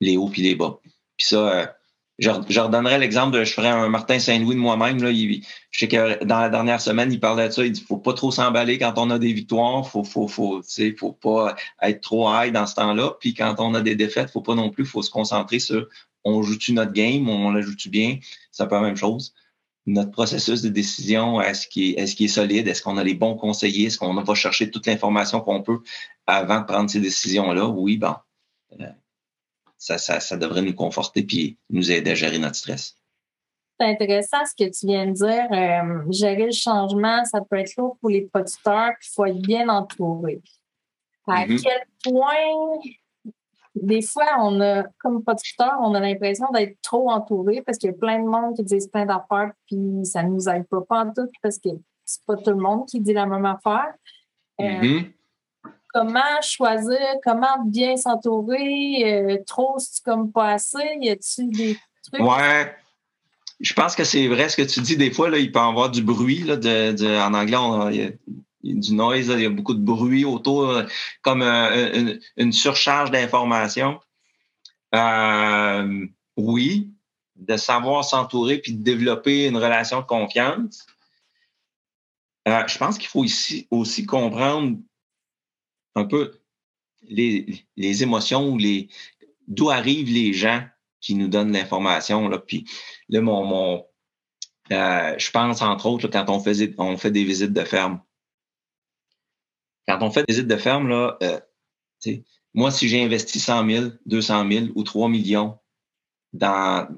les 0.00 0.16
hauts 0.16 0.32
et 0.36 0.40
les 0.40 0.54
bas. 0.54 0.78
Puis 1.16 1.26
ça, 1.26 1.76
je, 2.20 2.60
redonnerais 2.60 2.98
l'exemple 2.98 3.36
de, 3.36 3.44
je 3.44 3.52
ferais 3.52 3.68
un 3.68 3.88
Martin 3.88 4.18
Saint-Louis 4.18 4.54
de 4.54 4.60
moi-même. 4.60 5.02
Là, 5.02 5.10
je 5.10 5.40
sais 5.78 5.88
que 5.88 6.22
dans 6.24 6.40
la 6.40 6.50
dernière 6.50 6.80
semaine, 6.80 7.10
il 7.10 7.18
parlait 7.18 7.48
de 7.48 7.52
ça. 7.52 7.64
Il 7.64 7.72
dit, 7.72 7.80
faut 7.80 7.96
pas 7.96 8.12
trop 8.12 8.30
s'emballer 8.30 8.78
quand 8.78 8.92
on 8.98 9.08
a 9.10 9.18
des 9.18 9.32
victoires. 9.32 9.88
Faut, 9.88 10.04
faut, 10.04 10.28
faut, 10.28 10.60
faut 10.98 11.12
pas 11.12 11.56
être 11.80 12.02
trop 12.02 12.30
high 12.30 12.52
dans 12.52 12.66
ce 12.66 12.74
temps-là. 12.74 13.16
Puis 13.20 13.32
quand 13.32 13.54
on 13.58 13.74
a 13.74 13.80
des 13.80 13.96
défaites, 13.96 14.30
faut 14.30 14.42
pas 14.42 14.54
non 14.54 14.70
plus, 14.70 14.84
faut 14.84 15.02
se 15.02 15.10
concentrer 15.10 15.60
sur, 15.60 15.88
on 16.24 16.42
joue-tu 16.42 16.74
notre 16.74 16.92
game, 16.92 17.28
on 17.28 17.52
la 17.52 17.62
joue-tu 17.62 17.88
bien? 17.88 18.18
C'est 18.52 18.62
un 18.62 18.66
peu 18.66 18.74
la 18.74 18.82
même 18.82 18.96
chose. 18.96 19.34
Notre 19.86 20.10
processus 20.10 20.60
de 20.60 20.68
décision, 20.68 21.40
est-ce 21.40 21.66
qu'il 21.66 21.98
est, 21.98 22.02
est, 22.02 22.20
est, 22.20 22.28
solide? 22.28 22.68
Est-ce 22.68 22.82
qu'on 22.82 22.98
a 22.98 23.04
les 23.04 23.14
bons 23.14 23.34
conseillers? 23.34 23.86
Est-ce 23.86 23.96
qu'on 23.98 24.12
va 24.12 24.34
chercher 24.34 24.70
toute 24.70 24.86
l'information 24.86 25.40
qu'on 25.40 25.62
peut 25.62 25.80
avant 26.26 26.60
de 26.60 26.66
prendre 26.66 26.90
ces 26.90 27.00
décisions-là? 27.00 27.66
Oui, 27.66 27.96
bon. 27.96 28.14
Ça, 29.80 29.96
ça, 29.96 30.20
ça 30.20 30.36
devrait 30.36 30.60
nous 30.60 30.74
conforter 30.74 31.22
puis 31.22 31.58
nous 31.70 31.90
aider 31.90 32.10
à 32.10 32.14
gérer 32.14 32.38
notre 32.38 32.56
stress. 32.56 32.96
C'est 33.80 33.86
intéressant 33.86 34.44
ce 34.44 34.52
que 34.54 34.68
tu 34.70 34.86
viens 34.86 35.06
de 35.06 35.12
dire. 35.12 35.48
Euh, 35.50 36.12
gérer 36.12 36.44
le 36.44 36.52
changement, 36.52 37.24
ça 37.24 37.40
peut 37.40 37.56
être 37.56 37.74
lourd 37.76 37.96
pour 37.98 38.10
les 38.10 38.20
producteurs, 38.20 38.92
puis 39.00 39.08
il 39.10 39.14
faut 39.14 39.24
être 39.24 39.40
bien 39.40 39.70
entouré. 39.70 40.42
À 41.26 41.46
mm-hmm. 41.46 41.62
quel 41.62 42.12
point, 42.12 43.32
des 43.74 44.02
fois, 44.02 44.26
on 44.40 44.60
a, 44.60 44.84
comme 44.98 45.24
producteur, 45.24 45.78
on 45.80 45.94
a 45.94 46.00
l'impression 46.00 46.50
d'être 46.52 46.76
trop 46.82 47.10
entouré 47.10 47.62
parce 47.62 47.78
qu'il 47.78 47.88
y 47.88 47.94
a 47.94 47.96
plein 47.96 48.22
de 48.22 48.28
monde 48.28 48.56
qui 48.56 48.64
disent 48.64 48.88
plein 48.88 49.06
d'affaires, 49.06 49.52
puis 49.66 50.04
ça 50.04 50.22
ne 50.22 50.28
nous 50.28 50.46
aide 50.46 50.66
pas, 50.68 50.82
pas 50.82 51.04
en 51.06 51.14
tout 51.14 51.30
parce 51.42 51.58
que 51.58 51.70
c'est 52.04 52.22
pas 52.26 52.36
tout 52.36 52.50
le 52.50 52.56
monde 52.56 52.86
qui 52.86 53.00
dit 53.00 53.14
la 53.14 53.24
même 53.24 53.46
affaire. 53.46 53.94
Euh, 54.60 54.64
mm-hmm 54.64 55.12
comment 55.92 56.40
choisir, 56.42 56.98
comment 57.24 57.64
bien 57.64 57.96
s'entourer? 57.96 59.02
Euh, 59.04 59.38
trop, 59.46 59.76
c'est 59.78 60.02
comme 60.04 60.30
pas 60.30 60.52
assez? 60.52 60.78
Y 61.00 61.10
a-t-il 61.10 61.50
des 61.50 61.78
trucs? 62.04 62.22
Ouais. 62.22 62.74
Je 63.60 63.74
pense 63.74 63.94
que 63.94 64.04
c'est 64.04 64.26
vrai 64.26 64.48
ce 64.48 64.56
que 64.56 64.62
tu 64.62 64.80
dis. 64.80 64.96
Des 64.96 65.10
fois, 65.10 65.28
là, 65.28 65.38
il 65.38 65.52
peut 65.52 65.58
y 65.58 65.62
avoir 65.62 65.90
du 65.90 66.02
bruit. 66.02 66.42
Là, 66.44 66.56
de, 66.56 67.20
en 67.20 67.34
anglais, 67.34 67.58
il, 68.62 68.66
y 68.66 68.72
a, 68.72 68.74
du 68.74 68.94
noise, 68.94 69.28
il 69.28 69.42
y 69.42 69.46
a 69.46 69.50
beaucoup 69.50 69.74
de 69.74 69.82
bruit 69.82 70.24
autour, 70.24 70.82
comme 71.20 71.42
euh, 71.42 72.16
une, 72.36 72.52
surcharge 72.52 73.10
d'informations. 73.10 74.00
Euh, 74.94 76.06
oui, 76.36 76.90
de 77.36 77.56
savoir 77.56 78.04
s'entourer 78.04 78.58
puis 78.58 78.72
de 78.72 78.82
développer 78.82 79.46
une 79.46 79.56
relation 79.56 80.00
de 80.00 80.06
confiance. 80.06 80.86
je 82.46 82.78
pense 82.78 82.96
qu'il 82.96 83.08
faut 83.08 83.24
ici 83.24 83.68
aussi 83.70 84.06
comprendre 84.06 84.78
un 85.94 86.04
peu 86.04 86.40
les, 87.02 87.64
les 87.76 88.02
émotions 88.02 88.50
ou 88.50 88.58
les 88.58 88.88
d'où 89.48 89.70
arrivent 89.70 90.12
les 90.12 90.32
gens 90.32 90.64
qui 91.00 91.14
nous 91.14 91.28
donnent 91.28 91.52
l'information. 91.52 92.28
Là. 92.28 92.38
Puis 92.38 92.64
là, 93.08 93.20
mon, 93.20 93.44
mon 93.44 93.86
euh, 94.72 95.14
je 95.18 95.30
pense 95.30 95.62
entre 95.62 95.86
autres 95.86 96.08
quand 96.08 96.28
on 96.28 96.40
fait, 96.40 96.74
on 96.78 96.96
fait 96.96 97.10
des 97.10 97.24
visites 97.24 97.52
de 97.52 97.64
ferme. 97.64 98.00
Quand 99.88 100.02
on 100.02 100.10
fait 100.10 100.24
des 100.26 100.34
visites 100.34 100.46
de 100.46 100.56
ferme, 100.56 100.88
là, 100.88 101.18
euh, 101.22 101.40
moi, 102.54 102.70
si 102.70 102.88
j'ai 102.88 103.02
investi 103.02 103.40
100 103.40 103.68
000, 103.68 103.86
200 104.06 104.48
000 104.50 104.66
ou 104.74 104.84
3 104.84 105.08
millions 105.08 105.58
dans, 106.32 106.88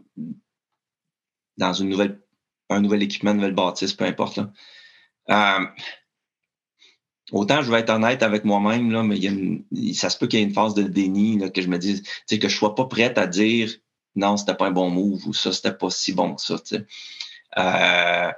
dans 1.56 1.72
une 1.72 1.88
nouvelle, 1.88 2.22
un 2.68 2.80
nouvel 2.80 3.02
équipement, 3.02 3.30
une 3.30 3.38
nouvelle 3.38 3.54
bâtisse, 3.54 3.94
peu 3.94 4.04
importe, 4.04 4.36
là, 4.36 4.52
euh, 5.30 5.66
autant 7.32 7.62
je 7.62 7.70
vais 7.70 7.80
être 7.80 7.90
honnête 7.90 8.22
avec 8.22 8.44
moi-même, 8.44 8.90
là, 8.90 9.02
mais 9.02 9.18
ça 9.94 10.10
se 10.10 10.18
peut 10.18 10.26
qu'il 10.26 10.38
y 10.38 10.42
ait 10.42 10.46
une 10.46 10.54
phase 10.54 10.74
de 10.74 10.82
déni, 10.82 11.38
là, 11.38 11.50
que 11.50 11.62
je 11.62 11.68
me 11.68 11.78
dise, 11.78 12.02
que 12.28 12.48
je 12.48 12.56
sois 12.56 12.74
pas 12.74 12.84
prête 12.84 13.18
à 13.18 13.26
dire 13.26 13.70
non, 14.14 14.36
c'était 14.36 14.54
pas 14.54 14.66
un 14.66 14.72
bon 14.72 14.90
move 14.90 15.26
ou 15.26 15.32
ça, 15.34 15.52
c'était 15.52 15.72
pas 15.72 15.90
si 15.90 16.12
bon 16.12 16.34
que 16.34 16.42
ça. 16.42 16.56
Euh, 17.58 18.32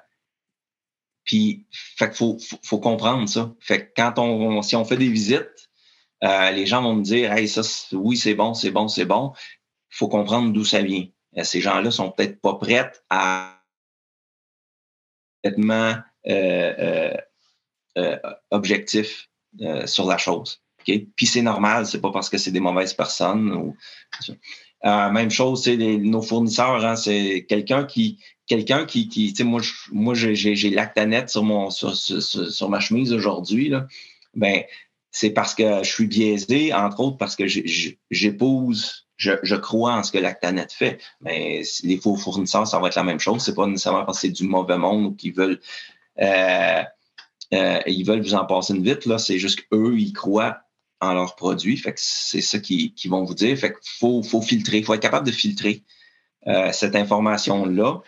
puis, 1.25 1.67
fait 1.71 2.15
faut, 2.15 2.39
faut, 2.63 2.79
comprendre 2.79 3.29
ça. 3.29 3.53
Fait 3.59 3.87
que 3.87 3.93
quand 3.97 4.19
on, 4.19 4.63
si 4.63 4.77
on 4.77 4.85
fait 4.85 4.97
des 4.97 5.09
visites, 5.09 5.71
euh, 6.23 6.51
les 6.51 6.67
gens 6.67 6.83
vont 6.83 6.95
me 6.95 7.03
dire, 7.03 7.33
hey, 7.33 7.49
ça, 7.49 7.63
oui, 7.93 8.17
c'est 8.17 8.35
bon, 8.35 8.55
c'est 8.55 8.71
bon, 8.71 8.89
c'est 8.89 9.05
bon. 9.05 9.33
Il 9.91 9.97
faut 9.97 10.09
comprendre 10.09 10.53
d'où 10.53 10.65
ça 10.65 10.83
vient. 10.83 11.07
Euh, 11.37 11.45
ces 11.45 11.61
gens-là 11.61 11.91
sont 11.91 12.11
peut-être 12.11 12.41
pas 12.41 12.55
prêts 12.55 12.91
à 13.11 13.61
complètement 15.43 15.97
euh, 16.27 17.15
objectif 18.51 19.29
sur 19.87 20.07
la 20.07 20.19
chose. 20.19 20.61
Okay? 20.81 21.09
Puis 21.17 21.27
c'est 21.27 21.43
normal, 21.43 21.87
c'est 21.87 22.01
pas 22.01 22.11
parce 22.11 22.29
que 22.29 22.39
c'est 22.39 22.51
des 22.51 22.61
mauvaises 22.61 22.95
personnes. 22.95 23.53
Ou... 23.53 23.77
même 24.85 25.31
chose, 25.31 25.65
c'est 25.65 25.77
nos 25.77 26.23
fournisseurs, 26.23 26.85
hein, 26.85 26.97
c'est 26.97 27.47
quelqu'un 27.49 27.85
qui 27.85 28.19
quelqu'un 28.47 28.85
qui, 28.85 29.09
qui 29.09 29.33
tu 29.33 29.37
sais, 29.37 29.45
moi, 29.45 29.61
moi 29.93 30.15
j'ai 30.15 30.71
Lactanet 30.71 31.29
sur 31.29 31.43
mon 31.43 31.71
sur, 31.71 31.97
sur, 31.97 32.69
ma 32.69 32.81
chemise 32.81 33.13
aujourd'hui, 33.13 33.69
là. 33.69 33.87
Ben, 34.35 34.63
c'est 35.11 35.31
parce 35.31 35.55
que 35.55 35.85
je 35.85 35.91
suis 35.91 36.07
biaisé, 36.07 36.75
entre 36.75 37.01
autres 37.01 37.17
parce 37.17 37.37
que 37.37 37.45
j'épouse, 38.11 39.07
je, 39.17 39.33
je, 39.45 39.55
crois 39.55 39.95
en 39.95 40.03
ce 40.03 40.11
que 40.11 40.19
Lactanet 40.19 40.67
fait. 40.73 41.01
Mais 41.21 41.63
les 41.85 41.99
faux 41.99 42.17
fournisseurs, 42.17 42.67
ça 42.67 42.81
va 42.81 42.89
être 42.89 42.97
la 42.97 43.05
même 43.05 43.21
chose. 43.21 43.43
C'est 43.45 43.55
pas 43.55 43.67
nécessairement 43.67 44.05
parce 44.05 44.19
que 44.21 44.27
c'est 44.27 44.33
du 44.33 44.43
mauvais 44.43 44.77
monde 44.77 45.07
ou 45.07 45.15
qu'ils 45.15 45.33
veulent 45.33 45.61
euh, 46.21 46.83
euh, 47.53 47.81
ils 47.87 48.05
veulent 48.05 48.23
vous 48.23 48.35
en 48.35 48.45
passer 48.45 48.75
une 48.75 48.83
vite. 48.83 49.17
C'est 49.19 49.39
juste 49.39 49.67
qu'eux, 49.69 49.99
ils 49.99 50.13
croient 50.13 50.61
en 51.01 51.13
leurs 51.13 51.37
produits. 51.37 51.83
C'est 51.97 52.41
ça 52.41 52.59
qu'ils 52.59 52.93
vont 53.07 53.25
vous 53.25 53.35
dire. 53.35 53.59
Qu'il 53.61 53.71
faut, 53.99 54.23
faut 54.23 54.41
filtrer, 54.41 54.79
il 54.79 54.85
faut 54.85 54.95
être 54.95 55.03
capable 55.03 55.27
de 55.27 55.33
filtrer 55.33 55.83
euh, 56.47 56.73
cette 56.73 56.97
information-là. 56.97 58.01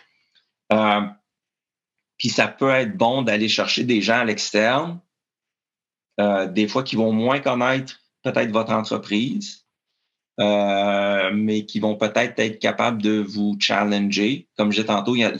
Euh, 0.73 1.01
puis 2.17 2.29
ça 2.29 2.47
peut 2.47 2.71
être 2.71 2.97
bon 2.97 3.21
d'aller 3.21 3.49
chercher 3.49 3.83
des 3.83 4.01
gens 4.01 4.19
à 4.19 4.25
l'externe 4.25 4.99
des 6.49 6.67
fois 6.67 6.81
qui 6.81 6.95
vont 6.95 7.11
moins 7.11 7.39
connaître 7.39 8.01
peut-être 8.23 8.49
votre 8.49 8.71
entreprise, 8.71 9.67
mais 10.39 11.63
qui 11.67 11.79
vont 11.79 11.95
peut-être 11.95 12.39
être 12.39 12.57
capables 12.57 13.03
de 13.03 13.19
vous 13.19 13.55
challenger. 13.59 14.47
Comme 14.57 14.71
je 14.71 14.77
disais 14.77 14.87
tantôt, 14.87 15.15
il 15.15 15.19
y 15.19 15.23
a, 15.23 15.31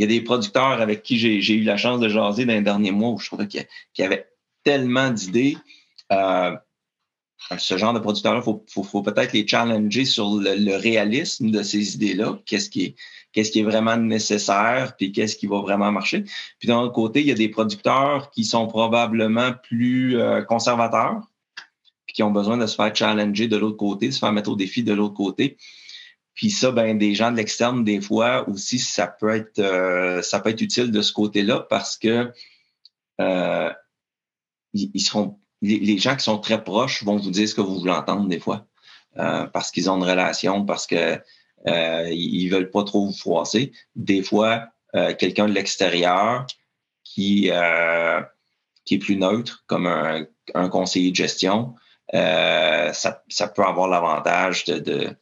il 0.00 0.04
y 0.04 0.04
a 0.04 0.18
des 0.18 0.22
producteurs 0.22 0.80
avec 0.80 1.02
qui 1.02 1.18
j'ai 1.18 1.54
eu 1.54 1.62
la 1.62 1.76
chance 1.76 2.00
de 2.00 2.08
jaser 2.08 2.46
dans 2.46 2.54
les 2.54 2.62
derniers 2.62 2.90
mois 2.90 3.10
où 3.10 3.18
je 3.18 3.26
trouvais 3.26 3.46
qu'il 3.46 3.66
y, 3.98 4.02
avait 4.02 4.30
tellement 4.64 5.10
d'idées. 5.10 5.58
Euh, 6.10 6.56
ce 7.58 7.76
genre 7.76 7.92
de 7.92 7.98
producteurs-là, 7.98 8.40
il 8.42 8.82
faut, 8.82 9.02
peut-être 9.02 9.34
les 9.34 9.46
challenger 9.46 10.06
sur 10.06 10.36
le, 10.36 10.76
réalisme 10.76 11.50
de 11.50 11.62
ces 11.62 11.96
idées-là. 11.96 12.38
Qu'est-ce 12.46 12.70
qui 12.70 12.94
est, 13.34 13.62
vraiment 13.62 13.98
nécessaire, 13.98 14.96
puis 14.96 15.12
qu'est-ce 15.12 15.36
qui 15.36 15.46
va 15.46 15.60
vraiment 15.60 15.92
marcher. 15.92 16.24
Puis 16.58 16.66
d'un 16.66 16.78
autre 16.78 16.94
côté, 16.94 17.20
il 17.20 17.26
y 17.26 17.32
a 17.32 17.34
des 17.34 17.50
producteurs 17.50 18.30
qui 18.30 18.44
sont 18.44 18.68
probablement 18.68 19.52
plus 19.62 20.18
euh, 20.18 20.40
conservateurs, 20.40 21.20
puis 22.06 22.14
qui 22.14 22.22
ont 22.22 22.30
besoin 22.30 22.56
de 22.56 22.64
se 22.64 22.74
faire 22.74 22.96
challenger 22.96 23.48
de 23.48 23.58
l'autre 23.58 23.76
côté, 23.76 24.10
se 24.12 24.18
faire 24.18 24.32
mettre 24.32 24.50
au 24.50 24.56
défi 24.56 24.82
de 24.82 24.94
l'autre 24.94 25.12
côté. 25.12 25.58
Puis 26.40 26.50
ça, 26.50 26.70
ben 26.70 26.96
des 26.96 27.14
gens 27.14 27.30
de 27.30 27.36
l'externe, 27.36 27.84
des 27.84 28.00
fois 28.00 28.48
aussi, 28.48 28.78
ça 28.78 29.06
peut 29.06 29.28
être 29.34 29.58
euh, 29.58 30.22
ça 30.22 30.40
peut 30.40 30.48
être 30.48 30.62
utile 30.62 30.90
de 30.90 31.02
ce 31.02 31.12
côté-là 31.12 31.66
parce 31.68 31.98
que 31.98 32.32
euh, 33.20 33.70
ils 34.72 35.02
seront 35.02 35.38
les, 35.60 35.98
gens 35.98 36.16
qui 36.16 36.24
sont 36.24 36.38
très 36.38 36.64
proches 36.64 37.04
vont 37.04 37.16
vous 37.16 37.30
dire 37.30 37.46
ce 37.46 37.54
que 37.54 37.60
vous 37.60 37.78
voulez 37.78 37.92
entendre 37.92 38.26
des 38.26 38.40
fois. 38.40 38.66
parce 39.14 39.70
qu'ils 39.70 39.90
ont 39.90 39.96
une 39.98 40.08
relation, 40.08 40.64
parce 40.64 40.86
que 40.86 41.20
euh, 41.66 42.08
ils 42.10 42.48
veulent 42.48 42.70
pas 42.70 42.84
trop 42.84 43.04
vous 43.04 43.12
froisser. 43.12 43.72
Des 43.94 44.22
fois, 44.22 44.68
euh, 44.94 45.14
quelqu'un 45.14 45.46
de 45.46 45.52
l'extérieur 45.52 46.46
qui, 47.04 47.50
euh, 47.52 48.22
qui 48.86 48.94
est 48.94 48.98
plus 48.98 49.16
neutre, 49.16 49.64
comme 49.66 49.86
un, 49.86 50.24
un 50.54 50.70
conseiller 50.70 51.10
de 51.10 51.16
gestion, 51.16 51.74
euh, 52.14 52.92
ça, 52.92 53.22
ça, 53.28 53.48
peut 53.48 53.62
avoir 53.62 53.88
l'avantage 53.88 54.64
de, 54.64 55.16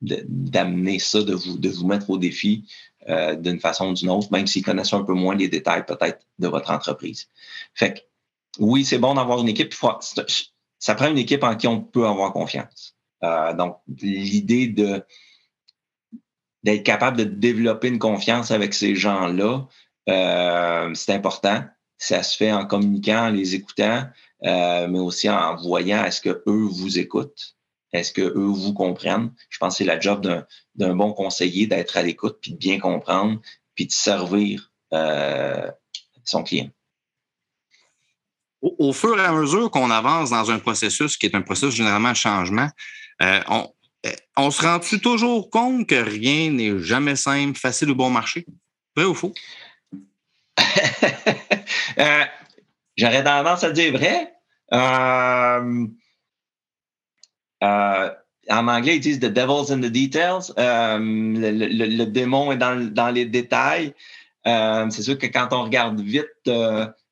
d'amener 0.00 0.98
ça, 0.98 1.22
de 1.22 1.34
vous, 1.34 1.58
de 1.58 1.68
vous 1.68 1.86
mettre 1.86 2.10
au 2.10 2.18
défi 2.18 2.64
euh, 3.08 3.34
d'une 3.34 3.58
façon 3.58 3.90
ou 3.90 3.94
d'une 3.94 4.10
autre, 4.10 4.28
même 4.30 4.46
s'ils 4.46 4.64
connaissent 4.64 4.92
un 4.92 5.02
peu 5.02 5.14
moins 5.14 5.34
les 5.34 5.48
détails 5.48 5.86
peut-être 5.86 6.20
de 6.38 6.48
votre 6.48 6.70
entreprise. 6.70 7.28
Fait 7.74 7.94
que 7.94 8.00
oui, 8.58 8.84
c'est 8.84 8.98
bon 8.98 9.14
d'avoir 9.14 9.40
une 9.40 9.48
équipe. 9.48 9.74
Ça 10.78 10.94
prend 10.94 11.08
une 11.08 11.18
équipe 11.18 11.42
en 11.42 11.56
qui 11.56 11.66
on 11.66 11.80
peut 11.80 12.06
avoir 12.06 12.32
confiance. 12.32 12.96
Euh, 13.24 13.54
donc, 13.54 13.78
l'idée 14.00 14.68
de 14.68 15.02
d'être 16.64 16.82
capable 16.82 17.16
de 17.16 17.24
développer 17.24 17.88
une 17.88 18.00
confiance 18.00 18.50
avec 18.50 18.74
ces 18.74 18.94
gens-là, 18.94 19.66
euh, 20.08 20.92
c'est 20.94 21.14
important. 21.14 21.64
Ça 21.98 22.22
se 22.22 22.36
fait 22.36 22.52
en 22.52 22.66
communiquant, 22.66 23.26
en 23.26 23.30
les 23.30 23.54
écoutant, 23.54 24.04
mais 24.42 24.98
aussi 24.98 25.30
en 25.30 25.56
voyant 25.56 26.04
est-ce 26.04 26.20
que 26.20 26.42
eux 26.46 26.68
vous 26.70 26.98
écoutent, 26.98 27.56
est-ce 27.92 28.12
que 28.12 28.22
eux 28.22 28.52
vous 28.52 28.74
comprennent? 28.74 29.32
Je 29.48 29.58
pense 29.58 29.74
que 29.74 29.78
c'est 29.78 29.84
la 29.84 29.98
job 29.98 30.26
d'un 30.74 30.94
bon 30.94 31.12
conseiller 31.12 31.66
d'être 31.66 31.96
à 31.96 32.02
l'écoute, 32.02 32.38
puis 32.40 32.52
de 32.52 32.58
bien 32.58 32.78
comprendre, 32.78 33.40
puis 33.74 33.86
de 33.86 33.92
servir 33.92 34.72
euh, 34.92 35.70
son 36.24 36.42
client. 36.42 36.68
Au, 38.60 38.74
au, 38.78 38.92
fur 38.92 39.18
et 39.18 39.24
à 39.24 39.32
mesure 39.32 39.70
qu'on 39.70 39.90
avance 39.90 40.30
dans 40.30 40.50
un 40.50 40.58
processus 40.58 41.16
qui 41.16 41.26
est 41.26 41.34
un 41.34 41.42
processus 41.42 41.74
généralement 41.74 42.10
de 42.10 42.16
changement, 42.16 42.68
euh, 43.22 43.40
on, 43.48 43.72
euh, 44.06 44.12
on 44.36 44.50
se 44.50 44.62
rend-tu 44.62 45.00
toujours 45.00 45.50
compte 45.50 45.86
que 45.86 45.94
rien 45.94 46.50
n'est 46.50 46.78
jamais 46.80 47.16
simple, 47.16 47.58
facile 47.58 47.90
ou 47.90 47.94
bon 47.94 48.10
marché? 48.10 48.46
Vrai 48.96 49.06
ou 49.06 49.14
faux? 49.14 49.34
euh, 51.98 52.24
J'aurais 52.96 53.24
tendance 53.24 53.64
à 53.64 53.70
dire 53.70 53.92
vrai. 53.92 54.32
Euh, 54.72 55.86
euh, 57.62 58.10
en 58.50 58.68
anglais, 58.68 58.96
ils 58.96 59.00
disent 59.00 59.20
The 59.20 59.26
devil's 59.26 59.70
in 59.70 59.80
the 59.80 59.92
details. 59.92 60.52
Euh, 60.58 60.98
le, 60.98 61.50
le, 61.50 61.86
le, 61.86 62.06
démon 62.06 62.52
est 62.52 62.56
dans, 62.56 62.92
dans 62.92 63.10
les 63.10 63.26
détails. 63.26 63.94
C'est 64.44 65.02
sûr 65.02 65.18
que 65.18 65.26
quand 65.26 65.48
on 65.52 65.64
regarde 65.64 66.00
vite, 66.00 66.50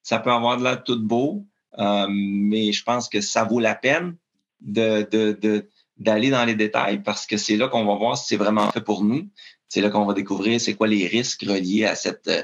ça 0.03 0.19
peut 0.19 0.33
avoir 0.33 0.57
de 0.57 0.65
l'air 0.65 0.83
tout 0.83 0.99
beau, 0.99 1.45
mais 1.77 2.73
je 2.73 2.83
pense 2.83 3.11
que 3.11 3.21
ça 3.21 3.45
vaut 3.45 3.61
la 3.61 3.75
peine 3.75 4.17
de, 4.63 5.07
de, 5.11 5.33
de 5.33 5.69
d'aller 5.99 6.31
dans 6.31 6.45
les 6.45 6.55
détails 6.55 7.03
parce 7.03 7.27
que 7.27 7.37
c'est 7.37 7.57
là 7.57 7.69
qu'on 7.69 7.85
va 7.85 7.95
voir 7.95 8.19
si 8.19 8.27
c'est 8.27 8.37
vraiment 8.37 8.71
fait 8.71 8.81
pour 8.81 9.03
nous. 9.05 9.29
C'est 9.69 9.81
là 9.81 9.91
qu'on 9.91 10.05
va 10.05 10.15
découvrir 10.15 10.61
c'est 10.61 10.75
quoi 10.75 10.87
les 10.87 11.07
risques 11.07 11.43
reliés 11.43 11.85
à 11.85 11.95
cette 11.95 12.29
euh, 12.29 12.43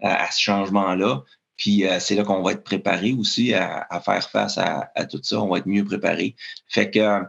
à 0.00 0.30
ce 0.30 0.40
changement-là. 0.40 1.22
Puis 1.56 1.86
euh, 1.86 2.00
c'est 2.00 2.14
là 2.14 2.24
qu'on 2.24 2.42
va 2.42 2.52
être 2.52 2.64
préparé 2.64 3.12
aussi 3.12 3.54
à, 3.54 4.00
faire 4.04 4.28
face 4.28 4.58
à, 4.58 5.04
tout 5.06 5.20
ça. 5.22 5.40
On 5.40 5.48
va 5.48 5.58
être 5.58 5.66
mieux 5.66 5.84
préparé. 5.84 6.34
Fait 6.68 6.90
que 6.90 7.22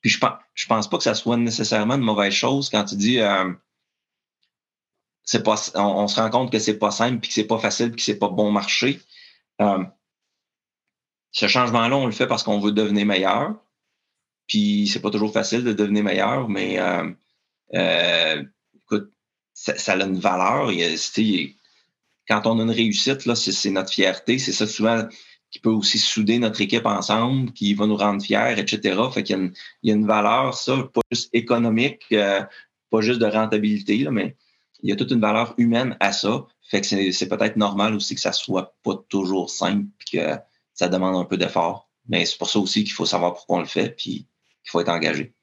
puis 0.00 0.10
je 0.10 0.18
pense 0.18 0.38
je 0.54 0.66
pense 0.66 0.88
pas 0.88 0.96
que 0.98 1.02
ça 1.02 1.14
soit 1.14 1.36
nécessairement 1.36 1.94
une 1.94 2.02
mauvaise 2.02 2.32
chose 2.32 2.70
quand 2.70 2.84
tu 2.84 2.96
dis 2.96 3.20
euh, 3.20 3.52
c'est 5.24 5.42
pas 5.42 5.56
on, 5.74 6.08
se 6.08 6.20
rend 6.20 6.30
compte 6.30 6.52
que 6.52 6.58
c'est 6.58 6.78
pas 6.78 6.90
simple 6.90 7.20
puis 7.20 7.28
que 7.28 7.34
c'est 7.34 7.46
pas 7.46 7.58
facile 7.58 7.90
puis 7.90 7.96
que 7.96 8.02
c'est 8.02 8.18
pas 8.18 8.28
bon 8.28 8.50
marché. 8.50 9.00
ce 9.58 11.46
changement-là, 11.46 11.96
on 11.96 12.06
le 12.06 12.12
fait 12.12 12.26
parce 12.26 12.42
qu'on 12.42 12.60
veut 12.60 12.72
devenir 12.72 13.06
meilleur 13.06 13.54
puis 14.48 14.88
c'est 14.88 15.00
pas 15.00 15.10
toujours 15.10 15.32
facile 15.32 15.62
de 15.62 15.72
devenir 15.72 16.02
meilleur, 16.02 16.48
mais 16.48 16.80
euh, 16.80 17.10
euh, 17.74 18.42
écoute, 18.74 19.12
ça, 19.52 19.76
ça, 19.76 19.92
a 19.92 20.04
une 20.04 20.18
valeur. 20.18 20.72
Il, 20.72 21.54
quand 22.26 22.46
on 22.46 22.58
a 22.58 22.62
une 22.62 22.70
réussite, 22.70 23.26
là, 23.26 23.36
c'est 23.36 23.70
notre 23.70 23.92
fierté. 23.92 24.38
C'est 24.38 24.52
ça 24.52 24.66
souvent 24.66 25.06
qui 25.50 25.60
peut 25.60 25.70
aussi 25.70 25.98
souder 25.98 26.38
notre 26.38 26.60
équipe 26.60 26.86
ensemble, 26.86 27.52
qui 27.52 27.74
va 27.74 27.86
nous 27.86 27.96
rendre 27.96 28.22
fiers, 28.22 28.54
etc. 28.58 29.00
Fait 29.12 29.22
qu'il 29.22 29.36
y, 29.36 29.38
a 29.38 29.42
une, 29.42 29.52
y 29.82 29.90
a 29.90 29.94
une 29.94 30.06
valeur, 30.06 30.54
ça, 30.54 30.76
pas 30.92 31.00
juste 31.10 31.30
économique, 31.32 32.04
euh, 32.12 32.42
pas 32.90 33.00
juste 33.00 33.20
de 33.20 33.26
rentabilité, 33.26 33.98
là, 33.98 34.10
mais 34.10 34.36
il 34.82 34.90
y 34.90 34.92
a 34.92 34.96
toute 34.96 35.10
une 35.10 35.20
valeur 35.20 35.54
humaine 35.56 35.96
à 36.00 36.12
ça. 36.12 36.46
Fait 36.62 36.80
que 36.80 36.86
c'est 36.86 37.28
peut-être 37.28 37.56
normal 37.56 37.94
aussi 37.94 38.14
que 38.14 38.20
ça 38.20 38.32
soit 38.32 38.74
pas 38.82 38.96
toujours 39.08 39.50
simple, 39.50 39.86
puis 39.98 40.18
que 40.18 40.36
ça 40.74 40.88
demande 40.88 41.16
un 41.16 41.24
peu 41.24 41.36
d'effort. 41.36 41.88
Mais 42.08 42.24
c'est 42.24 42.38
pour 42.38 42.48
ça 42.48 42.58
aussi 42.58 42.84
qu'il 42.84 42.92
faut 42.92 43.06
savoir 43.06 43.34
pourquoi 43.34 43.58
on 43.58 43.60
le 43.60 43.66
fait, 43.66 43.90
puis 43.90 44.26
il 44.64 44.70
faut 44.70 44.80
être 44.80 44.90
engagé. 44.90 45.34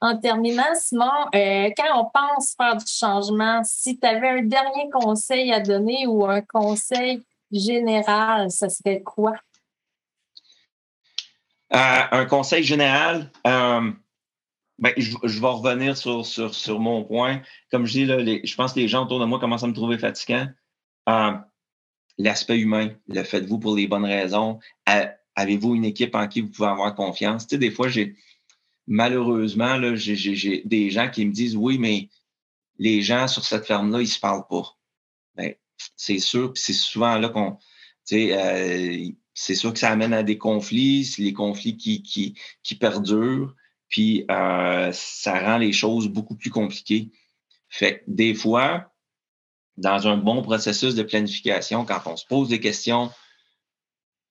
En 0.00 0.18
terminant, 0.18 0.74
Simon, 0.74 1.28
euh, 1.32 1.70
quand 1.76 2.00
on 2.00 2.10
pense 2.12 2.54
faire 2.56 2.76
du 2.76 2.86
changement, 2.86 3.62
si 3.62 4.00
tu 4.00 4.06
avais 4.06 4.30
un 4.30 4.42
dernier 4.42 4.90
conseil 4.90 5.52
à 5.52 5.60
donner 5.60 6.08
ou 6.08 6.26
un 6.26 6.40
conseil 6.40 7.22
général, 7.52 8.50
ça 8.50 8.68
serait 8.68 9.02
quoi? 9.02 9.34
un 11.74 12.26
conseil 12.26 12.62
général, 12.62 13.30
ben, 14.82 14.92
je, 14.96 15.40
vais 15.40 15.46
revenir 15.46 15.96
sur, 15.96 16.26
sur, 16.26 16.54
sur, 16.54 16.80
mon 16.80 17.04
point. 17.04 17.40
Comme 17.70 17.86
je 17.86 17.92
dis, 17.92 18.04
là, 18.04 18.18
je 18.18 18.54
pense 18.56 18.72
que 18.72 18.80
les 18.80 18.88
gens 18.88 19.04
autour 19.04 19.20
de 19.20 19.24
moi 19.24 19.38
commencent 19.38 19.64
à 19.64 19.68
me 19.68 19.72
trouver 19.72 19.96
fatigant. 19.96 20.48
L'aspect 22.18 22.58
humain, 22.58 22.90
le 23.08 23.22
faites-vous 23.22 23.58
pour 23.58 23.76
les 23.76 23.86
bonnes 23.86 24.04
raisons. 24.04 24.58
Avez-vous 25.34 25.74
une 25.74 25.84
équipe 25.84 26.14
en 26.14 26.28
qui 26.28 26.40
vous 26.40 26.50
pouvez 26.50 26.68
avoir 26.68 26.94
confiance? 26.94 27.46
Tu 27.46 27.54
sais, 27.54 27.58
des 27.58 27.70
fois, 27.70 27.88
j'ai 27.88 28.16
malheureusement, 28.86 29.78
j'ai 29.94 30.62
des 30.64 30.90
gens 30.90 31.08
qui 31.08 31.24
me 31.24 31.32
disent 31.32 31.56
Oui, 31.56 31.78
mais 31.78 32.08
les 32.78 33.02
gens 33.02 33.28
sur 33.28 33.44
cette 33.44 33.66
ferme-là, 33.66 33.98
ils 33.98 34.02
ne 34.02 34.06
se 34.06 34.20
parlent 34.20 34.46
pas. 34.48 34.76
Ben, 35.36 35.54
c'est 35.96 36.18
sûr, 36.18 36.52
puis 36.52 36.62
c'est 36.62 36.72
souvent 36.72 37.18
là 37.18 37.28
qu'on. 37.28 37.58
Euh, 38.12 39.08
c'est 39.34 39.54
sûr 39.54 39.72
que 39.72 39.78
ça 39.78 39.90
amène 39.90 40.12
à 40.12 40.22
des 40.22 40.38
conflits, 40.38 41.14
les 41.18 41.32
conflits 41.32 41.76
qui, 41.76 42.02
qui, 42.02 42.38
qui 42.62 42.74
perdurent, 42.74 43.54
puis 43.88 44.24
euh, 44.30 44.90
ça 44.92 45.40
rend 45.40 45.58
les 45.58 45.72
choses 45.72 46.08
beaucoup 46.08 46.34
plus 46.34 46.50
compliquées. 46.50 47.10
Fait 47.68 48.00
que 48.00 48.04
des 48.08 48.34
fois, 48.34 48.92
dans 49.76 50.06
un 50.06 50.16
bon 50.16 50.42
processus 50.42 50.94
de 50.94 51.02
planification, 51.02 51.84
quand 51.84 52.00
on 52.06 52.16
se 52.16 52.26
pose 52.26 52.48
des 52.48 52.60
questions, 52.60 53.10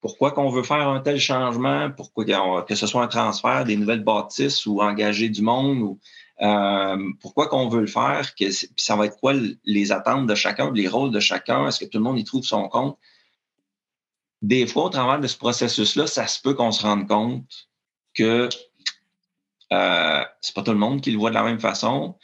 pourquoi 0.02 0.32
qu'on 0.32 0.50
veut 0.50 0.64
faire 0.64 0.88
un 0.88 1.00
tel 1.00 1.20
changement, 1.20 1.92
pourquoi 1.92 2.26
que 2.64 2.76
ce 2.76 2.88
soit 2.88 3.04
un 3.04 3.08
transfert 3.08 3.66
des 3.66 3.78
nouvelles 3.78 4.04
bâtisses 4.04 4.66
ou 4.66 4.82
engager 4.82 5.30
du 5.30 5.42
monde, 5.42 5.80
ou 5.80 6.00
euh, 6.42 7.12
pourquoi 7.20 7.48
qu'on 7.48 7.70
veut 7.70 7.82
le 7.82 7.88
faire, 7.88 8.34
que 8.36 8.46
ça 8.76 8.96
va 8.96 9.06
être 9.06 9.18
quoi 9.18 9.34
les 9.64 9.92
attentes 9.92 10.28
de 10.28 10.36
chacun, 10.36 10.72
les 10.74 10.88
rôles 10.88 11.12
de 11.12 11.20
chacun, 11.20 11.68
est-ce 11.68 11.80
que 11.80 11.86
tout 11.86 11.98
le 11.98 12.04
monde 12.04 12.20
y 12.20 12.24
trouve 12.24 12.44
son 12.44 12.68
compte? 12.68 12.98
Des 14.42 14.66
fois, 14.66 14.86
au 14.86 14.90
travers 14.90 15.20
de 15.20 15.28
ce 15.28 15.38
processus-là, 15.38 16.08
ça 16.08 16.26
se 16.26 16.42
peut 16.42 16.56
qu'on 16.56 16.72
se 16.72 16.82
rende 16.82 17.08
compte 17.08 17.70
que 18.16 18.50
euh, 19.72 20.24
c'est 20.42 20.56
pas 20.56 20.64
tout 20.64 20.72
le 20.72 20.78
monde 20.78 21.02
qui 21.02 21.12
le 21.12 21.18
voit 21.18 21.30
de 21.30 21.36
la 21.36 21.44
même 21.44 21.60
façon, 21.60 22.18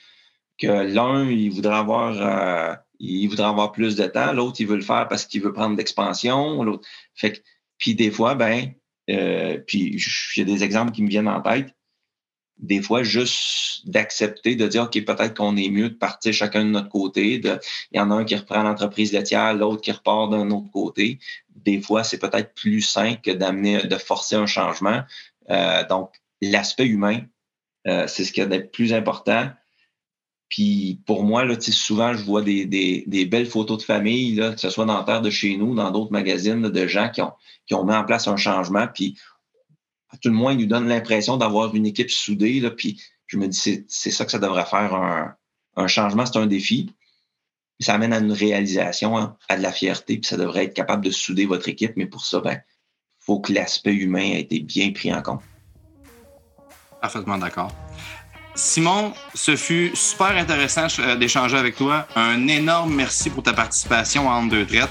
que 0.58 0.68
l'un, 0.68 1.30
il 1.30 1.50
voudrait 1.52 1.76
avoir 1.78 2.18
euh, 2.20 2.76
il 3.00 3.28
voudrait 3.28 3.48
avoir 3.48 3.72
plus 3.72 3.96
de 3.96 4.06
temps, 4.06 4.34
l'autre, 4.34 4.60
il 4.60 4.68
veut 4.68 4.76
le 4.76 4.82
faire 4.82 5.08
parce 5.08 5.26
qu'il 5.26 5.42
veut 5.42 5.54
prendre 5.54 5.76
d'expansion, 5.76 6.64
l'autre. 6.64 6.88
Fait 7.14 7.34
que 7.34 7.40
puis 7.78 7.96
des 7.96 8.12
fois, 8.12 8.36
ben, 8.36 8.74
euh, 9.10 9.60
puis 9.66 9.98
j'ai 9.98 10.46
des 10.46 10.64
exemples 10.64 10.92
qui 10.92 11.04
me 11.04 11.10
viennent 11.10 11.28
en 11.28 11.42
tête. 11.42 11.74
Des 12.60 12.82
fois, 12.82 13.04
juste 13.04 13.88
d'accepter, 13.88 14.56
de 14.56 14.68
dire, 14.68 14.84
OK, 14.84 15.04
peut-être 15.06 15.36
qu'on 15.36 15.56
est 15.56 15.70
mieux 15.70 15.90
de 15.90 15.96
partir 15.96 16.34
chacun 16.34 16.66
de 16.66 16.70
notre 16.70 16.90
côté. 16.90 17.38
De, 17.38 17.60
il 17.92 17.98
y 17.98 18.00
en 18.00 18.10
a 18.10 18.16
un 18.16 18.26
qui 18.26 18.36
reprend 18.36 18.64
l'entreprise 18.64 19.14
laitière, 19.14 19.54
l'autre 19.54 19.82
qui 19.82 19.92
repart 19.92 20.32
d'un 20.32 20.50
autre 20.50 20.72
côté. 20.72 21.20
Des 21.56 21.82
fois, 21.82 22.04
c'est 22.04 22.18
peut-être 22.18 22.54
plus 22.54 22.82
simple 22.82 23.22
que 23.22 23.32
d'amener, 23.32 23.84
de 23.84 23.96
forcer 23.96 24.36
un 24.36 24.48
changement. 24.48 25.04
Euh, 25.50 25.86
donc, 25.88 26.12
l'aspect 26.42 26.88
humain, 26.88 27.22
euh, 27.88 28.08
c'est 28.08 28.26
ce 28.26 28.32
qui 28.32 28.42
est 28.42 28.48
le 28.48 28.68
plus 28.68 28.94
important. 28.94 29.50
Puis 30.50 31.02
pour 31.06 31.24
moi, 31.24 31.44
là, 31.44 31.60
souvent, 31.60 32.14
je 32.14 32.24
vois 32.24 32.42
des, 32.42 33.28
belles 33.30 33.46
photos 33.46 33.80
de 33.80 33.84
famille, 33.84 34.36
là, 34.36 34.54
que 34.54 34.60
ce 34.60 34.70
soit 34.70 34.86
dans 34.86 35.04
Terre 35.04 35.22
de 35.22 35.30
chez 35.30 35.58
nous, 35.58 35.76
dans 35.76 35.92
d'autres 35.92 36.12
magazines, 36.12 36.62
de 36.62 36.88
gens 36.88 37.10
qui 37.10 37.22
ont, 37.22 37.34
qui 37.66 37.74
ont 37.74 37.84
mis 37.84 37.94
en 37.94 38.06
place 38.06 38.28
un 38.28 38.38
changement. 38.38 38.88
Puis 38.88 39.18
tout 40.22 40.30
le 40.30 40.36
moins, 40.36 40.54
ils 40.54 40.60
nous 40.60 40.66
donnent 40.66 40.88
l'impression 40.88 41.38
d'avoir 41.38 41.76
une 41.76 41.86
équipe 41.86 42.10
soudée. 42.10 42.60
Là, 42.60 42.72
puis 42.72 43.02
je 43.28 43.38
me 43.38 43.48
dis, 43.48 43.86
c'est 43.88 44.12
ça 44.12 44.26
que 44.26 44.32
ça 44.32 44.40
devrait 44.40 44.66
faire. 44.66 44.94
Un, 45.76 45.88
changement, 45.88 46.26
c'est 46.26 46.38
un 46.38 46.48
défi. 46.48 46.94
Ça 47.80 47.94
amène 47.94 48.14
à 48.14 48.18
une 48.18 48.32
réalisation, 48.32 49.18
hein, 49.18 49.38
à 49.50 49.58
de 49.58 49.62
la 49.62 49.72
fierté, 49.72 50.18
puis 50.18 50.28
ça 50.28 50.38
devrait 50.38 50.66
être 50.66 50.74
capable 50.74 51.06
de 51.06 51.12
souder 51.12 51.46
votre 51.46 51.70
équipe. 51.70 51.94
Mais 51.96 52.08
pour 52.08 52.26
ça, 52.26 52.40
ben, 52.40 52.60
faut 53.20 53.40
que 53.40 53.54
l'aspect 53.54 53.94
humain 53.94 54.32
ait 54.32 54.42
été 54.42 54.60
bien 54.62 54.92
pris 54.92 55.14
en 55.14 55.22
compte. 55.22 55.42
Parfaitement 57.02 57.38
d'accord. 57.38 57.72
Simon, 58.56 59.14
ce 59.36 59.56
fut 59.56 59.92
super 59.94 60.36
intéressant 60.36 60.88
euh, 61.00 61.16
d'échanger 61.16 61.58
avec 61.58 61.76
toi. 61.76 62.08
Un 62.16 62.48
énorme 62.48 62.96
merci 62.96 63.30
pour 63.30 63.44
ta 63.44 63.54
participation 63.54 64.28
en 64.28 64.46
deux 64.46 64.66
traites. 64.66 64.90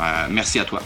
Euh, 0.00 0.26
merci 0.28 0.58
à 0.58 0.66
toi. 0.66 0.82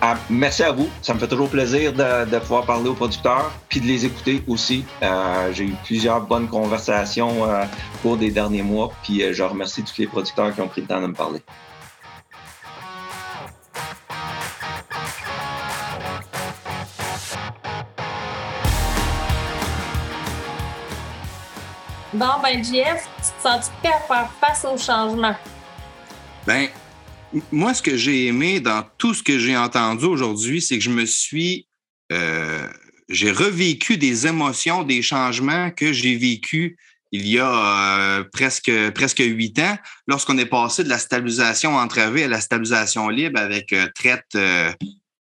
Ah, 0.00 0.16
merci 0.30 0.62
à 0.62 0.70
vous. 0.70 0.88
Ça 1.02 1.12
me 1.12 1.18
fait 1.18 1.26
toujours 1.26 1.50
plaisir 1.50 1.92
de, 1.92 2.38
pouvoir 2.38 2.64
parler 2.64 2.88
aux 2.88 2.94
producteurs 2.94 3.50
puis 3.68 3.80
de 3.80 3.86
les 3.86 4.06
écouter 4.06 4.44
aussi. 4.46 4.84
Euh, 5.02 5.52
j'ai 5.52 5.64
eu 5.64 5.74
plusieurs 5.84 6.20
bonnes 6.20 6.46
conversations 6.46 7.42
au 7.42 7.48
cours 8.02 8.16
des 8.16 8.30
derniers 8.30 8.62
mois, 8.62 8.92
puis 9.02 9.22
je 9.32 9.42
remercie 9.42 9.82
tous 9.82 9.98
les 9.98 10.06
producteurs 10.06 10.54
qui 10.54 10.60
ont 10.60 10.68
pris 10.68 10.82
le 10.82 10.86
temps 10.86 11.00
de 11.00 11.08
me 11.08 11.14
parler. 11.14 11.42
Bon, 22.18 22.26
ben, 22.42 22.64
JF, 22.64 23.06
tu 23.16 23.22
te 23.22 23.42
sens 23.42 23.70
prêt 23.82 23.92
à 23.92 24.00
faire 24.00 24.30
face 24.40 24.64
au 24.64 24.76
changement? 24.76 25.34
Ben, 26.46 26.68
moi, 27.52 27.74
ce 27.74 27.82
que 27.82 27.96
j'ai 27.96 28.26
aimé 28.26 28.60
dans 28.60 28.84
tout 28.98 29.14
ce 29.14 29.22
que 29.22 29.38
j'ai 29.38 29.56
entendu 29.56 30.04
aujourd'hui, 30.04 30.60
c'est 30.60 30.78
que 30.78 30.84
je 30.84 30.90
me 30.90 31.04
suis. 31.04 31.66
Euh, 32.12 32.66
j'ai 33.08 33.30
revécu 33.30 33.96
des 33.96 34.26
émotions, 34.26 34.82
des 34.82 35.02
changements 35.02 35.70
que 35.70 35.92
j'ai 35.92 36.16
vécus 36.16 36.76
il 37.10 37.26
y 37.26 37.38
a 37.38 38.18
euh, 38.18 38.24
presque 38.32 38.70
presque 38.90 39.20
huit 39.20 39.58
ans, 39.60 39.78
lorsqu'on 40.06 40.36
est 40.36 40.46
passé 40.46 40.84
de 40.84 40.90
la 40.90 40.98
stabilisation 40.98 41.74
entravée 41.76 42.24
à 42.24 42.28
la 42.28 42.40
stabilisation 42.40 43.08
libre 43.08 43.40
avec 43.40 43.72
euh, 43.72 43.88
traite 43.94 44.36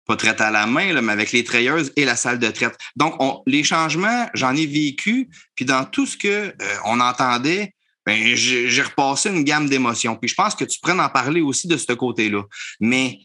pas 0.06 0.16
traite 0.16 0.40
à 0.40 0.50
la 0.50 0.66
main, 0.66 0.92
là, 0.92 1.02
mais 1.02 1.12
avec 1.12 1.32
les 1.32 1.44
treilleuses 1.44 1.92
et 1.96 2.04
la 2.04 2.16
salle 2.16 2.38
de 2.38 2.48
traite. 2.48 2.76
Donc, 2.96 3.14
les 3.46 3.64
changements, 3.64 4.28
j'en 4.34 4.54
ai 4.54 4.66
vécu, 4.66 5.28
puis 5.54 5.64
dans 5.64 5.84
tout 5.84 6.06
ce 6.06 6.16
que 6.16 6.28
euh, 6.28 6.52
on 6.84 7.00
entendait, 7.00 7.74
ben, 8.06 8.34
j'ai 8.34 8.82
repassé 8.82 9.30
une 9.30 9.44
gamme 9.44 9.68
d'émotions. 9.68 10.16
Puis 10.16 10.28
je 10.28 10.34
pense 10.34 10.54
que 10.54 10.64
tu 10.64 10.78
pourrais 10.80 10.98
en 10.98 11.08
parler 11.08 11.40
aussi 11.40 11.68
de 11.68 11.76
ce 11.76 11.92
côté-là. 11.92 12.42
Mais 12.80 13.18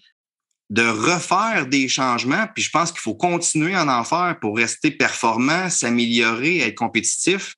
de 0.69 0.87
refaire 0.87 1.65
des 1.67 1.87
changements, 1.87 2.45
puis 2.53 2.63
je 2.63 2.69
pense 2.69 2.91
qu'il 2.91 3.01
faut 3.01 3.15
continuer 3.15 3.73
à 3.73 3.85
en 3.85 4.03
faire 4.03 4.37
pour 4.39 4.55
rester 4.55 4.91
performant, 4.91 5.69
s'améliorer, 5.69 6.59
être 6.59 6.75
compétitif. 6.75 7.55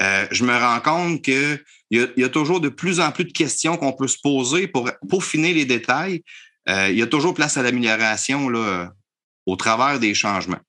Euh, 0.00 0.26
je 0.30 0.44
me 0.44 0.56
rends 0.56 0.80
compte 0.80 1.22
qu'il 1.22 1.62
y, 1.90 1.98
y, 2.16 2.24
a 2.24 2.28
toujours 2.28 2.60
de 2.60 2.68
plus 2.68 3.00
en 3.00 3.12
plus 3.12 3.24
de 3.24 3.32
questions 3.32 3.76
qu'on 3.76 3.92
peut 3.92 4.08
se 4.08 4.18
poser 4.20 4.66
pour 4.66 4.90
peaufiner 5.08 5.54
les 5.54 5.64
détails. 5.64 6.22
Euh, 6.68 6.88
il 6.90 6.98
y 6.98 7.02
a 7.02 7.06
toujours 7.06 7.34
place 7.34 7.56
à 7.56 7.62
l'amélioration 7.62 8.48
au 9.46 9.56
travers 9.56 9.98
des 9.98 10.14
changements. 10.14 10.60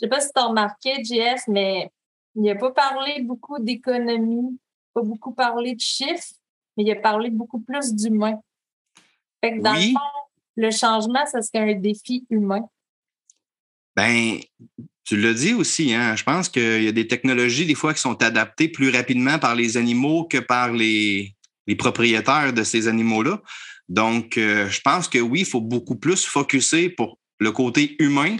Je 0.00 0.06
ne 0.06 0.10
sais 0.10 0.16
pas 0.16 0.20
si 0.20 0.28
tu 0.34 0.40
as 0.40 0.46
remarqué, 0.46 1.04
JF, 1.04 1.42
mais 1.48 1.90
il 2.34 2.42
n'a 2.42 2.54
pas 2.54 2.70
parlé 2.70 3.22
beaucoup 3.22 3.58
d'économie, 3.58 4.58
pas 4.94 5.02
beaucoup 5.02 5.32
parlé 5.32 5.74
de 5.74 5.80
chiffres, 5.80 6.34
mais 6.76 6.84
il 6.84 6.90
a 6.90 6.96
parlé 6.96 7.30
beaucoup 7.30 7.60
plus 7.60 7.94
d'humain. 7.94 8.40
Fait 9.42 9.56
que 9.56 9.62
dans 9.62 9.74
le 9.74 9.80
fond, 9.80 10.30
le 10.56 10.70
changement, 10.70 11.26
ça 11.26 11.42
serait 11.42 11.72
un 11.72 11.78
défi 11.78 12.26
humain. 12.30 12.62
Ben, 13.96 14.38
tu 15.04 15.16
l'as 15.16 15.34
dit 15.34 15.52
aussi, 15.52 15.92
hein? 15.92 16.16
je 16.16 16.22
pense 16.22 16.48
qu'il 16.48 16.82
y 16.82 16.88
a 16.88 16.92
des 16.92 17.08
technologies, 17.08 17.66
des 17.66 17.74
fois, 17.74 17.92
qui 17.92 18.00
sont 18.00 18.22
adaptées 18.22 18.68
plus 18.68 18.90
rapidement 18.90 19.38
par 19.38 19.54
les 19.54 19.76
animaux 19.76 20.24
que 20.24 20.38
par 20.38 20.72
les, 20.72 21.34
les 21.66 21.76
propriétaires 21.76 22.52
de 22.52 22.62
ces 22.62 22.88
animaux-là. 22.88 23.42
Donc, 23.88 24.38
euh, 24.38 24.68
je 24.68 24.80
pense 24.80 25.08
que 25.08 25.18
oui, 25.18 25.40
il 25.40 25.46
faut 25.46 25.60
beaucoup 25.60 25.96
plus 25.96 26.24
focuser 26.24 26.88
pour 26.88 27.18
le 27.38 27.52
côté 27.52 27.96
humain, 27.98 28.36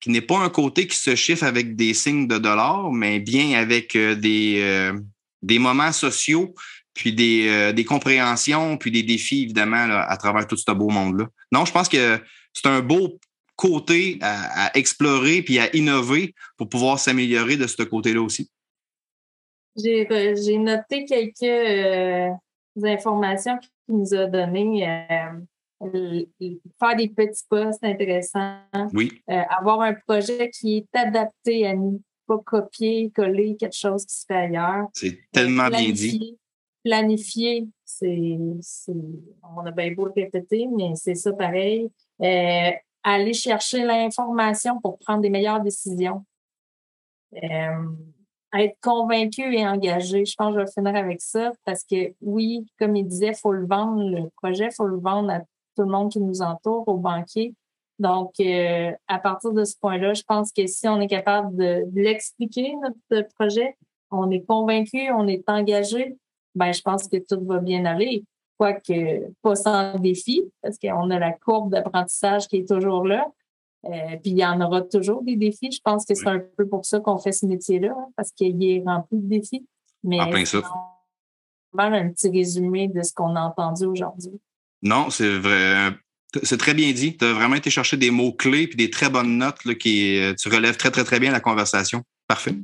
qui 0.00 0.10
n'est 0.10 0.20
pas 0.20 0.38
un 0.38 0.48
côté 0.48 0.86
qui 0.86 0.96
se 0.96 1.14
chiffre 1.14 1.44
avec 1.44 1.76
des 1.76 1.94
signes 1.94 2.28
de 2.28 2.38
dollars, 2.38 2.92
mais 2.92 3.18
bien 3.18 3.58
avec 3.58 3.96
euh, 3.96 4.14
des, 4.14 4.60
euh, 4.62 4.98
des 5.42 5.58
moments 5.58 5.92
sociaux, 5.92 6.54
puis 6.94 7.12
des, 7.12 7.72
des, 7.74 7.84
compréhensions, 7.84 8.76
puis 8.76 8.90
des 8.90 9.04
défis, 9.04 9.44
évidemment, 9.44 9.86
à 9.88 10.16
travers 10.16 10.48
tout 10.48 10.56
ce 10.56 10.72
beau 10.72 10.88
monde-là. 10.88 11.28
Non, 11.52 11.64
je 11.64 11.70
pense 11.70 11.88
que 11.88 12.20
c'est 12.52 12.66
un 12.66 12.80
beau 12.80 13.20
côté 13.54 14.18
à, 14.20 14.76
explorer 14.76 15.42
puis 15.42 15.60
à 15.60 15.74
innover 15.76 16.34
pour 16.56 16.68
pouvoir 16.68 16.98
s'améliorer 16.98 17.56
de 17.56 17.68
ce 17.68 17.84
côté-là 17.84 18.20
aussi. 18.20 18.50
J'ai 19.76 20.58
noté 20.58 21.04
quelques 21.04 22.34
informations 22.84 23.58
nous 23.88 24.14
a 24.14 24.26
donné. 24.26 24.88
Euh, 24.88 25.40
faire 25.80 26.96
des 26.96 27.08
petits 27.08 27.44
postes 27.48 27.84
intéressants. 27.84 28.60
Oui. 28.92 29.22
Euh, 29.30 29.42
avoir 29.48 29.80
un 29.82 29.94
projet 29.94 30.50
qui 30.50 30.78
est 30.78 30.98
adapté 30.98 31.66
à 31.66 31.74
nous, 31.74 32.02
pas 32.26 32.38
copier, 32.38 33.10
coller 33.14 33.56
quelque 33.56 33.76
chose 33.76 34.04
qui 34.04 34.14
se 34.14 34.24
fait 34.26 34.34
ailleurs. 34.34 34.88
C'est 34.92 35.18
tellement 35.32 35.68
bien 35.68 35.90
dit. 35.90 36.36
Planifier, 36.84 37.68
c'est, 37.84 38.38
on 39.42 39.66
a 39.66 39.70
bien 39.72 39.92
beau 39.92 40.06
le 40.06 40.12
répéter, 40.14 40.68
mais 40.74 40.92
c'est 40.94 41.14
ça 41.14 41.32
pareil. 41.32 41.90
Euh, 42.22 42.70
aller 43.02 43.34
chercher 43.34 43.84
l'information 43.84 44.80
pour 44.80 44.98
prendre 44.98 45.20
des 45.20 45.30
meilleures 45.30 45.60
décisions 45.60 46.24
être 48.54 48.76
convaincu 48.80 49.54
et 49.54 49.66
engagé. 49.66 50.24
Je 50.24 50.34
pense 50.36 50.54
que 50.54 50.60
je 50.60 50.64
vais 50.64 50.72
finir 50.72 50.96
avec 50.96 51.20
ça 51.20 51.52
parce 51.64 51.84
que 51.84 52.14
oui, 52.20 52.66
comme 52.78 52.96
il 52.96 53.06
disait, 53.06 53.28
il 53.28 53.34
faut 53.34 53.52
le 53.52 53.66
vendre, 53.66 54.02
le 54.02 54.30
projet, 54.36 54.66
il 54.66 54.74
faut 54.74 54.86
le 54.86 54.98
vendre 54.98 55.30
à 55.30 55.40
tout 55.78 55.84
le 55.84 55.92
monde 55.92 56.10
qui 56.10 56.20
nous 56.20 56.42
entoure, 56.42 56.86
aux 56.88 56.96
banquiers. 56.96 57.54
Donc, 57.98 58.32
euh, 58.40 58.92
à 59.06 59.18
partir 59.18 59.52
de 59.52 59.64
ce 59.64 59.76
point-là, 59.80 60.14
je 60.14 60.22
pense 60.22 60.52
que 60.52 60.66
si 60.66 60.88
on 60.88 61.00
est 61.00 61.08
capable 61.08 61.56
de, 61.56 61.84
de 61.90 62.00
l'expliquer, 62.00 62.74
notre 63.10 63.28
projet, 63.34 63.76
on 64.10 64.30
est 64.30 64.42
convaincu, 64.42 65.10
on 65.12 65.26
est 65.26 65.48
engagé, 65.48 66.16
ben 66.54 66.72
je 66.72 66.82
pense 66.82 67.08
que 67.08 67.16
tout 67.16 67.44
va 67.44 67.58
bien 67.58 67.84
aller. 67.84 68.24
Quoique 68.56 69.30
pas 69.42 69.54
sans 69.54 69.98
défi, 69.98 70.42
parce 70.62 70.78
qu'on 70.78 71.10
a 71.10 71.18
la 71.18 71.32
courbe 71.32 71.70
d'apprentissage 71.70 72.48
qui 72.48 72.58
est 72.58 72.68
toujours 72.68 73.06
là. 73.06 73.26
Euh, 73.84 74.16
puis 74.20 74.32
il 74.32 74.38
y 74.38 74.44
en 74.44 74.60
aura 74.60 74.82
toujours 74.82 75.22
des 75.22 75.36
défis. 75.36 75.70
Je 75.70 75.80
pense 75.82 76.04
que 76.04 76.14
c'est 76.14 76.26
un 76.26 76.40
peu 76.56 76.66
pour 76.66 76.84
ça 76.84 76.98
qu'on 76.98 77.18
fait 77.18 77.30
ce 77.30 77.46
métier-là, 77.46 77.94
hein, 77.96 78.08
parce 78.16 78.32
qu'il 78.32 78.62
est 78.64 78.82
rempli 78.84 79.18
de 79.18 79.28
défis. 79.28 79.64
Mais 80.02 80.20
En 80.20 80.30
plein 80.30 80.44
ça. 80.44 80.62
un 81.76 82.08
petit 82.10 82.30
résumé 82.30 82.88
de 82.88 83.02
ce 83.02 83.12
qu'on 83.12 83.36
a 83.36 83.42
entendu 83.42 83.84
aujourd'hui. 83.84 84.40
Non, 84.82 85.10
c'est 85.10 85.38
vrai. 85.38 85.92
C'est 86.42 86.58
très 86.58 86.74
bien 86.74 86.92
dit. 86.92 87.16
Tu 87.16 87.24
as 87.24 87.32
vraiment 87.32 87.56
été 87.56 87.70
chercher 87.70 87.96
des 87.96 88.10
mots-clés 88.10 88.66
puis 88.66 88.76
des 88.76 88.90
très 88.90 89.08
bonnes 89.08 89.38
notes 89.38 89.64
là, 89.64 89.74
qui 89.74 90.18
euh, 90.18 90.34
tu 90.34 90.48
relèves 90.48 90.76
très, 90.76 90.90
très, 90.90 91.04
très 91.04 91.18
bien 91.18 91.32
la 91.32 91.40
conversation. 91.40 92.02
Parfait. 92.26 92.54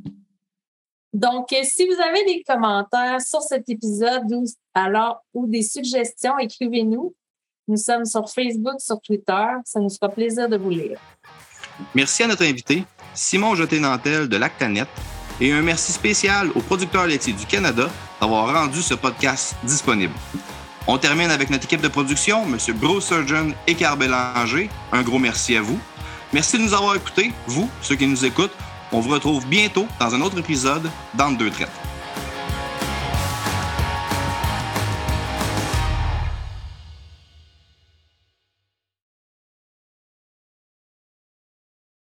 Donc, 1.15 1.53
euh, 1.53 1.63
si 1.63 1.87
vous 1.87 2.01
avez 2.01 2.25
des 2.25 2.43
commentaires 2.47 3.21
sur 3.21 3.41
cet 3.41 3.69
épisode 3.69 4.31
ou, 4.33 4.45
alors, 4.75 5.25
ou 5.33 5.47
des 5.47 5.63
suggestions, 5.63 6.39
écrivez-nous. 6.39 7.15
Nous 7.69 7.77
sommes 7.77 8.05
sur 8.05 8.29
Facebook, 8.29 8.81
sur 8.81 9.01
Twitter. 9.01 9.47
Ça 9.65 9.81
nous 9.81 9.89
fera 9.89 10.11
plaisir 10.11 10.49
de 10.49 10.59
vous 10.59 10.71
lire. 10.71 10.99
Merci 11.95 12.23
à 12.23 12.27
notre 12.27 12.45
invité, 12.45 12.85
Simon 13.15 13.55
Jeté-Nantel 13.55 14.29
de 14.29 14.37
Lactanet, 14.37 14.87
et 15.41 15.53
un 15.53 15.63
merci 15.63 15.93
spécial 15.93 16.51
aux 16.55 16.61
producteurs 16.61 17.07
laitiers 17.07 17.33
du 17.33 17.47
Canada 17.47 17.89
d'avoir 18.21 18.53
rendu 18.53 18.81
ce 18.83 18.95
podcast 18.95 19.57
disponible. 19.65 20.15
On 20.87 20.99
termine 20.99 21.31
avec 21.31 21.49
notre 21.49 21.65
équipe 21.65 21.81
de 21.81 21.89
production, 21.89 22.45
M. 22.45 22.59
Bruce 22.75 23.07
Surgeon 23.07 23.55
et 23.67 23.75
Carl 23.75 23.99
Bélanger. 23.99 24.69
Un 24.93 25.03
gros 25.03 25.19
merci 25.19 25.57
à 25.57 25.63
vous. 25.63 25.79
Merci 26.33 26.59
de 26.59 26.63
nous 26.63 26.75
avoir 26.75 26.95
écoutés, 26.95 27.33
vous, 27.47 27.71
ceux 27.81 27.95
qui 27.97 28.07
nous 28.07 28.25
écoutent. 28.25 28.53
On 28.93 29.01
vous 29.01 29.11
retrouve 29.11 29.47
bientôt 29.47 29.87
dans 29.99 30.15
un 30.15 30.21
autre 30.21 30.39
épisode 30.39 30.91
dans 31.15 31.31
deux 31.31 31.51
traites. 31.51 31.94